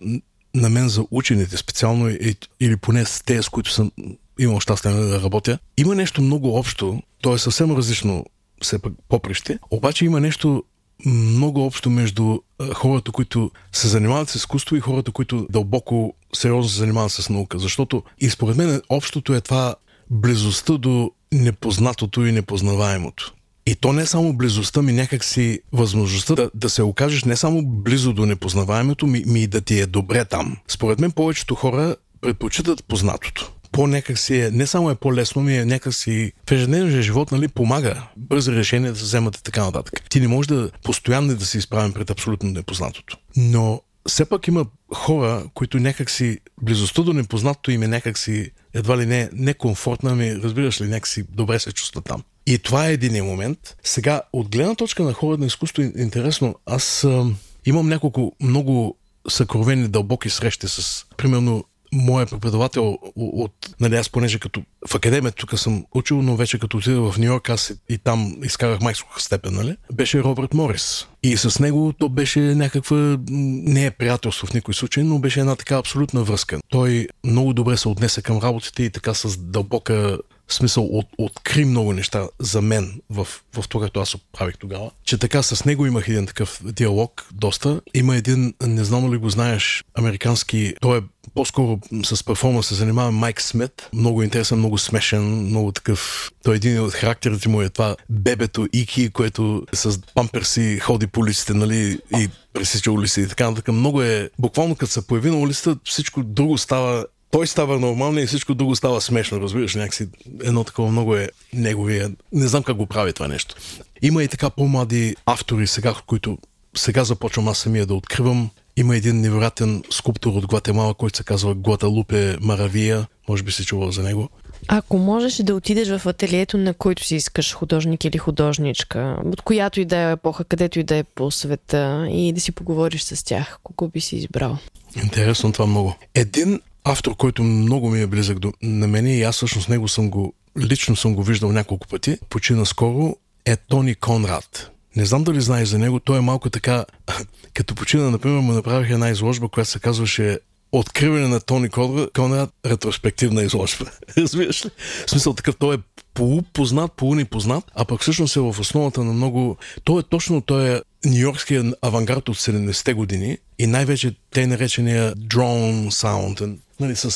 на 0.54 0.68
мен 0.68 0.88
за 0.88 1.04
учените 1.10 1.56
специално, 1.56 2.16
или 2.60 2.76
поне 2.76 3.04
с 3.04 3.24
тези, 3.24 3.42
с 3.42 3.48
които 3.48 3.70
съм 3.70 3.90
имал 4.38 4.60
щастие 4.60 4.90
да 4.90 5.22
работя, 5.22 5.58
има 5.76 5.94
нещо 5.94 6.22
много 6.22 6.56
общо, 6.56 7.02
то 7.22 7.34
е 7.34 7.38
съвсем 7.38 7.76
различно 7.76 8.24
все 8.62 8.78
пък 8.78 8.92
поприще, 9.08 9.58
обаче 9.70 10.04
има 10.04 10.20
нещо 10.20 10.64
много 11.06 11.66
общо 11.66 11.90
между 11.90 12.38
хората, 12.74 13.12
които 13.12 13.50
се 13.72 13.88
занимават 13.88 14.30
с 14.30 14.34
изкуство 14.34 14.76
и 14.76 14.80
хората, 14.80 15.12
които 15.12 15.46
дълбоко 15.50 16.14
сериозно 16.34 16.68
се 16.70 16.78
занимават 16.78 17.12
с 17.12 17.28
наука. 17.28 17.58
Защото 17.58 18.02
и 18.20 18.30
според 18.30 18.56
мен 18.56 18.82
общото 18.88 19.34
е 19.34 19.40
това 19.40 19.74
близостта 20.10 20.78
до 20.78 21.10
непознатото 21.32 22.26
и 22.26 22.32
непознаваемото. 22.32 23.34
И 23.66 23.74
то 23.74 23.92
не 23.92 24.02
е 24.02 24.06
само 24.06 24.32
близостта 24.32 24.82
ми, 24.82 24.92
някакси 24.92 25.60
възможността 25.72 26.34
да, 26.34 26.50
да 26.54 26.70
се 26.70 26.82
окажеш 26.82 27.24
не 27.24 27.36
само 27.36 27.62
близо 27.66 28.12
до 28.12 28.26
непознаваемото, 28.26 29.06
ми, 29.06 29.22
ми 29.26 29.46
да 29.46 29.60
ти 29.60 29.80
е 29.80 29.86
добре 29.86 30.24
там. 30.24 30.56
Според 30.68 31.00
мен 31.00 31.12
повечето 31.12 31.54
хора 31.54 31.96
предпочитат 32.20 32.84
познатото 32.84 33.52
по-някак 33.72 34.18
си 34.18 34.36
е, 34.36 34.50
не 34.50 34.66
само 34.66 34.90
е 34.90 34.94
по-лесно, 34.94 35.42
ми 35.42 35.56
е 35.56 35.64
някак 35.64 35.94
си 35.94 36.32
в 36.48 36.52
ежедневния 36.52 37.02
живот, 37.02 37.32
нали, 37.32 37.48
помага 37.48 38.08
бързи 38.16 38.52
решения 38.52 38.92
да 38.92 38.98
се 38.98 39.04
вземат 39.04 39.36
и 39.36 39.42
така 39.42 39.64
нататък. 39.64 40.10
Ти 40.10 40.20
не 40.20 40.28
можеш 40.28 40.46
да 40.46 40.70
постоянно 40.82 41.36
да 41.36 41.46
се 41.46 41.58
изправим 41.58 41.92
пред 41.92 42.10
абсолютно 42.10 42.50
непознатото. 42.50 43.16
Но 43.36 43.82
все 44.08 44.24
пак 44.24 44.48
има 44.48 44.66
хора, 44.94 45.44
които 45.54 45.78
някакси 45.78 46.38
близостта 46.62 47.02
до 47.02 47.12
непознатото 47.12 47.70
им 47.70 47.82
е 47.82 47.88
някакси 47.88 48.50
едва 48.74 48.98
ли 48.98 49.06
не 49.06 49.30
некомфортна, 49.32 50.14
ми 50.14 50.36
разбираш 50.36 50.80
ли, 50.80 50.88
някакси 50.88 51.24
добре 51.28 51.58
се 51.58 51.72
чувства 51.72 52.00
там. 52.00 52.22
И 52.46 52.58
това 52.58 52.88
е 52.88 52.92
един 52.92 53.24
момент. 53.24 53.76
Сега, 53.84 54.22
от 54.32 54.48
гледна 54.48 54.74
точка 54.74 55.02
на 55.02 55.12
хора 55.12 55.38
на 55.38 55.46
изкуство, 55.46 55.82
интересно, 55.82 56.54
аз 56.66 57.04
а, 57.04 57.26
имам 57.66 57.88
няколко 57.88 58.32
много 58.42 58.98
съкровени, 59.28 59.88
дълбоки 59.88 60.30
срещи 60.30 60.68
с, 60.68 61.06
примерно, 61.16 61.64
моят 61.92 62.30
преподавател 62.30 62.98
от, 63.16 63.52
нали 63.80 63.96
аз 63.96 64.08
понеже 64.08 64.38
като 64.38 64.62
в 64.88 64.94
академията 64.94 65.36
тук 65.36 65.58
съм 65.58 65.84
учил, 65.94 66.22
но 66.22 66.36
вече 66.36 66.58
като 66.58 66.76
отида 66.76 67.10
в 67.10 67.18
Нью 67.18 67.26
Йорк, 67.26 67.50
аз 67.50 67.72
и 67.88 67.98
там 67.98 68.36
изкарах 68.44 68.80
майско 68.80 69.20
степен, 69.22 69.54
нали? 69.54 69.76
Беше 69.92 70.22
Робърт 70.22 70.54
Морис. 70.54 71.06
И 71.22 71.36
с 71.36 71.58
него 71.58 71.92
то 71.98 72.08
беше 72.08 72.40
някаква, 72.40 73.18
не 73.28 73.86
е 73.86 73.90
приятелство 73.90 74.46
в 74.46 74.54
никой 74.54 74.74
случай, 74.74 75.04
но 75.04 75.18
беше 75.18 75.40
една 75.40 75.56
така 75.56 75.76
абсолютна 75.76 76.22
връзка. 76.22 76.60
Той 76.68 77.08
много 77.24 77.52
добре 77.52 77.76
се 77.76 77.88
отнесе 77.88 78.22
към 78.22 78.38
работите 78.38 78.82
и 78.82 78.90
така 78.90 79.14
с 79.14 79.36
дълбока 79.36 80.18
смисъл 80.52 80.84
от, 80.84 81.06
откри 81.18 81.64
много 81.64 81.92
неща 81.92 82.28
за 82.38 82.62
мен 82.62 83.00
в, 83.10 83.24
в 83.54 83.68
това, 83.68 83.80
което 83.80 84.00
аз 84.00 84.16
правих 84.32 84.58
тогава. 84.58 84.90
Че 85.04 85.18
така 85.18 85.42
с 85.42 85.64
него 85.64 85.86
имах 85.86 86.08
един 86.08 86.26
такъв 86.26 86.60
диалог 86.64 87.26
доста. 87.32 87.80
Има 87.94 88.16
един, 88.16 88.54
не 88.62 88.84
знам 88.84 89.12
ли 89.12 89.16
го 89.16 89.30
знаеш, 89.30 89.84
американски, 89.94 90.74
той 90.80 90.98
е 90.98 91.02
по-скоро 91.34 91.78
с 92.04 92.24
перформанс 92.24 92.66
се 92.66 92.74
занимава 92.74 93.10
Майк 93.10 93.40
Смит. 93.40 93.88
Много 93.92 94.22
интересен, 94.22 94.58
много 94.58 94.78
смешен, 94.78 95.22
много 95.22 95.72
такъв. 95.72 96.30
Той 96.44 96.54
е 96.54 96.56
един 96.56 96.80
от 96.80 96.92
характерите 96.92 97.48
му 97.48 97.62
е 97.62 97.68
това 97.68 97.96
бебето 98.10 98.68
Ики, 98.72 99.10
което 99.10 99.66
с 99.72 100.00
памперси 100.14 100.78
ходи 100.78 101.06
по 101.06 101.20
улиците, 101.20 101.54
нали, 101.54 101.98
и 102.18 102.28
пресича 102.52 102.92
улици 102.92 103.20
и 103.20 103.28
така 103.28 103.50
нататък. 103.50 103.68
Много 103.68 104.02
е, 104.02 104.30
буквално 104.38 104.76
като 104.76 104.92
се 104.92 105.06
появи 105.06 105.30
на 105.30 105.36
улицата, 105.36 105.76
всичко 105.84 106.22
друго 106.22 106.58
става 106.58 107.04
той 107.32 107.46
става 107.46 107.78
нормално 107.78 108.18
и 108.18 108.26
всичко 108.26 108.54
друго 108.54 108.76
става 108.76 109.00
смешно, 109.00 109.40
разбираш, 109.40 109.74
някакси 109.74 110.08
едно 110.44 110.64
такова 110.64 110.90
много 110.90 111.16
е 111.16 111.28
неговия. 111.52 112.10
Не 112.32 112.46
знам 112.46 112.62
как 112.62 112.76
го 112.76 112.86
прави 112.86 113.12
това 113.12 113.28
нещо. 113.28 113.54
Има 114.02 114.22
и 114.22 114.28
така 114.28 114.50
по-млади 114.50 115.16
автори 115.26 115.66
сега, 115.66 115.94
които 116.06 116.38
сега 116.76 117.04
започвам 117.04 117.48
аз 117.48 117.58
самия 117.58 117.86
да 117.86 117.94
откривам. 117.94 118.50
Има 118.76 118.96
един 118.96 119.20
невероятен 119.20 119.82
скулптор 119.90 120.32
от 120.32 120.46
Гватемала, 120.46 120.94
който 120.94 121.16
се 121.16 121.24
казва 121.24 121.54
Гуаталупе 121.54 122.36
Маравия. 122.40 123.06
Може 123.28 123.42
би 123.42 123.52
си 123.52 123.64
чувал 123.64 123.90
за 123.90 124.02
него. 124.02 124.28
Ако 124.68 124.98
можеш 124.98 125.34
да 125.36 125.54
отидеш 125.54 125.88
в 125.88 126.06
ателието, 126.06 126.58
на 126.58 126.74
който 126.74 127.04
си 127.04 127.16
искаш 127.16 127.54
художник 127.54 128.04
или 128.04 128.18
художничка, 128.18 129.16
от 129.24 129.42
която 129.42 129.80
и 129.80 129.84
да 129.84 129.96
е 129.96 130.12
епоха, 130.12 130.44
където 130.44 130.78
и 130.78 130.82
да 130.82 130.96
е 130.96 131.04
по 131.04 131.30
света, 131.30 132.06
и 132.10 132.32
да 132.32 132.40
си 132.40 132.52
поговориш 132.52 133.02
с 133.02 133.24
тях, 133.24 133.58
кого 133.62 133.88
би 133.88 134.00
си 134.00 134.16
избрал? 134.16 134.58
Интересно 135.02 135.52
това 135.52 135.66
много. 135.66 135.96
Един 136.14 136.60
автор, 136.84 137.16
който 137.16 137.42
много 137.42 137.90
ми 137.90 138.00
е 138.00 138.06
близък 138.06 138.38
до, 138.38 138.52
на 138.62 138.86
мене 138.86 139.16
и 139.16 139.22
аз 139.22 139.36
всъщност 139.36 139.68
него 139.68 139.88
съм 139.88 140.10
го, 140.10 140.34
лично 140.58 140.96
съм 140.96 141.14
го 141.14 141.22
виждал 141.22 141.52
няколко 141.52 141.88
пъти, 141.88 142.18
почина 142.28 142.64
скоро, 142.64 143.16
е 143.44 143.56
Тони 143.56 143.94
Конрад. 143.94 144.70
Не 144.96 145.06
знам 145.06 145.24
дали 145.24 145.40
знаеш 145.40 145.68
за 145.68 145.78
него, 145.78 146.00
той 146.00 146.18
е 146.18 146.20
малко 146.20 146.50
така, 146.50 146.84
като 147.54 147.74
почина, 147.74 148.10
например, 148.10 148.40
му 148.40 148.52
направих 148.52 148.90
една 148.90 149.08
изложба, 149.08 149.48
която 149.48 149.70
се 149.70 149.78
казваше 149.78 150.38
Откриване 150.74 151.28
на 151.28 151.40
Тони 151.40 151.68
Конрад, 152.14 152.50
ретроспективна 152.66 153.42
изложба. 153.42 153.84
Разбираш 154.18 154.64
ли? 154.64 154.70
В 155.06 155.10
смисъл 155.10 155.32
такъв, 155.32 155.56
той 155.56 155.74
е 155.74 155.78
полупознат, 156.14 156.92
полунепознат, 156.92 157.64
а 157.74 157.84
пък 157.84 158.00
всъщност 158.00 158.36
е 158.36 158.40
в 158.40 158.56
основата 158.60 159.04
на 159.04 159.12
много... 159.12 159.56
Той 159.84 160.00
е 160.00 160.02
точно, 160.02 160.40
той 160.40 160.76
е 160.76 160.80
нью-йоркския 161.06 161.74
авангард 161.82 162.28
от 162.28 162.36
70-те 162.36 162.94
години 162.94 163.38
и 163.58 163.66
най-вече 163.66 164.14
те 164.30 164.46
наречения 164.46 165.14
drone 165.14 165.90
sound, 165.90 166.56
нали, 166.82 166.96
с, 166.96 167.10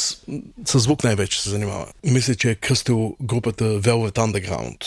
с 0.64 0.78
звук 0.78 1.04
най-вече 1.04 1.42
се 1.42 1.50
занимава. 1.50 1.86
Мисля, 2.04 2.34
че 2.34 2.50
е 2.50 2.54
кръстил 2.54 3.16
групата 3.20 3.64
Velvet 3.64 4.14
Underground. 4.14 4.84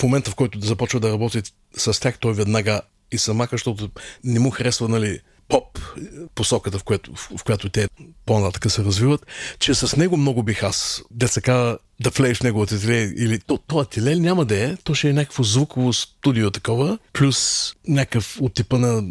В 0.00 0.02
момента, 0.02 0.30
в 0.30 0.34
който 0.34 0.60
започва 0.60 1.00
да 1.00 1.12
работи 1.12 1.42
с 1.76 2.00
тях, 2.00 2.18
той 2.18 2.34
веднага 2.34 2.80
и 3.12 3.18
самака, 3.18 3.54
защото 3.54 3.90
не 4.24 4.40
му 4.40 4.50
харесва, 4.50 4.88
нали, 4.88 5.20
поп 5.52 5.78
посоката, 6.34 6.78
в, 6.78 6.84
което, 6.84 7.12
в 7.14 7.44
която 7.44 7.68
те 7.68 7.88
по-нататък 8.26 8.72
се 8.72 8.84
развиват, 8.84 9.26
че 9.58 9.74
с 9.74 9.96
него 9.96 10.16
много 10.16 10.42
бих 10.42 10.62
аз, 10.62 11.02
казва, 11.42 11.78
да 12.00 12.10
влееш 12.10 12.38
в 12.38 12.42
неговото 12.42 12.74
ателие 12.74 13.12
или 13.16 13.38
то, 13.38 13.58
то 13.58 13.78
ателие 13.78 14.16
няма 14.16 14.44
да 14.44 14.64
е, 14.64 14.76
то 14.76 14.94
ще 14.94 15.08
е 15.08 15.12
някакво 15.12 15.42
звуково 15.42 15.92
студио 15.92 16.50
такова, 16.50 16.98
плюс 17.12 17.72
някакъв 17.88 18.40
от 18.40 18.54
типа 18.54 18.78
на... 18.78 19.02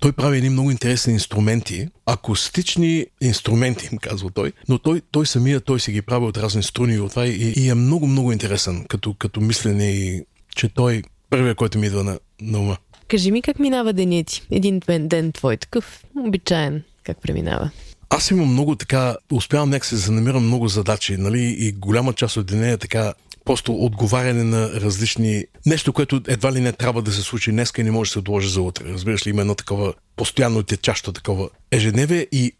Той 0.00 0.12
прави 0.12 0.36
едни 0.36 0.50
много 0.50 0.70
интересни 0.70 1.12
инструменти, 1.12 1.88
акустични 2.06 3.06
инструменти, 3.20 3.88
им 3.92 3.98
казва 3.98 4.30
той, 4.30 4.52
но 4.68 4.78
той, 4.78 5.02
той 5.10 5.26
самия, 5.26 5.60
той 5.60 5.80
си 5.80 5.92
ги 5.92 6.02
прави 6.02 6.26
от 6.26 6.36
разни 6.36 6.62
струни 6.62 6.98
от 6.98 7.10
това 7.10 7.26
и, 7.26 7.52
и 7.56 7.68
е 7.68 7.74
много, 7.74 8.06
много 8.06 8.32
интересен 8.32 8.84
като, 8.88 9.14
като 9.14 9.40
мислене 9.40 9.90
и 9.90 10.24
че 10.56 10.68
той 10.68 11.02
първият, 11.30 11.56
който 11.56 11.78
ми 11.78 11.86
идва 11.86 12.04
на, 12.04 12.18
на 12.40 12.58
ума. 12.58 12.76
Кажи 13.12 13.30
ми 13.30 13.42
как 13.42 13.58
минава 13.58 13.92
денят 13.92 14.26
ти? 14.26 14.42
Един 14.50 14.80
ден 15.00 15.32
твой 15.32 15.56
такъв 15.56 16.04
обичаен. 16.16 16.82
Как 17.04 17.22
преминава? 17.22 17.70
Аз 18.10 18.30
имам 18.30 18.52
много 18.52 18.76
така, 18.76 19.16
успявам 19.32 19.70
нека 19.70 19.86
се 19.86 20.06
да 20.06 20.12
намирам 20.12 20.46
много 20.46 20.68
задачи, 20.68 21.16
нали, 21.16 21.56
и 21.58 21.72
голяма 21.72 22.12
част 22.12 22.36
от 22.36 22.46
деня 22.46 22.68
е 22.68 22.76
така 22.76 23.14
просто 23.44 23.74
отговаряне 23.74 24.44
на 24.44 24.70
различни... 24.80 25.44
Нещо, 25.66 25.92
което 25.92 26.20
едва 26.28 26.52
ли 26.52 26.60
не 26.60 26.72
трябва 26.72 27.02
да 27.02 27.12
се 27.12 27.22
случи 27.22 27.50
днес 27.50 27.72
и 27.78 27.82
не 27.82 27.90
може 27.90 28.08
да 28.08 28.12
се 28.12 28.18
отложи 28.18 28.48
за 28.48 28.62
утре. 28.62 28.84
Разбираш 28.88 29.26
ли, 29.26 29.30
има 29.30 29.40
едно 29.40 29.54
такова 29.54 29.94
постоянно 30.16 30.62
течащо 30.62 31.12
такова 31.12 31.48
ежедневие 31.70 32.26
и 32.32 32.52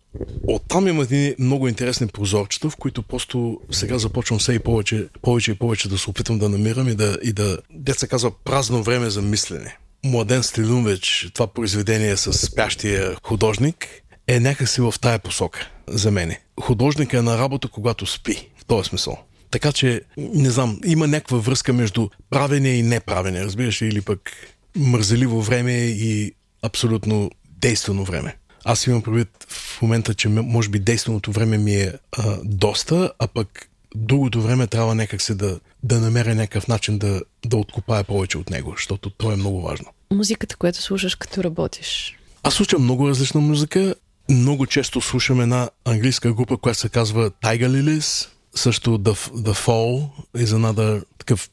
оттам 0.46 0.88
има 0.88 1.02
едни 1.02 1.34
много 1.38 1.68
интересни 1.68 2.06
прозорчета, 2.06 2.70
в 2.70 2.76
които 2.76 3.02
просто 3.02 3.60
сега 3.70 3.98
започвам 3.98 4.38
все 4.38 4.52
и 4.52 4.58
повече, 4.58 5.08
повече 5.22 5.50
и 5.50 5.54
повече 5.54 5.88
да 5.88 5.98
се 5.98 6.10
опитам 6.10 6.38
да 6.38 6.48
намирам 6.48 6.88
и 6.88 6.94
да, 6.94 7.18
и 7.22 7.32
да 7.32 7.58
деца 7.70 8.06
казва, 8.06 8.30
празно 8.44 8.82
време 8.82 9.10
за 9.10 9.22
мислене. 9.22 9.76
Младен 10.06 10.42
Стилунвич, 10.42 11.30
това 11.34 11.46
произведение 11.46 12.16
с 12.16 12.32
спящия 12.32 13.16
художник, 13.22 13.88
е 14.26 14.40
някакси 14.40 14.80
в 14.80 14.94
тая 15.00 15.18
посока 15.18 15.70
за 15.88 16.10
мене. 16.10 16.40
Художника 16.60 17.18
е 17.18 17.22
на 17.22 17.38
работа, 17.38 17.68
когато 17.68 18.06
спи. 18.06 18.48
В 18.58 18.64
този 18.64 18.88
смисъл. 18.88 19.18
Така 19.50 19.72
че, 19.72 20.00
не 20.16 20.50
знам, 20.50 20.80
има 20.84 21.06
някаква 21.06 21.38
връзка 21.38 21.72
между 21.72 22.08
правене 22.30 22.68
и 22.68 22.82
неправене, 22.82 23.44
разбираш 23.44 23.82
ли, 23.82 23.86
или 23.86 24.00
пък 24.00 24.30
мързеливо 24.76 25.42
време 25.42 25.72
и 25.78 26.34
абсолютно 26.62 27.30
действено 27.60 28.04
време. 28.04 28.36
Аз 28.64 28.86
имам 28.86 29.02
предвид 29.02 29.46
в 29.48 29.82
момента, 29.82 30.14
че 30.14 30.28
може 30.28 30.68
би 30.68 30.78
действеното 30.78 31.32
време 31.32 31.58
ми 31.58 31.74
е 31.74 31.92
а, 32.12 32.38
доста, 32.44 33.12
а 33.18 33.26
пък 33.26 33.68
другото 33.94 34.42
време 34.42 34.66
трябва 34.66 34.94
някак 34.94 35.22
се 35.22 35.34
да, 35.34 35.60
да 35.82 36.00
намеря 36.00 36.34
някакъв 36.34 36.68
начин 36.68 36.98
да, 36.98 37.20
да 37.46 37.56
откопая 37.56 38.04
повече 38.04 38.38
от 38.38 38.50
него, 38.50 38.74
защото 38.76 39.10
то 39.10 39.32
е 39.32 39.36
много 39.36 39.62
важно. 39.62 39.86
Музиката, 40.12 40.56
която 40.56 40.82
слушаш 40.82 41.14
като 41.14 41.44
работиш? 41.44 42.18
Аз 42.42 42.54
слушам 42.54 42.82
много 42.82 43.08
различна 43.08 43.40
музика. 43.40 43.94
Много 44.30 44.66
често 44.66 45.00
слушам 45.00 45.40
една 45.40 45.70
английска 45.84 46.32
група, 46.32 46.56
която 46.56 46.80
се 46.80 46.88
казва 46.88 47.30
Tiger 47.30 47.68
Lilies. 47.68 48.28
Също 48.54 48.98
The, 48.98 49.14
The 49.32 49.66
Fall 49.66 50.08
is 50.36 50.46
another 50.46 51.04
такъв 51.18 51.50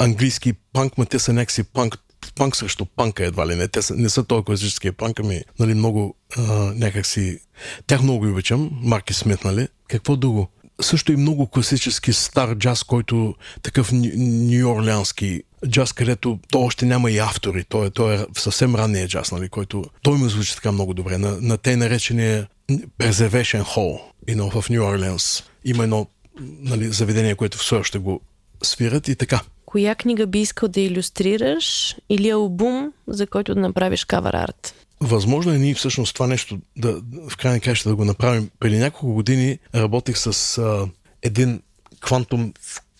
английски 0.00 0.52
панк, 0.72 0.98
но 0.98 1.04
те 1.04 1.18
са 1.18 1.32
някакси 1.32 1.62
панк 1.62 1.98
панк 2.38 2.56
срещу 2.56 2.84
панка 2.84 3.24
едва 3.24 3.46
ли 3.46 3.54
не. 3.54 3.68
Те 3.68 3.82
са, 3.82 3.94
не 3.96 4.08
са 4.08 4.24
толкова 4.24 4.44
класическия 4.44 4.92
панк, 4.92 5.20
ами 5.20 5.42
нали, 5.58 5.74
много 5.74 6.14
а, 6.36 6.42
някакси... 6.74 7.38
Тях 7.86 8.02
много 8.02 8.26
обичам, 8.30 8.70
Марки 8.72 9.14
Смит, 9.14 9.44
нали? 9.44 9.68
Какво 9.88 10.16
друго? 10.16 10.48
Също 10.80 11.12
и 11.12 11.16
много 11.16 11.46
класически 11.46 12.12
стар 12.12 12.54
джаз, 12.54 12.82
който 12.82 13.34
такъв 13.62 13.92
нью-орлеански 13.92 15.42
джаз, 15.68 15.92
където 15.92 16.38
то 16.50 16.60
още 16.60 16.86
няма 16.86 17.10
и 17.10 17.18
автори. 17.18 17.64
Той 17.64 17.86
е, 17.86 17.90
той 17.90 18.14
е 18.14 18.26
съвсем 18.36 18.74
ранния 18.74 19.08
джаз, 19.08 19.32
нали, 19.32 19.48
който 19.48 19.84
той 20.02 20.18
му 20.18 20.28
звучи 20.28 20.54
така 20.54 20.72
много 20.72 20.94
добре. 20.94 21.18
На, 21.18 21.40
на 21.40 21.58
те 21.58 21.76
наречения 21.76 22.48
Preservation 22.98 23.62
Hall 23.62 24.00
you 24.28 24.36
know, 24.36 24.60
в 24.60 24.70
Нью 24.70 24.84
Орлеанс. 24.84 25.42
Има 25.64 25.82
едно 25.82 26.06
нали, 26.40 26.88
заведение, 26.88 27.34
което 27.34 27.58
все 27.58 27.74
още 27.74 27.98
го 27.98 28.20
свират 28.62 29.08
и 29.08 29.16
така. 29.16 29.40
Коя 29.66 29.94
книга 29.94 30.26
би 30.26 30.40
искал 30.40 30.68
да 30.68 30.80
иллюстрираш 30.80 31.96
или 32.08 32.30
албум, 32.30 32.92
за 33.06 33.26
който 33.26 33.54
да 33.54 33.60
направиш 33.60 34.04
кавър 34.04 34.34
арт? 34.34 34.74
Възможно 35.00 35.52
е 35.52 35.58
ние 35.58 35.74
всъщност 35.74 36.14
това 36.14 36.26
нещо 36.26 36.58
да, 36.76 37.00
в 37.30 37.36
крайна 37.36 37.60
краща 37.60 37.88
да 37.88 37.96
го 37.96 38.04
направим. 38.04 38.50
Преди 38.60 38.78
няколко 38.78 39.14
години 39.14 39.58
работих 39.74 40.18
с 40.18 40.58
а, 40.58 40.88
един 41.22 41.60
квантум, 42.00 42.52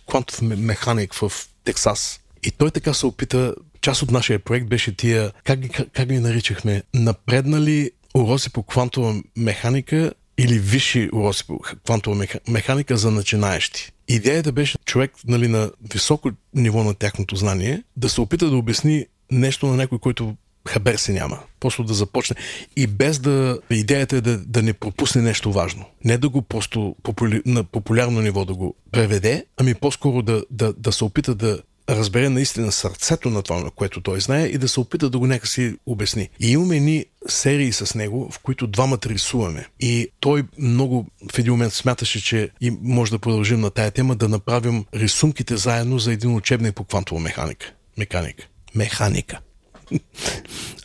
квантов 0.09 0.43
механик 0.43 1.15
в 1.15 1.33
Тексас. 1.65 2.21
И 2.43 2.51
той 2.51 2.71
така 2.71 2.95
се 2.95 3.07
опита, 3.07 3.55
част 3.81 4.03
от 4.03 4.11
нашия 4.11 4.39
проект 4.39 4.67
беше 4.67 4.97
тия, 4.97 5.33
как 5.45 5.61
ги, 5.61 5.69
как, 5.69 5.89
как 5.93 6.09
ги 6.09 6.19
наричахме, 6.19 6.83
напреднали 6.95 7.91
уроци 8.15 8.53
по 8.53 8.63
квантова 8.63 9.23
механика 9.37 10.13
или 10.39 10.59
висши 10.59 11.09
уроци 11.13 11.47
по 11.47 11.59
квантова 11.59 12.27
механика 12.49 12.97
за 12.97 13.11
начинаещи. 13.11 13.93
Идеята 14.09 14.53
беше 14.53 14.79
човек 14.85 15.13
нали, 15.27 15.49
на 15.49 15.71
високо 15.93 16.31
ниво 16.55 16.85
на 16.85 16.95
тяхното 16.95 17.37
знание 17.37 17.83
да 17.97 18.09
се 18.09 18.21
опита 18.21 18.51
да 18.51 18.57
обясни 18.57 19.07
нещо 19.31 19.67
на 19.67 19.77
някой, 19.77 19.99
който 19.99 20.37
хабер 20.69 20.97
се 20.97 21.13
няма. 21.13 21.39
Просто 21.61 21.85
да 21.85 21.95
започне. 21.95 22.37
И 22.77 22.87
без 22.87 23.19
да... 23.19 23.59
Идеята 23.71 24.17
е 24.17 24.21
да, 24.21 24.39
да 24.39 24.63
не 24.63 24.73
пропусне 24.73 25.23
нещо 25.23 25.53
важно. 25.53 25.85
Не 26.05 26.19
да 26.19 26.29
го 26.29 26.43
просто 26.43 26.97
попули, 27.03 27.43
на 27.47 27.65
популярно 27.65 28.21
ниво 28.21 28.45
да 28.45 28.55
го 28.55 28.75
преведе, 28.93 29.45
ами 29.57 29.75
по-скоро 29.75 30.23
да, 30.23 30.43
да, 30.51 30.73
да 30.73 30.93
се 30.93 31.05
опита 31.05 31.35
да 31.35 31.59
разбере 31.89 32.29
наистина 32.29 32.73
сърцето 32.73 33.31
на 33.31 33.43
това, 33.43 33.71
което 33.77 34.01
той 34.01 34.21
знае 34.21 34.47
и 34.47 34.59
да 34.59 34.69
се 34.69 34.81
опита 34.81 35.11
да 35.11 35.19
го 35.19 35.27
някакси 35.27 35.77
обясни. 35.87 36.29
И 36.41 36.51
имаме 36.51 36.77
едни 36.77 37.05
серии 37.29 37.73
с 37.73 37.95
него, 37.95 38.31
в 38.33 38.39
които 38.39 38.67
двамата 38.67 38.99
рисуваме. 39.07 39.67
И 39.81 40.09
той 40.21 40.43
много 40.59 41.07
в 41.33 41.39
един 41.39 41.53
момент 41.53 41.73
смяташе, 41.73 42.25
че 42.25 42.51
и 42.61 42.73
може 42.83 43.11
да 43.11 43.19
продължим 43.19 43.61
на 43.61 43.71
тая 43.71 43.91
тема, 43.91 44.17
да 44.17 44.29
направим 44.29 44.85
рисунките 44.95 45.57
заедно 45.57 45.99
за 45.99 46.13
един 46.13 46.35
учебник 46.35 46.75
по 46.75 46.85
квантова 46.85 47.21
механика. 47.21 47.73
Механика. 47.99 48.47
Механика. 48.75 49.39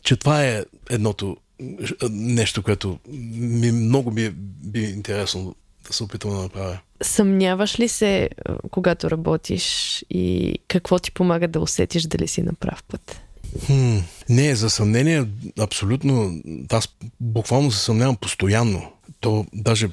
Че 0.03 0.15
това 0.15 0.45
е 0.45 0.63
едното 0.89 1.37
нещо, 2.09 2.63
което 2.63 2.99
ми, 3.07 3.71
много 3.71 4.11
ми 4.11 4.23
е, 4.23 4.31
би 4.63 4.79
интересно 4.79 5.55
да 5.87 5.93
се 5.93 6.03
опитам 6.03 6.31
да 6.31 6.37
направя. 6.37 6.79
Съмняваш 7.01 7.79
ли 7.79 7.87
се, 7.87 8.29
когато 8.71 9.11
работиш 9.11 10.05
и 10.09 10.55
какво 10.67 10.99
ти 10.99 11.11
помага 11.11 11.47
да 11.47 11.59
усетиш 11.59 12.03
дали 12.03 12.27
си 12.27 12.41
на 12.41 12.53
прав 12.53 12.83
път? 12.83 13.21
Хм, 13.65 13.97
не, 14.29 14.55
за 14.55 14.69
съмнение, 14.69 15.25
абсолютно. 15.59 16.41
Аз 16.71 16.89
буквално 17.19 17.71
се 17.71 17.79
съмнявам 17.79 18.15
постоянно. 18.15 18.91
То 19.19 19.45
даже 19.53 19.89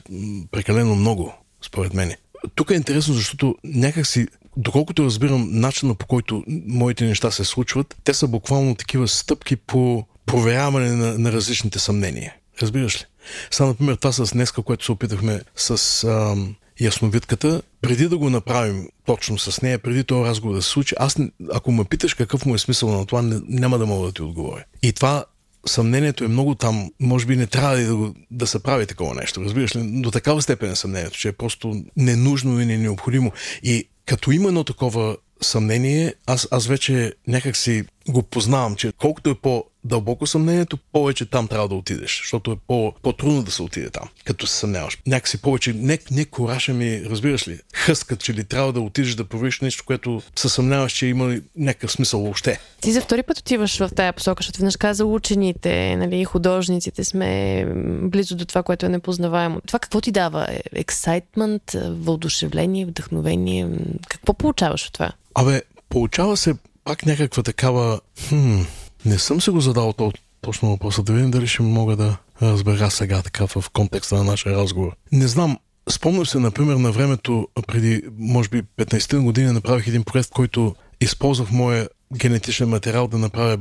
прекалено 0.51 0.95
много, 0.95 1.35
според 1.63 1.95
мен. 1.95 2.13
Тук 2.55 2.71
е 2.71 2.75
интересно, 2.75 3.15
защото 3.15 3.57
някакси, 3.65 4.27
доколкото 4.57 5.05
разбирам 5.05 5.49
начина 5.51 5.95
по 5.95 6.07
който 6.07 6.45
моите 6.67 7.05
неща 7.05 7.31
се 7.31 7.45
случват, 7.45 7.97
те 8.05 8.15
са 8.15 8.29
буквално 8.29 8.75
такива 8.75 9.09
стъпки 9.09 9.57
по 9.57 10.05
проверяване 10.27 10.91
на, 10.91 11.19
на 11.19 11.33
различните 11.33 11.79
съмнения. 11.79 12.35
Разбираш 12.63 13.01
ли? 13.01 13.05
Сега, 13.51 13.67
например, 13.67 13.95
това 13.95 14.13
с 14.13 14.33
днеска, 14.33 14.63
което 14.63 14.85
се 14.85 14.93
опитахме 14.93 15.41
с 15.57 16.05
ам, 16.05 16.55
ясновидката, 16.81 17.63
преди 17.81 18.09
да 18.09 18.19
го 18.19 18.31
направим 18.31 18.89
точно 19.07 19.39
с 19.39 19.63
нея, 19.63 19.79
преди 19.79 20.05
този 20.05 20.29
разговор 20.29 20.55
да 20.55 20.63
се 20.63 20.69
случи, 20.69 20.95
аз, 20.99 21.17
ако 21.53 21.73
ме 21.73 21.85
питаш 21.85 22.15
какъв 22.15 22.47
му 22.47 22.55
е 22.55 22.59
смисъл 22.59 22.99
на 22.99 23.07
това, 23.07 23.23
не, 23.23 23.41
няма 23.49 23.79
да 23.79 23.87
мога 23.87 24.07
да 24.07 24.13
ти 24.13 24.23
отговоря. 24.23 24.65
И 24.83 24.93
това 24.93 25.25
съмнението 25.67 26.25
е 26.25 26.29
много 26.29 26.55
там. 26.55 26.91
Може 27.01 27.27
би 27.27 27.37
не 27.37 27.47
трябва 27.47 27.77
да, 27.77 28.13
да, 28.31 28.47
се 28.47 28.63
прави 28.63 28.87
такова 28.87 29.15
нещо. 29.15 29.45
Разбираш 29.45 29.77
ли? 29.77 30.01
До 30.01 30.11
такава 30.11 30.43
степен 30.43 30.71
е 30.71 30.77
съмнението, 30.77 31.19
че 31.19 31.29
е 31.29 31.33
просто 31.33 31.83
ненужно 31.97 32.61
и 32.61 32.67
не 32.67 32.77
необходимо. 32.77 33.33
И 33.63 33.89
като 34.07 34.31
има 34.31 34.49
едно 34.49 34.65
такова 34.65 35.17
съмнение, 35.43 36.15
аз, 36.27 36.49
аз 36.51 36.67
вече 36.67 37.15
някак 37.27 37.57
си 37.57 37.85
го 38.09 38.23
познавам, 38.23 38.77
че 38.77 38.93
колкото 38.93 39.31
е 39.31 39.35
по-дълбоко 39.83 40.27
съмнението, 40.27 40.79
повече 40.93 41.27
там 41.27 41.49
трябва 41.49 41.69
да 41.69 41.75
отидеш, 41.75 42.19
защото 42.19 42.53
е 42.53 42.57
по, 42.67 42.95
по-трудно 43.03 43.43
да 43.43 43.51
се 43.51 43.63
отиде 43.63 43.91
там, 43.91 44.09
като 44.25 44.47
се 44.47 44.57
съмняваш. 44.57 44.99
Някакси 45.07 45.43
повече, 45.43 45.73
не, 45.73 45.99
не 46.11 46.25
кораша 46.25 46.73
ми, 46.73 47.03
разбираш 47.05 47.49
ли, 47.49 47.61
хъскат, 47.75 48.21
че 48.21 48.35
ли 48.35 48.45
трябва 48.45 48.73
да 48.73 48.81
отидеш 48.81 49.15
да 49.15 49.25
провериш 49.25 49.61
нещо, 49.61 49.85
което 49.87 50.23
се 50.37 50.49
съмняваш, 50.49 50.93
че 50.93 51.07
има 51.07 51.37
някакъв 51.57 51.93
смисъл 51.93 52.21
въобще. 52.21 52.59
Ти 52.81 52.93
за 52.93 53.01
втори 53.01 53.23
път 53.23 53.39
отиваш 53.39 53.79
в 53.79 53.91
тая 53.97 54.13
посока, 54.13 54.43
защото 54.43 54.59
веднъж 54.59 54.77
каза 54.77 55.05
учените, 55.05 55.97
нали, 55.97 56.25
художниците 56.25 57.05
сме 57.05 57.65
близо 58.03 58.37
до 58.37 58.45
това, 58.45 58.63
което 58.63 58.87
е 58.87 58.89
непознаваемо. 58.89 59.61
Това 59.67 59.79
какво 59.79 60.01
ти 60.01 60.13
дава? 60.13 60.49
Ексайтмент, 60.73 61.63
въодушевление, 61.85 62.87
вдъхновение? 62.87 63.69
Какво 64.09 64.35
получаваш 64.35 64.87
от 64.87 64.93
това? 64.93 65.13
Абе, 65.35 65.63
получава 65.89 66.37
се 66.37 66.55
пак 66.85 67.07
някаква 67.07 67.43
такава... 67.43 68.01
Хм, 68.29 68.61
не 69.05 69.19
съм 69.19 69.41
се 69.41 69.51
го 69.51 69.61
задал 69.61 69.93
то, 69.93 70.13
точно 70.41 70.71
въпроса, 70.71 71.03
да 71.03 71.13
видим 71.13 71.31
дали 71.31 71.47
ще 71.47 71.63
мога 71.63 71.97
да 71.97 72.17
разбера 72.43 72.91
сега 72.91 73.23
така 73.23 73.47
в 73.47 73.65
контекста 73.73 74.15
на 74.15 74.25
нашия 74.25 74.57
разговор. 74.57 74.93
Не 75.13 75.29
знам, 75.29 75.59
Спомням 75.91 76.27
се, 76.27 76.39
например, 76.39 76.75
на 76.75 76.93
времето, 76.93 77.49
преди, 77.67 78.03
може 78.19 78.49
би, 78.49 78.63
15 78.63 79.21
години 79.21 79.53
направих 79.53 79.87
един 79.87 80.05
проект, 80.05 80.31
който 80.31 80.75
използвах 81.01 81.51
моя 81.51 81.89
генетичен 82.17 82.69
материал 82.69 83.09
да 83.09 83.19
направя 83.19 83.59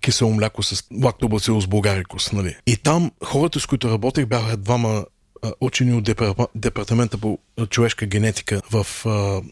кисело 0.00 0.32
мляко 0.32 0.62
с 0.62 0.84
лактобацилус 1.02 1.66
булгарикус. 1.66 2.32
Нали. 2.32 2.56
И 2.66 2.76
там 2.76 3.10
хората, 3.24 3.60
с 3.60 3.66
които 3.66 3.90
работех, 3.90 4.26
бяха 4.26 4.56
двама 4.56 5.04
учени 5.60 5.94
от 5.94 6.04
департамента 6.54 7.18
по 7.18 7.38
човешка 7.70 8.06
генетика 8.06 8.62
в 8.70 8.86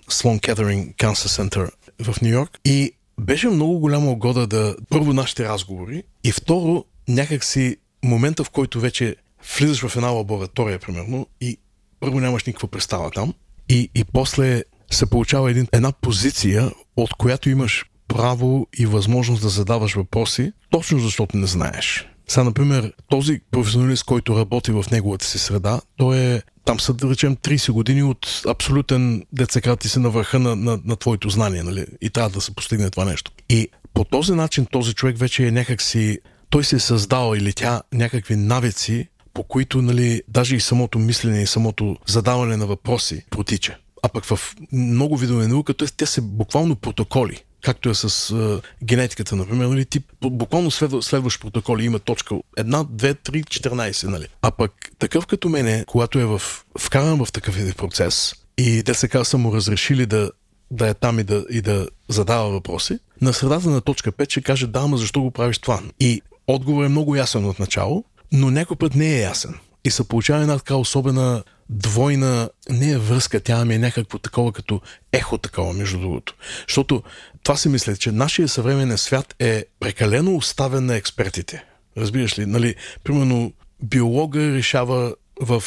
Слон 0.08 0.38
Кетеринг 0.38 0.96
Cancer 0.96 1.42
Center 1.42 1.70
в 2.02 2.22
Нью 2.22 2.32
Йорк. 2.32 2.58
И 2.64 2.92
беше 3.20 3.48
много 3.48 3.78
голяма 3.78 4.10
угода 4.10 4.46
да 4.46 4.76
първо 4.88 5.12
нашите 5.12 5.44
разговори 5.44 6.02
и 6.24 6.32
второ 6.32 6.84
някакси 7.08 7.76
момента, 8.04 8.44
в 8.44 8.50
който 8.50 8.80
вече 8.80 9.16
влизаш 9.58 9.86
в 9.86 9.96
една 9.96 10.08
лаборатория, 10.08 10.78
примерно, 10.78 11.26
и 11.40 11.58
първо 12.00 12.20
нямаш 12.20 12.44
никаква 12.44 12.68
представа 12.68 13.10
там, 13.10 13.34
и, 13.68 13.90
и 13.94 14.04
после 14.04 14.62
се 14.90 15.06
получава 15.06 15.50
един, 15.50 15.66
една 15.72 15.92
позиция, 15.92 16.70
от 16.96 17.14
която 17.14 17.50
имаш 17.50 17.84
право 18.08 18.66
и 18.78 18.86
възможност 18.86 19.42
да 19.42 19.48
задаваш 19.48 19.94
въпроси, 19.94 20.52
точно 20.70 20.98
защото 20.98 21.36
не 21.36 21.46
знаеш. 21.46 22.06
Сега, 22.28 22.44
например, 22.44 22.92
този 23.08 23.40
професионалист, 23.50 24.04
който 24.04 24.38
работи 24.38 24.72
в 24.72 24.84
неговата 24.90 25.24
си 25.26 25.38
среда, 25.38 25.80
той 25.96 26.18
е 26.18 26.42
там 26.70 26.80
са, 26.80 26.94
да 26.94 27.10
речем, 27.10 27.36
30 27.36 27.72
години 27.72 28.02
от 28.02 28.42
абсолютен, 28.48 29.24
деца 29.32 29.76
ти 29.76 29.88
се 29.88 30.00
на 30.00 30.10
върха 30.10 30.38
на, 30.38 30.56
на, 30.56 30.80
на 30.84 30.96
твоето 30.96 31.30
знание, 31.30 31.62
нали? 31.62 31.86
И 32.00 32.10
трябва 32.10 32.30
да 32.30 32.40
се 32.40 32.54
постигне 32.54 32.90
това 32.90 33.04
нещо. 33.04 33.32
И 33.48 33.68
по 33.94 34.04
този 34.04 34.32
начин 34.32 34.66
този 34.66 34.94
човек 34.94 35.18
вече 35.18 35.46
е 35.46 35.50
някакси, 35.50 36.18
той 36.50 36.64
се 36.64 36.76
е 36.76 36.78
създал 36.78 37.34
или 37.36 37.52
тя 37.52 37.82
някакви 37.92 38.36
навици, 38.36 39.08
по 39.34 39.42
които, 39.42 39.82
нали, 39.82 40.22
даже 40.28 40.56
и 40.56 40.60
самото 40.60 40.98
мислене 40.98 41.42
и 41.42 41.46
самото 41.46 41.96
задаване 42.06 42.56
на 42.56 42.66
въпроси 42.66 43.24
протича. 43.30 43.76
А 44.02 44.08
пък 44.08 44.24
в 44.24 44.54
много 44.72 45.16
видове 45.16 45.46
наука, 45.46 45.74
т.е. 45.74 45.88
те 45.88 46.06
са 46.06 46.22
буквално 46.22 46.76
протоколи 46.76 47.42
както 47.62 47.90
е 47.90 47.94
с 47.94 48.30
а, 48.30 48.60
генетиката, 48.84 49.36
например, 49.36 49.66
нали, 49.66 49.84
ти 49.84 50.00
буквално 50.22 50.70
следва, 50.70 51.02
следваш 51.02 51.40
протоколи, 51.40 51.84
има 51.84 51.98
точка 51.98 52.34
1, 52.34 52.42
2, 52.58 53.30
3, 53.30 53.44
14, 53.44 54.06
нали. 54.06 54.26
А 54.42 54.50
пък 54.50 54.72
такъв 54.98 55.26
като 55.26 55.48
мене, 55.48 55.84
когато 55.86 56.18
е 56.18 56.24
в, 56.24 56.42
вкаран 56.78 57.24
в 57.24 57.32
такъв 57.32 57.58
един 57.58 57.72
процес 57.72 58.34
и 58.58 58.82
те 58.82 58.94
сега 58.94 59.24
са 59.24 59.38
му 59.38 59.54
разрешили 59.54 60.06
да, 60.06 60.30
да 60.70 60.88
е 60.88 60.94
там 60.94 61.18
и 61.18 61.24
да, 61.24 61.44
и 61.50 61.60
да 61.60 61.88
задава 62.08 62.50
въпроси, 62.50 62.98
на 63.20 63.32
средата 63.32 63.70
на 63.70 63.80
точка 63.80 64.12
5 64.12 64.30
ще 64.30 64.42
каже, 64.42 64.66
да, 64.66 64.80
ама 64.80 64.96
защо 64.96 65.20
го 65.20 65.30
правиш 65.30 65.58
това? 65.58 65.80
И 66.00 66.22
отговор 66.46 66.84
е 66.84 66.88
много 66.88 67.16
ясен 67.16 67.44
от 67.44 67.58
начало, 67.58 68.04
но 68.32 68.50
някой 68.50 68.76
път 68.76 68.94
не 68.94 69.16
е 69.16 69.20
ясен. 69.20 69.54
И 69.84 69.90
се 69.90 70.08
получава 70.08 70.42
една 70.42 70.58
така 70.58 70.76
особена 70.76 71.42
двойна, 71.70 72.50
не 72.70 72.90
е 72.90 72.98
връзка, 72.98 73.40
тя 73.40 73.64
ми 73.64 73.74
е 73.74 73.78
някакво 73.78 74.18
такова 74.18 74.52
като 74.52 74.80
ехо 75.12 75.38
такова, 75.38 75.72
между 75.72 75.98
другото. 75.98 76.34
Защото 76.68 77.02
това 77.42 77.56
си 77.56 77.68
мисля, 77.68 77.96
че 77.96 78.12
нашия 78.12 78.48
съвременен 78.48 78.98
свят 78.98 79.34
е 79.38 79.64
прекалено 79.80 80.36
оставен 80.36 80.86
на 80.86 80.96
експертите. 80.96 81.64
Разбираш 81.96 82.38
ли? 82.38 82.46
Нали, 82.46 82.74
примерно, 83.04 83.52
биолога 83.82 84.40
решава 84.40 85.14
в, 85.40 85.62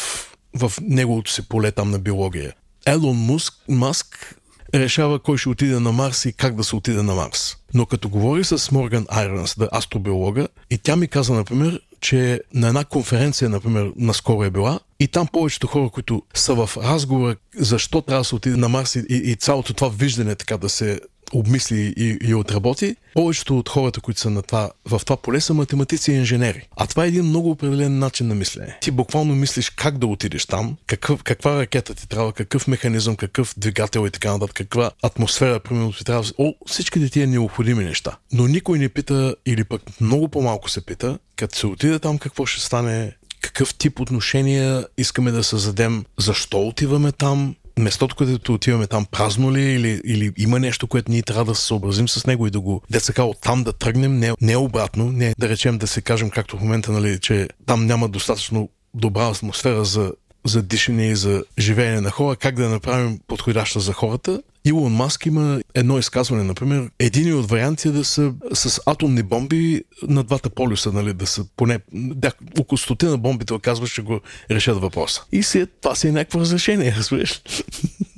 в 0.55 0.73
неговото 0.81 1.31
си 1.31 1.47
поле 1.47 1.71
там 1.71 1.91
на 1.91 1.99
биология. 1.99 2.53
Елон 2.85 3.17
Муск, 3.17 3.53
Маск 3.69 4.35
решава 4.75 5.19
кой 5.19 5.37
ще 5.37 5.49
отиде 5.49 5.79
на 5.79 5.91
Марс 5.91 6.25
и 6.25 6.33
как 6.33 6.55
да 6.55 6.63
се 6.63 6.75
отиде 6.75 7.01
на 7.01 7.15
Марс. 7.15 7.55
Но 7.73 7.85
като 7.85 8.09
говори 8.09 8.43
с 8.43 8.71
Морган 8.71 9.05
Айронс, 9.09 9.55
да 9.57 9.69
астробиолога, 9.71 10.47
и 10.69 10.77
тя 10.77 10.95
ми 10.95 11.07
каза, 11.07 11.33
например, 11.33 11.81
че 11.99 12.41
на 12.53 12.67
една 12.67 12.85
конференция, 12.85 13.49
например, 13.49 13.91
наскоро 13.95 14.43
е 14.43 14.49
била, 14.49 14.79
и 14.99 15.07
там 15.07 15.27
повечето 15.27 15.67
хора, 15.67 15.89
които 15.89 16.23
са 16.33 16.53
в 16.55 16.77
разговор 16.77 17.35
защо 17.55 18.01
трябва 18.01 18.21
да 18.21 18.25
се 18.25 18.35
отиде 18.35 18.57
на 18.57 18.69
Марс 18.69 18.95
и, 18.95 19.05
и 19.09 19.35
цялото 19.35 19.73
това 19.73 19.89
виждане 19.89 20.35
така 20.35 20.57
да 20.57 20.69
се 20.69 20.99
обмисли 21.33 21.93
и, 21.97 22.17
и 22.21 22.35
отработи, 22.35 22.95
повечето 23.13 23.57
от 23.57 23.69
хората, 23.69 24.01
които 24.01 24.19
са 24.19 24.29
на 24.29 24.41
това, 24.41 24.71
в 24.85 25.01
това 25.05 25.17
поле, 25.17 25.41
са 25.41 25.53
математици 25.53 26.11
и 26.11 26.15
инженери. 26.15 26.67
А 26.77 26.87
това 26.87 27.05
е 27.05 27.07
един 27.07 27.25
много 27.25 27.51
определен 27.51 27.99
начин 27.99 28.27
на 28.27 28.35
мислене. 28.35 28.77
Ти 28.81 28.91
буквално 28.91 29.35
мислиш 29.35 29.69
как 29.69 29.97
да 29.97 30.07
отидеш 30.07 30.45
там, 30.45 30.77
какъв, 30.87 31.23
каква 31.23 31.59
ракета 31.59 31.95
ти 31.95 32.09
трябва, 32.09 32.33
какъв 32.33 32.67
механизъм, 32.67 33.15
какъв 33.15 33.53
двигател 33.57 34.07
и 34.07 34.11
така 34.11 34.31
нататък, 34.31 34.55
каква 34.55 34.91
атмосфера, 35.03 35.59
примерно, 35.59 35.93
ти 35.93 36.03
трябва. 36.03 36.31
О, 36.37 36.53
всичките 36.67 37.09
тия 37.09 37.27
необходими 37.27 37.83
неща. 37.83 38.17
Но 38.31 38.47
никой 38.47 38.79
не 38.79 38.89
пита, 38.89 39.35
или 39.45 39.63
пък 39.63 39.81
много 40.01 40.27
по-малко 40.27 40.69
се 40.69 40.85
пита, 40.85 41.19
като 41.35 41.57
се 41.57 41.67
отиде 41.67 41.99
там 41.99 42.17
какво 42.17 42.45
ще 42.45 42.61
стане, 42.61 43.15
какъв 43.41 43.75
тип 43.75 43.99
отношения 43.99 44.87
искаме 44.97 45.31
да 45.31 45.43
създадем, 45.43 46.05
защо 46.19 46.67
отиваме 46.67 47.11
там, 47.11 47.55
местото, 47.79 48.15
където 48.15 48.53
отиваме 48.53 48.87
там, 48.87 49.05
празно 49.05 49.53
ли 49.53 49.61
е 49.61 49.73
или, 49.73 50.01
или 50.05 50.31
има 50.37 50.59
нещо, 50.59 50.87
което 50.87 51.11
ние 51.11 51.21
трябва 51.21 51.45
да 51.45 51.55
се 51.55 51.65
съобразим 51.65 52.07
с 52.09 52.25
него 52.25 52.47
и 52.47 52.51
да 52.51 52.59
го, 52.59 52.81
деца 52.89 53.23
от 53.23 53.41
там 53.41 53.63
да 53.63 53.73
тръгнем, 53.73 54.19
не, 54.19 54.33
не 54.41 54.57
обратно, 54.57 55.11
не 55.11 55.33
да 55.37 55.49
речем 55.49 55.77
да 55.77 55.87
се 55.87 56.01
кажем, 56.01 56.29
както 56.29 56.57
в 56.57 56.61
момента, 56.61 56.91
нали, 56.91 57.19
че 57.19 57.47
там 57.65 57.85
няма 57.85 58.09
достатъчно 58.09 58.69
добра 58.93 59.27
атмосфера 59.27 59.85
за 59.85 60.11
за 60.45 60.61
дишане 60.63 61.07
и 61.07 61.15
за 61.15 61.43
живеене 61.59 62.01
на 62.01 62.11
хора, 62.11 62.35
как 62.35 62.55
да 62.55 62.69
направим 62.69 63.19
подходяща 63.27 63.79
за 63.79 63.93
хората. 63.93 64.41
Илон 64.65 64.93
Маск 64.93 65.25
има 65.25 65.61
едно 65.73 65.99
изказване, 65.99 66.43
например, 66.43 66.89
един 66.99 67.35
от 67.35 67.49
варианти 67.49 67.87
е 67.87 67.91
да 67.91 68.03
са 68.03 68.33
с 68.53 68.81
атомни 68.85 69.23
бомби 69.23 69.83
на 70.07 70.23
двата 70.23 70.49
полюса, 70.49 70.91
нали, 70.91 71.13
да 71.13 71.27
са 71.27 71.45
поне 71.55 71.79
да, 71.93 72.31
около 72.59 72.77
стотина 72.77 73.17
бомбите, 73.17 73.53
оказва, 73.53 73.87
ще 73.87 74.01
го 74.01 74.19
решат 74.51 74.77
въпроса. 74.77 75.23
И 75.31 75.43
си, 75.43 75.65
това 75.81 75.95
си 75.95 76.07
е 76.07 76.11
някакво 76.11 76.39
разрешение, 76.39 76.95
разбираш. 76.97 77.41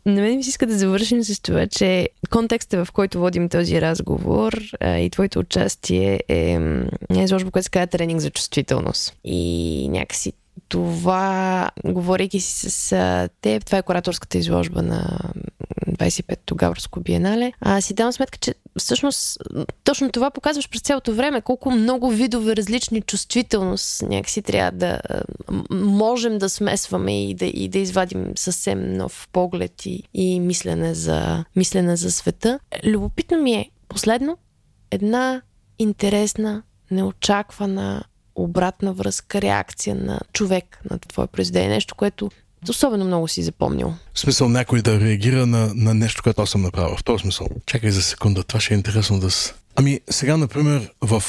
На 0.05 0.21
мен 0.21 0.37
ми 0.37 0.43
се 0.43 0.49
иска 0.49 0.65
да 0.65 0.77
завършим 0.77 1.23
с 1.23 1.41
това, 1.41 1.67
че 1.67 2.09
контекста, 2.29 2.85
в 2.85 2.91
който 2.91 3.19
водим 3.19 3.49
този 3.49 3.81
разговор 3.81 4.61
а, 4.79 4.97
и 4.97 5.09
твоето 5.09 5.39
участие 5.39 6.19
е, 6.29 6.59
е 7.15 7.23
изложба, 7.23 7.51
която 7.51 7.63
се 7.63 7.69
казва 7.69 7.87
тренинг 7.87 8.21
за 8.21 8.29
чувствителност. 8.29 9.17
И 9.23 9.89
някакси 9.89 10.33
това, 10.67 11.69
говорейки 11.85 12.39
си 12.39 12.69
с 12.69 13.29
теб, 13.41 13.65
това 13.65 13.77
е 13.77 13.83
кураторската 13.83 14.37
изложба 14.37 14.81
на 14.81 15.19
25-то 15.87 16.55
Гавърско 16.55 16.99
биенале, 16.99 17.53
а 17.61 17.81
си 17.81 17.93
давам 17.93 18.13
сметка, 18.13 18.37
че 18.37 18.55
всъщност 18.79 19.37
точно 19.83 20.11
това 20.11 20.31
показваш 20.31 20.69
през 20.69 20.81
цялото 20.81 21.13
време, 21.13 21.41
колко 21.41 21.71
много 21.71 22.09
видове 22.09 22.55
различни 22.55 23.01
чувствителност 23.01 24.01
някакси 24.01 24.41
трябва 24.41 24.71
да 24.71 24.99
можем 25.71 26.37
да 26.37 26.49
смесваме 26.49 27.29
и 27.29 27.33
да, 27.33 27.45
и 27.45 27.67
да 27.67 27.79
извадим 27.79 28.31
съвсем 28.35 28.93
нов 28.93 29.27
поглед 29.31 29.85
и, 29.85 30.03
и 30.13 30.39
мислене, 30.39 30.93
за, 30.93 31.45
мислене 31.55 31.95
за 31.95 32.11
света. 32.11 32.59
Любопитно 32.85 33.37
ми 33.37 33.53
е 33.53 33.69
последно 33.87 34.37
една 34.91 35.41
интересна, 35.79 36.63
неочаквана 36.91 38.03
обратна 38.35 38.93
връзка, 38.93 39.41
реакция 39.41 39.95
на 39.95 40.19
човек 40.33 40.79
на 40.91 40.99
твое 40.99 41.27
произведение. 41.27 41.69
Нещо, 41.69 41.95
което 41.95 42.31
особено 42.69 43.05
много 43.05 43.27
си 43.27 43.43
запомнил. 43.43 43.93
В 44.13 44.19
смисъл 44.19 44.49
някой 44.49 44.81
да 44.81 44.99
реагира 44.99 45.45
на, 45.45 45.71
на 45.75 45.93
нещо, 45.93 46.23
което 46.23 46.41
аз 46.41 46.49
съм 46.49 46.61
направил. 46.61 46.97
В 46.97 47.03
този 47.03 47.21
смисъл. 47.21 47.47
Чакай 47.65 47.91
за 47.91 48.01
секунда, 48.01 48.43
това 48.43 48.59
ще 48.59 48.73
е 48.73 48.77
интересно 48.77 49.19
да 49.19 49.31
с... 49.31 49.53
Ами 49.75 49.99
сега, 50.09 50.37
например, 50.37 50.91
в 51.01 51.23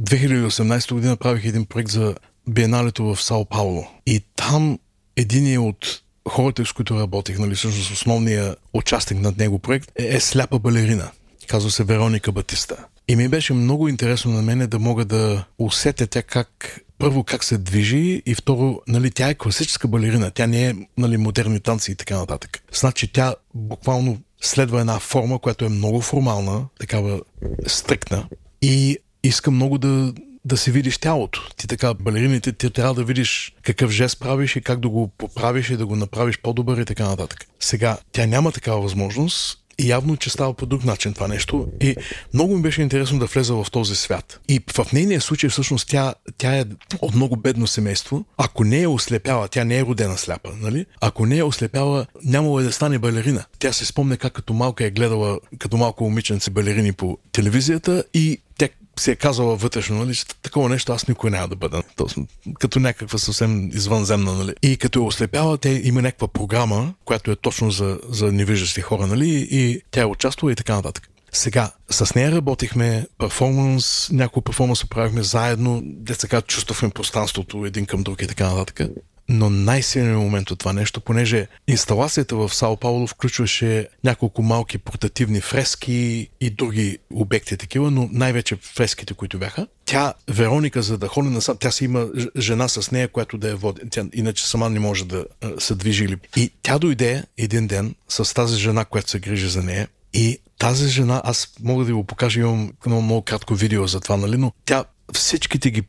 2018 0.00 0.92
година 0.92 1.16
правих 1.16 1.44
един 1.44 1.66
проект 1.66 1.90
за 1.90 2.14
биеналето 2.48 3.04
в 3.04 3.22
Сао 3.22 3.44
Пауло. 3.44 3.86
И 4.06 4.20
там 4.36 4.78
един 5.16 5.58
от 5.58 6.02
хората, 6.28 6.66
с 6.66 6.72
които 6.72 7.00
работих, 7.00 7.38
нали, 7.38 7.54
всъщност 7.54 7.92
основният 7.92 8.58
участник 8.72 9.20
над 9.20 9.38
него 9.38 9.58
проект 9.58 9.90
е, 9.98 10.16
е 10.16 10.20
сляпа 10.20 10.58
балерина. 10.58 11.10
Казва 11.46 11.70
се 11.70 11.84
Вероника 11.84 12.32
Батиста. 12.32 12.76
И 13.08 13.16
ми 13.16 13.28
беше 13.28 13.52
много 13.52 13.88
интересно 13.88 14.32
на 14.32 14.42
мене 14.42 14.66
да 14.66 14.78
мога 14.78 15.04
да 15.04 15.44
усетя 15.58 16.06
тя 16.06 16.22
как 16.22 16.80
първо 16.98 17.24
как 17.24 17.44
се 17.44 17.58
движи 17.58 18.22
и 18.26 18.34
второ, 18.34 18.80
нали, 18.88 19.10
тя 19.10 19.28
е 19.28 19.34
класическа 19.34 19.88
балерина, 19.88 20.30
тя 20.30 20.46
не 20.46 20.68
е 20.68 20.74
нали, 20.98 21.16
модерни 21.16 21.60
танци 21.60 21.92
и 21.92 21.94
така 21.94 22.18
нататък. 22.18 22.62
Значи 22.72 23.12
тя 23.12 23.34
буквално 23.54 24.18
следва 24.40 24.80
една 24.80 24.98
форма, 24.98 25.38
която 25.38 25.64
е 25.64 25.68
много 25.68 26.00
формална, 26.00 26.66
такава 26.80 27.20
стрикна 27.66 28.28
и 28.62 28.98
иска 29.22 29.50
много 29.50 29.78
да, 29.78 30.12
да 30.44 30.56
си 30.56 30.70
видиш 30.70 30.98
тялото. 30.98 31.48
Ти 31.56 31.66
така, 31.66 31.94
балерините, 31.94 32.52
ти 32.52 32.70
трябва 32.70 32.94
да 32.94 33.04
видиш 33.04 33.54
какъв 33.62 33.90
жест 33.90 34.20
правиш 34.20 34.56
и 34.56 34.60
как 34.60 34.80
да 34.80 34.88
го 34.88 35.08
поправиш 35.08 35.70
и 35.70 35.76
да 35.76 35.86
го 35.86 35.96
направиш 35.96 36.38
по-добър 36.38 36.78
и 36.78 36.84
така 36.84 37.08
нататък. 37.08 37.46
Сега, 37.60 37.98
тя 38.12 38.26
няма 38.26 38.52
такава 38.52 38.80
възможност 38.80 39.58
явно, 39.78 40.16
че 40.16 40.30
става 40.30 40.54
по 40.54 40.66
друг 40.66 40.84
начин 40.84 41.14
това 41.14 41.28
нещо. 41.28 41.66
И 41.80 41.96
много 42.34 42.56
ми 42.56 42.62
беше 42.62 42.82
интересно 42.82 43.18
да 43.18 43.26
влеза 43.26 43.54
в 43.54 43.66
този 43.70 43.96
свят. 43.96 44.40
И 44.48 44.60
в 44.76 44.92
нейния 44.92 45.20
случай, 45.20 45.50
всъщност, 45.50 45.88
тя, 45.88 46.14
тя 46.38 46.58
е 46.58 46.64
от 47.00 47.14
много 47.14 47.36
бедно 47.36 47.66
семейство. 47.66 48.24
Ако 48.36 48.64
не 48.64 48.82
е 48.82 48.86
ослепяла, 48.86 49.48
тя 49.48 49.64
не 49.64 49.78
е 49.78 49.84
родена 49.84 50.18
сляпа, 50.18 50.50
нали? 50.60 50.86
Ако 51.00 51.26
не 51.26 51.38
е 51.38 51.42
ослепяла, 51.42 52.06
нямало 52.24 52.60
е 52.60 52.62
да 52.62 52.72
стане 52.72 52.98
балерина. 52.98 53.44
Тя 53.58 53.72
се 53.72 53.86
спомня 53.86 54.16
как 54.16 54.32
като 54.32 54.52
малка 54.52 54.84
е 54.84 54.90
гледала 54.90 55.38
като 55.58 55.76
малко 55.76 56.04
момиченце 56.04 56.50
балерини 56.50 56.92
по 56.92 57.18
телевизията 57.32 58.04
и 58.14 58.38
тя 58.58 58.68
си 58.98 59.10
е 59.10 59.16
казала 59.16 59.56
вътрешно, 59.56 59.98
нали, 59.98 60.14
че 60.14 60.26
такова 60.42 60.68
нещо 60.68 60.92
аз 60.92 61.08
никой 61.08 61.30
няма 61.30 61.48
да 61.48 61.56
бъда. 61.56 61.82
Точно, 61.96 62.26
като 62.60 62.80
някаква 62.80 63.18
съвсем 63.18 63.68
извънземна, 63.68 64.34
нали. 64.34 64.54
И 64.62 64.76
като 64.76 64.98
е 64.98 65.02
ослепяла, 65.02 65.58
те 65.58 65.80
има 65.84 66.02
някаква 66.02 66.28
програма, 66.28 66.94
която 67.04 67.30
е 67.30 67.36
точно 67.36 67.70
за, 67.70 67.98
за 68.08 68.32
невиждащи 68.32 68.80
хора, 68.80 69.06
нали, 69.06 69.48
и 69.50 69.82
тя 69.90 70.00
е 70.00 70.04
участвала 70.04 70.52
и 70.52 70.56
така 70.56 70.74
нататък. 70.74 71.08
Сега, 71.32 71.70
с 71.90 72.14
нея 72.14 72.32
работихме, 72.32 73.06
перформанс, 73.18 74.08
някои 74.12 74.42
перформанс 74.42 74.88
правихме 74.88 75.22
заедно, 75.22 75.82
деца 75.84 76.42
чувствахме 76.42 76.90
пространството 76.90 77.66
един 77.66 77.86
към 77.86 78.02
друг 78.02 78.22
и 78.22 78.26
така 78.26 78.48
нататък. 78.48 78.90
Но 79.28 79.50
най-силният 79.50 80.18
момент 80.18 80.50
от 80.50 80.58
това 80.58 80.72
нещо, 80.72 81.00
понеже 81.00 81.48
инсталацията 81.66 82.36
в 82.36 82.54
Сао 82.54 82.76
Пауло 82.76 83.06
включваше 83.06 83.88
няколко 84.04 84.42
малки 84.42 84.78
портативни 84.78 85.40
фрески 85.40 86.28
и 86.40 86.50
други 86.50 86.98
обекти 87.12 87.56
такива, 87.56 87.90
но 87.90 88.08
най-вече 88.12 88.56
фреските, 88.56 89.14
които 89.14 89.38
бяха. 89.38 89.66
Тя, 89.84 90.14
Вероника, 90.28 90.82
за 90.82 90.98
да 90.98 91.08
ходи 91.08 91.28
насам, 91.28 91.56
тя 91.60 91.70
си 91.70 91.84
има 91.84 92.08
жена 92.38 92.68
с 92.68 92.90
нея, 92.90 93.08
която 93.08 93.38
да 93.38 93.48
я 93.48 93.56
води. 93.56 93.80
Тя 93.90 94.04
иначе 94.12 94.48
сама 94.48 94.70
не 94.70 94.80
може 94.80 95.04
да 95.04 95.26
се 95.58 95.74
движи. 95.74 96.16
И 96.36 96.50
тя 96.62 96.78
дойде 96.78 97.24
един 97.38 97.66
ден 97.66 97.94
с 98.08 98.34
тази 98.34 98.56
жена, 98.56 98.84
която 98.84 99.10
се 99.10 99.18
грижи 99.18 99.48
за 99.48 99.62
нея. 99.62 99.88
И 100.12 100.38
тази 100.58 100.88
жена, 100.88 101.22
аз 101.24 101.48
мога 101.62 101.84
да 101.84 101.86
ви 101.86 101.92
го 101.92 102.04
покажа, 102.04 102.40
имам 102.40 102.72
много, 102.86 103.02
много 103.02 103.22
кратко 103.22 103.54
видео 103.54 103.86
за 103.86 104.00
това, 104.00 104.16
нали, 104.16 104.36
но 104.36 104.52
тя 104.64 104.84
всичките 105.12 105.70
ги 105.70 105.82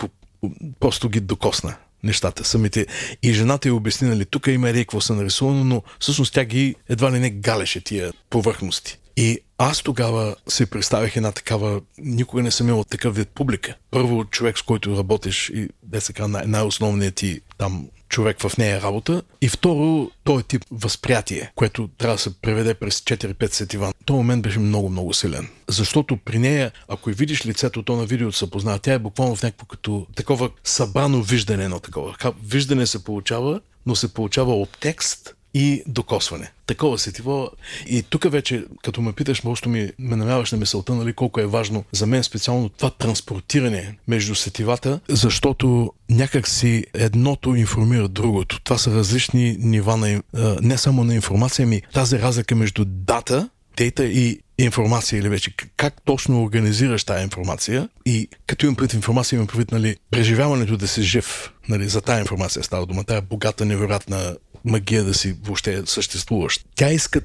просто 0.79 1.09
ги 1.09 1.19
докосна 1.19 1.75
нещата 2.03 2.43
самите. 2.43 2.85
И 3.23 3.33
жената 3.33 3.67
й 3.67 3.71
обясни, 3.71 4.07
нали, 4.07 4.25
тук 4.25 4.47
има 4.47 4.73
какво 4.73 5.01
са 5.01 5.15
нарисувано, 5.15 5.63
но 5.63 5.83
всъщност 5.99 6.33
тя 6.33 6.45
ги 6.45 6.75
едва 6.89 7.11
ли 7.11 7.19
не 7.19 7.29
галеше 7.29 7.81
тия 7.81 8.11
повърхности. 8.29 8.97
И 9.17 9.39
аз 9.57 9.81
тогава 9.81 10.35
се 10.47 10.65
представих 10.65 11.15
една 11.15 11.31
такава, 11.31 11.81
никога 11.97 12.43
не 12.43 12.51
съм 12.51 12.69
имал 12.69 12.83
такъв 12.83 13.15
вид 13.15 13.29
публика. 13.29 13.75
Първо 13.91 14.25
човек, 14.25 14.57
с 14.57 14.61
който 14.61 14.97
работиш 14.97 15.49
и 15.49 15.69
де 15.83 16.01
сега 16.01 16.27
най- 16.27 16.47
най-основният 16.47 17.15
ти 17.15 17.41
там 17.57 17.87
човек 18.09 18.41
в 18.41 18.57
нея 18.57 18.81
работа. 18.81 19.21
И 19.41 19.49
второ, 19.49 20.11
този 20.23 20.43
тип 20.43 20.65
възприятие, 20.71 21.51
което 21.55 21.89
трябва 21.97 22.15
да 22.15 22.21
се 22.21 22.41
преведе 22.41 22.73
през 22.73 22.99
4-5 22.99 23.53
сетива. 23.53 23.93
Този 24.05 24.17
момент 24.17 24.43
беше 24.43 24.59
много, 24.59 24.89
много 24.89 25.13
силен. 25.13 25.49
Защото 25.67 26.17
при 26.17 26.39
нея, 26.39 26.71
ако 26.87 27.09
и 27.09 27.13
видиш 27.13 27.45
лицето, 27.45 27.83
то 27.83 27.95
на 27.95 28.05
видеото 28.05 28.37
се 28.37 28.49
познава, 28.49 28.79
тя 28.79 28.93
е 28.93 28.99
буквално 28.99 29.35
в 29.35 29.43
някакво 29.43 29.65
като 29.65 30.07
такова 30.15 30.49
събрано 30.63 31.21
виждане 31.21 31.67
на 31.67 31.79
такова. 31.79 32.15
Виждане 32.43 32.87
се 32.87 33.03
получава, 33.03 33.61
но 33.85 33.95
се 33.95 34.13
получава 34.13 34.61
от 34.61 34.77
текст, 34.79 35.35
и 35.53 35.83
докосване. 35.87 36.51
Такова 36.65 36.97
сетиво. 36.97 37.49
И 37.87 38.03
тук 38.03 38.31
вече, 38.31 38.65
като 38.83 39.01
ме 39.01 39.13
питаш, 39.13 39.41
просто 39.41 39.69
ми 39.69 39.91
ме 39.99 40.15
намяваш 40.15 40.51
на 40.51 40.57
мисълта, 40.57 40.95
нали, 40.95 41.13
колко 41.13 41.39
е 41.39 41.45
важно 41.45 41.83
за 41.91 42.05
мен 42.05 42.23
специално 42.23 42.69
това 42.69 42.89
транспортиране 42.89 43.97
между 44.07 44.35
сетивата, 44.35 44.99
защото 45.09 45.93
някак 46.09 46.47
си 46.47 46.85
едното 46.93 47.55
информира 47.55 48.07
другото. 48.07 48.61
Това 48.63 48.77
са 48.77 48.95
различни 48.95 49.57
нива 49.59 49.97
на, 49.97 50.23
не 50.61 50.77
само 50.77 51.03
на 51.03 51.15
информация, 51.15 51.63
ами 51.63 51.81
тази 51.93 52.19
разлика 52.19 52.55
между 52.55 52.85
дата, 52.85 53.49
дейта 53.77 54.05
и 54.05 54.39
информация 54.57 55.19
или 55.19 55.29
вече 55.29 55.53
как 55.77 56.01
точно 56.05 56.43
организираш 56.43 57.03
тази 57.03 57.23
информация 57.23 57.89
и 58.05 58.27
като 58.47 58.65
имам 58.65 58.75
пред 58.75 58.93
информация, 58.93 59.37
имам 59.37 59.47
предвид 59.47 59.71
нали, 59.71 59.95
преживяването 60.11 60.77
да 60.77 60.87
си 60.87 61.01
жив 61.01 61.53
нали, 61.69 61.89
за 61.89 62.01
тази 62.01 62.19
информация 62.21 62.63
става 62.63 62.85
дума, 62.85 63.03
тая 63.03 63.21
богата, 63.21 63.65
невероятна 63.65 64.35
магия 64.65 65.03
да 65.03 65.13
си 65.13 65.35
въобще 65.43 65.81
съществуваш. 65.85 66.59
Тя 66.75 66.89
иска, 66.89 67.21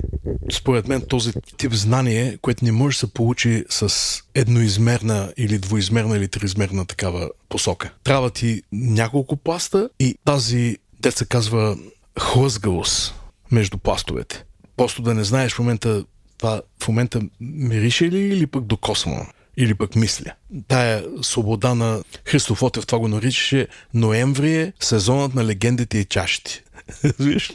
според 0.53 0.89
мен, 0.89 1.03
този 1.09 1.33
тип 1.57 1.73
знание, 1.73 2.39
което 2.43 2.65
не 2.65 2.73
може 2.73 2.95
да 2.95 2.99
се 2.99 3.13
получи 3.13 3.65
с 3.69 3.95
едноизмерна 4.35 5.33
или 5.37 5.59
двоизмерна 5.59 6.17
или 6.17 6.29
триизмерна 6.29 6.87
такава 6.87 7.31
посока. 7.49 7.93
Трябва 8.05 8.31
ти 8.31 8.63
няколко 8.73 9.37
пласта 9.37 9.89
и 10.01 10.15
тази, 10.25 10.77
деца 11.01 11.25
казва, 11.25 11.77
хлъзгавост 12.19 13.15
между 13.53 13.79
пластовете. 13.79 14.45
Просто 14.77 15.03
да 15.03 15.15
не 15.15 15.25
знаеш 15.25 15.53
в 15.53 15.59
момента 15.59 16.05
това 16.39 16.63
в 16.83 16.89
момента 16.89 17.21
мирише 17.41 18.11
ли 18.11 18.19
или 18.19 18.47
пък 18.47 18.65
докосвам? 18.65 19.27
Или 19.57 19.75
пък 19.75 19.97
мисля. 19.97 20.33
Тая 20.69 21.05
свобода 21.23 21.75
на 21.75 22.03
Христоф 22.25 22.63
Отев 22.63 22.87
това 22.87 22.99
го 22.99 23.09
наричаше 23.09 23.69
ноември 23.95 24.57
е 24.57 24.73
сезонът 24.81 25.35
на 25.35 25.45
легендите 25.45 25.99
и 25.99 26.05
чашите. 26.05 26.64
Виж? 27.19 27.53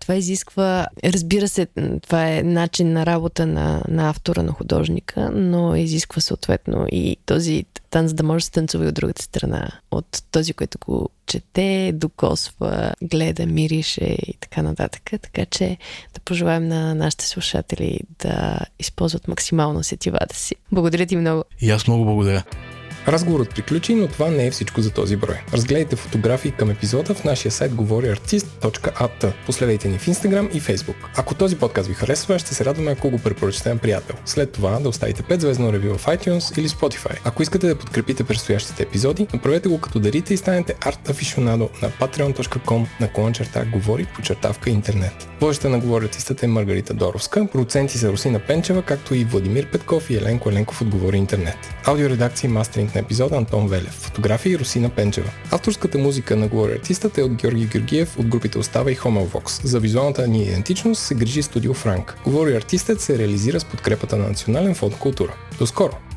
Това 0.00 0.14
изисква, 0.14 0.86
разбира 1.04 1.48
се, 1.48 1.66
това 2.02 2.28
е 2.28 2.42
начин 2.42 2.92
на 2.92 3.06
работа 3.06 3.46
на, 3.46 3.82
на 3.88 4.10
автора, 4.10 4.42
на 4.42 4.52
художника, 4.52 5.30
но 5.34 5.76
изисква 5.76 6.20
съответно 6.20 6.86
и 6.92 7.16
този 7.26 7.64
танц 7.90 8.12
да 8.12 8.22
може 8.22 8.42
да 8.42 8.44
се 8.44 8.50
танцува 8.50 8.84
и 8.84 8.88
от 8.88 8.94
другата 8.94 9.22
страна. 9.22 9.70
От 9.90 10.22
този, 10.30 10.52
който 10.52 10.78
го 10.86 11.08
чете, 11.26 11.92
докосва, 11.94 12.94
гледа, 13.02 13.46
мирише 13.46 14.04
и 14.04 14.34
така 14.40 14.62
нататък. 14.62 15.02
Така 15.22 15.44
че 15.44 15.76
да 16.14 16.20
пожелаем 16.20 16.68
на 16.68 16.94
нашите 16.94 17.26
слушатели 17.26 18.00
да 18.18 18.58
използват 18.78 19.28
максимално 19.28 19.82
сетивата 19.82 20.36
си. 20.36 20.54
Благодаря 20.72 21.06
ти 21.06 21.16
много. 21.16 21.44
И 21.60 21.70
аз 21.70 21.86
много 21.86 22.04
благодаря. 22.04 22.44
Разговорът 23.08 23.54
приключи, 23.54 23.94
но 23.94 24.06
това 24.08 24.28
не 24.28 24.46
е 24.46 24.50
всичко 24.50 24.80
за 24.80 24.90
този 24.90 25.16
брой. 25.16 25.40
Разгледайте 25.52 25.96
фотографии 25.96 26.50
към 26.50 26.70
епизода 26.70 27.14
в 27.14 27.24
нашия 27.24 27.52
сайт 27.52 27.74
говориартист.at. 27.74 29.32
Последвайте 29.46 29.88
ни 29.88 29.98
в 29.98 30.06
Instagram 30.06 30.50
и 30.50 30.60
Facebook. 30.60 30.96
Ако 31.16 31.34
този 31.34 31.56
подкаст 31.56 31.88
ви 31.88 31.94
харесва, 31.94 32.38
ще 32.38 32.54
се 32.54 32.64
радваме 32.64 32.90
ако 32.90 33.10
го 33.10 33.18
препоръчате 33.18 33.68
на 33.68 33.78
приятел. 33.78 34.16
След 34.24 34.52
това 34.52 34.80
да 34.80 34.88
оставите 34.88 35.22
5 35.22 35.40
звездно 35.40 35.72
ревю 35.72 35.98
в 35.98 36.06
iTunes 36.06 36.58
или 36.58 36.68
Spotify. 36.68 37.18
Ако 37.24 37.42
искате 37.42 37.66
да 37.66 37.78
подкрепите 37.78 38.24
предстоящите 38.24 38.82
епизоди, 38.82 39.26
направете 39.32 39.68
го 39.68 39.80
като 39.80 39.98
дарите 39.98 40.34
и 40.34 40.36
станете 40.36 40.74
арт 40.80 41.08
афишонадо 41.08 41.68
на 41.82 41.90
patreon.com 41.90 42.86
на 43.00 43.12
клон 43.12 43.32
черта 43.32 43.64
говори 43.64 44.06
по 44.16 44.22
чертавка 44.22 44.70
интернет. 44.70 45.28
Водеща 45.40 45.68
на 45.68 45.78
говорятистата 45.78 46.46
е 46.46 46.48
Маргарита 46.48 46.94
Доровска, 46.94 47.46
продуценти 47.52 47.98
са 47.98 48.12
Русина 48.12 48.38
Пенчева, 48.38 48.82
както 48.82 49.14
и 49.14 49.24
Владимир 49.24 49.70
Петков 49.70 50.10
и 50.10 50.16
Еленко 50.16 50.50
Еленков 50.50 50.82
от 50.82 50.88
Говори 50.88 51.16
Интернет. 51.16 51.74
Аудиоредакция 51.84 52.48
и 52.48 52.52
мастеринг 52.52 52.97
на 52.98 53.02
епизода 53.02 53.36
Антон 53.36 53.68
Велев. 53.68 53.92
Фотографии 53.92 54.58
Русина 54.58 54.88
Пенчева. 54.88 55.30
Авторската 55.50 55.98
музика 55.98 56.36
на 56.36 56.48
артистът 56.74 57.18
е 57.18 57.22
от 57.22 57.34
Георги 57.34 57.66
Георгиев 57.66 58.18
от 58.18 58.26
групите 58.26 58.58
Остава 58.58 58.90
и 58.90 58.96
Homelvox. 58.96 59.66
За 59.66 59.80
визуалната 59.80 60.28
ни 60.28 60.42
идентичност 60.42 61.02
се 61.02 61.14
грижи 61.14 61.42
студио 61.42 61.74
Франк. 61.74 62.16
Говори 62.24 62.56
артистът 62.56 63.00
се 63.00 63.18
реализира 63.18 63.60
с 63.60 63.64
подкрепата 63.64 64.16
на 64.16 64.28
Национален 64.28 64.74
фонд 64.74 64.98
култура. 64.98 65.34
До 65.58 65.66
скоро! 65.66 66.07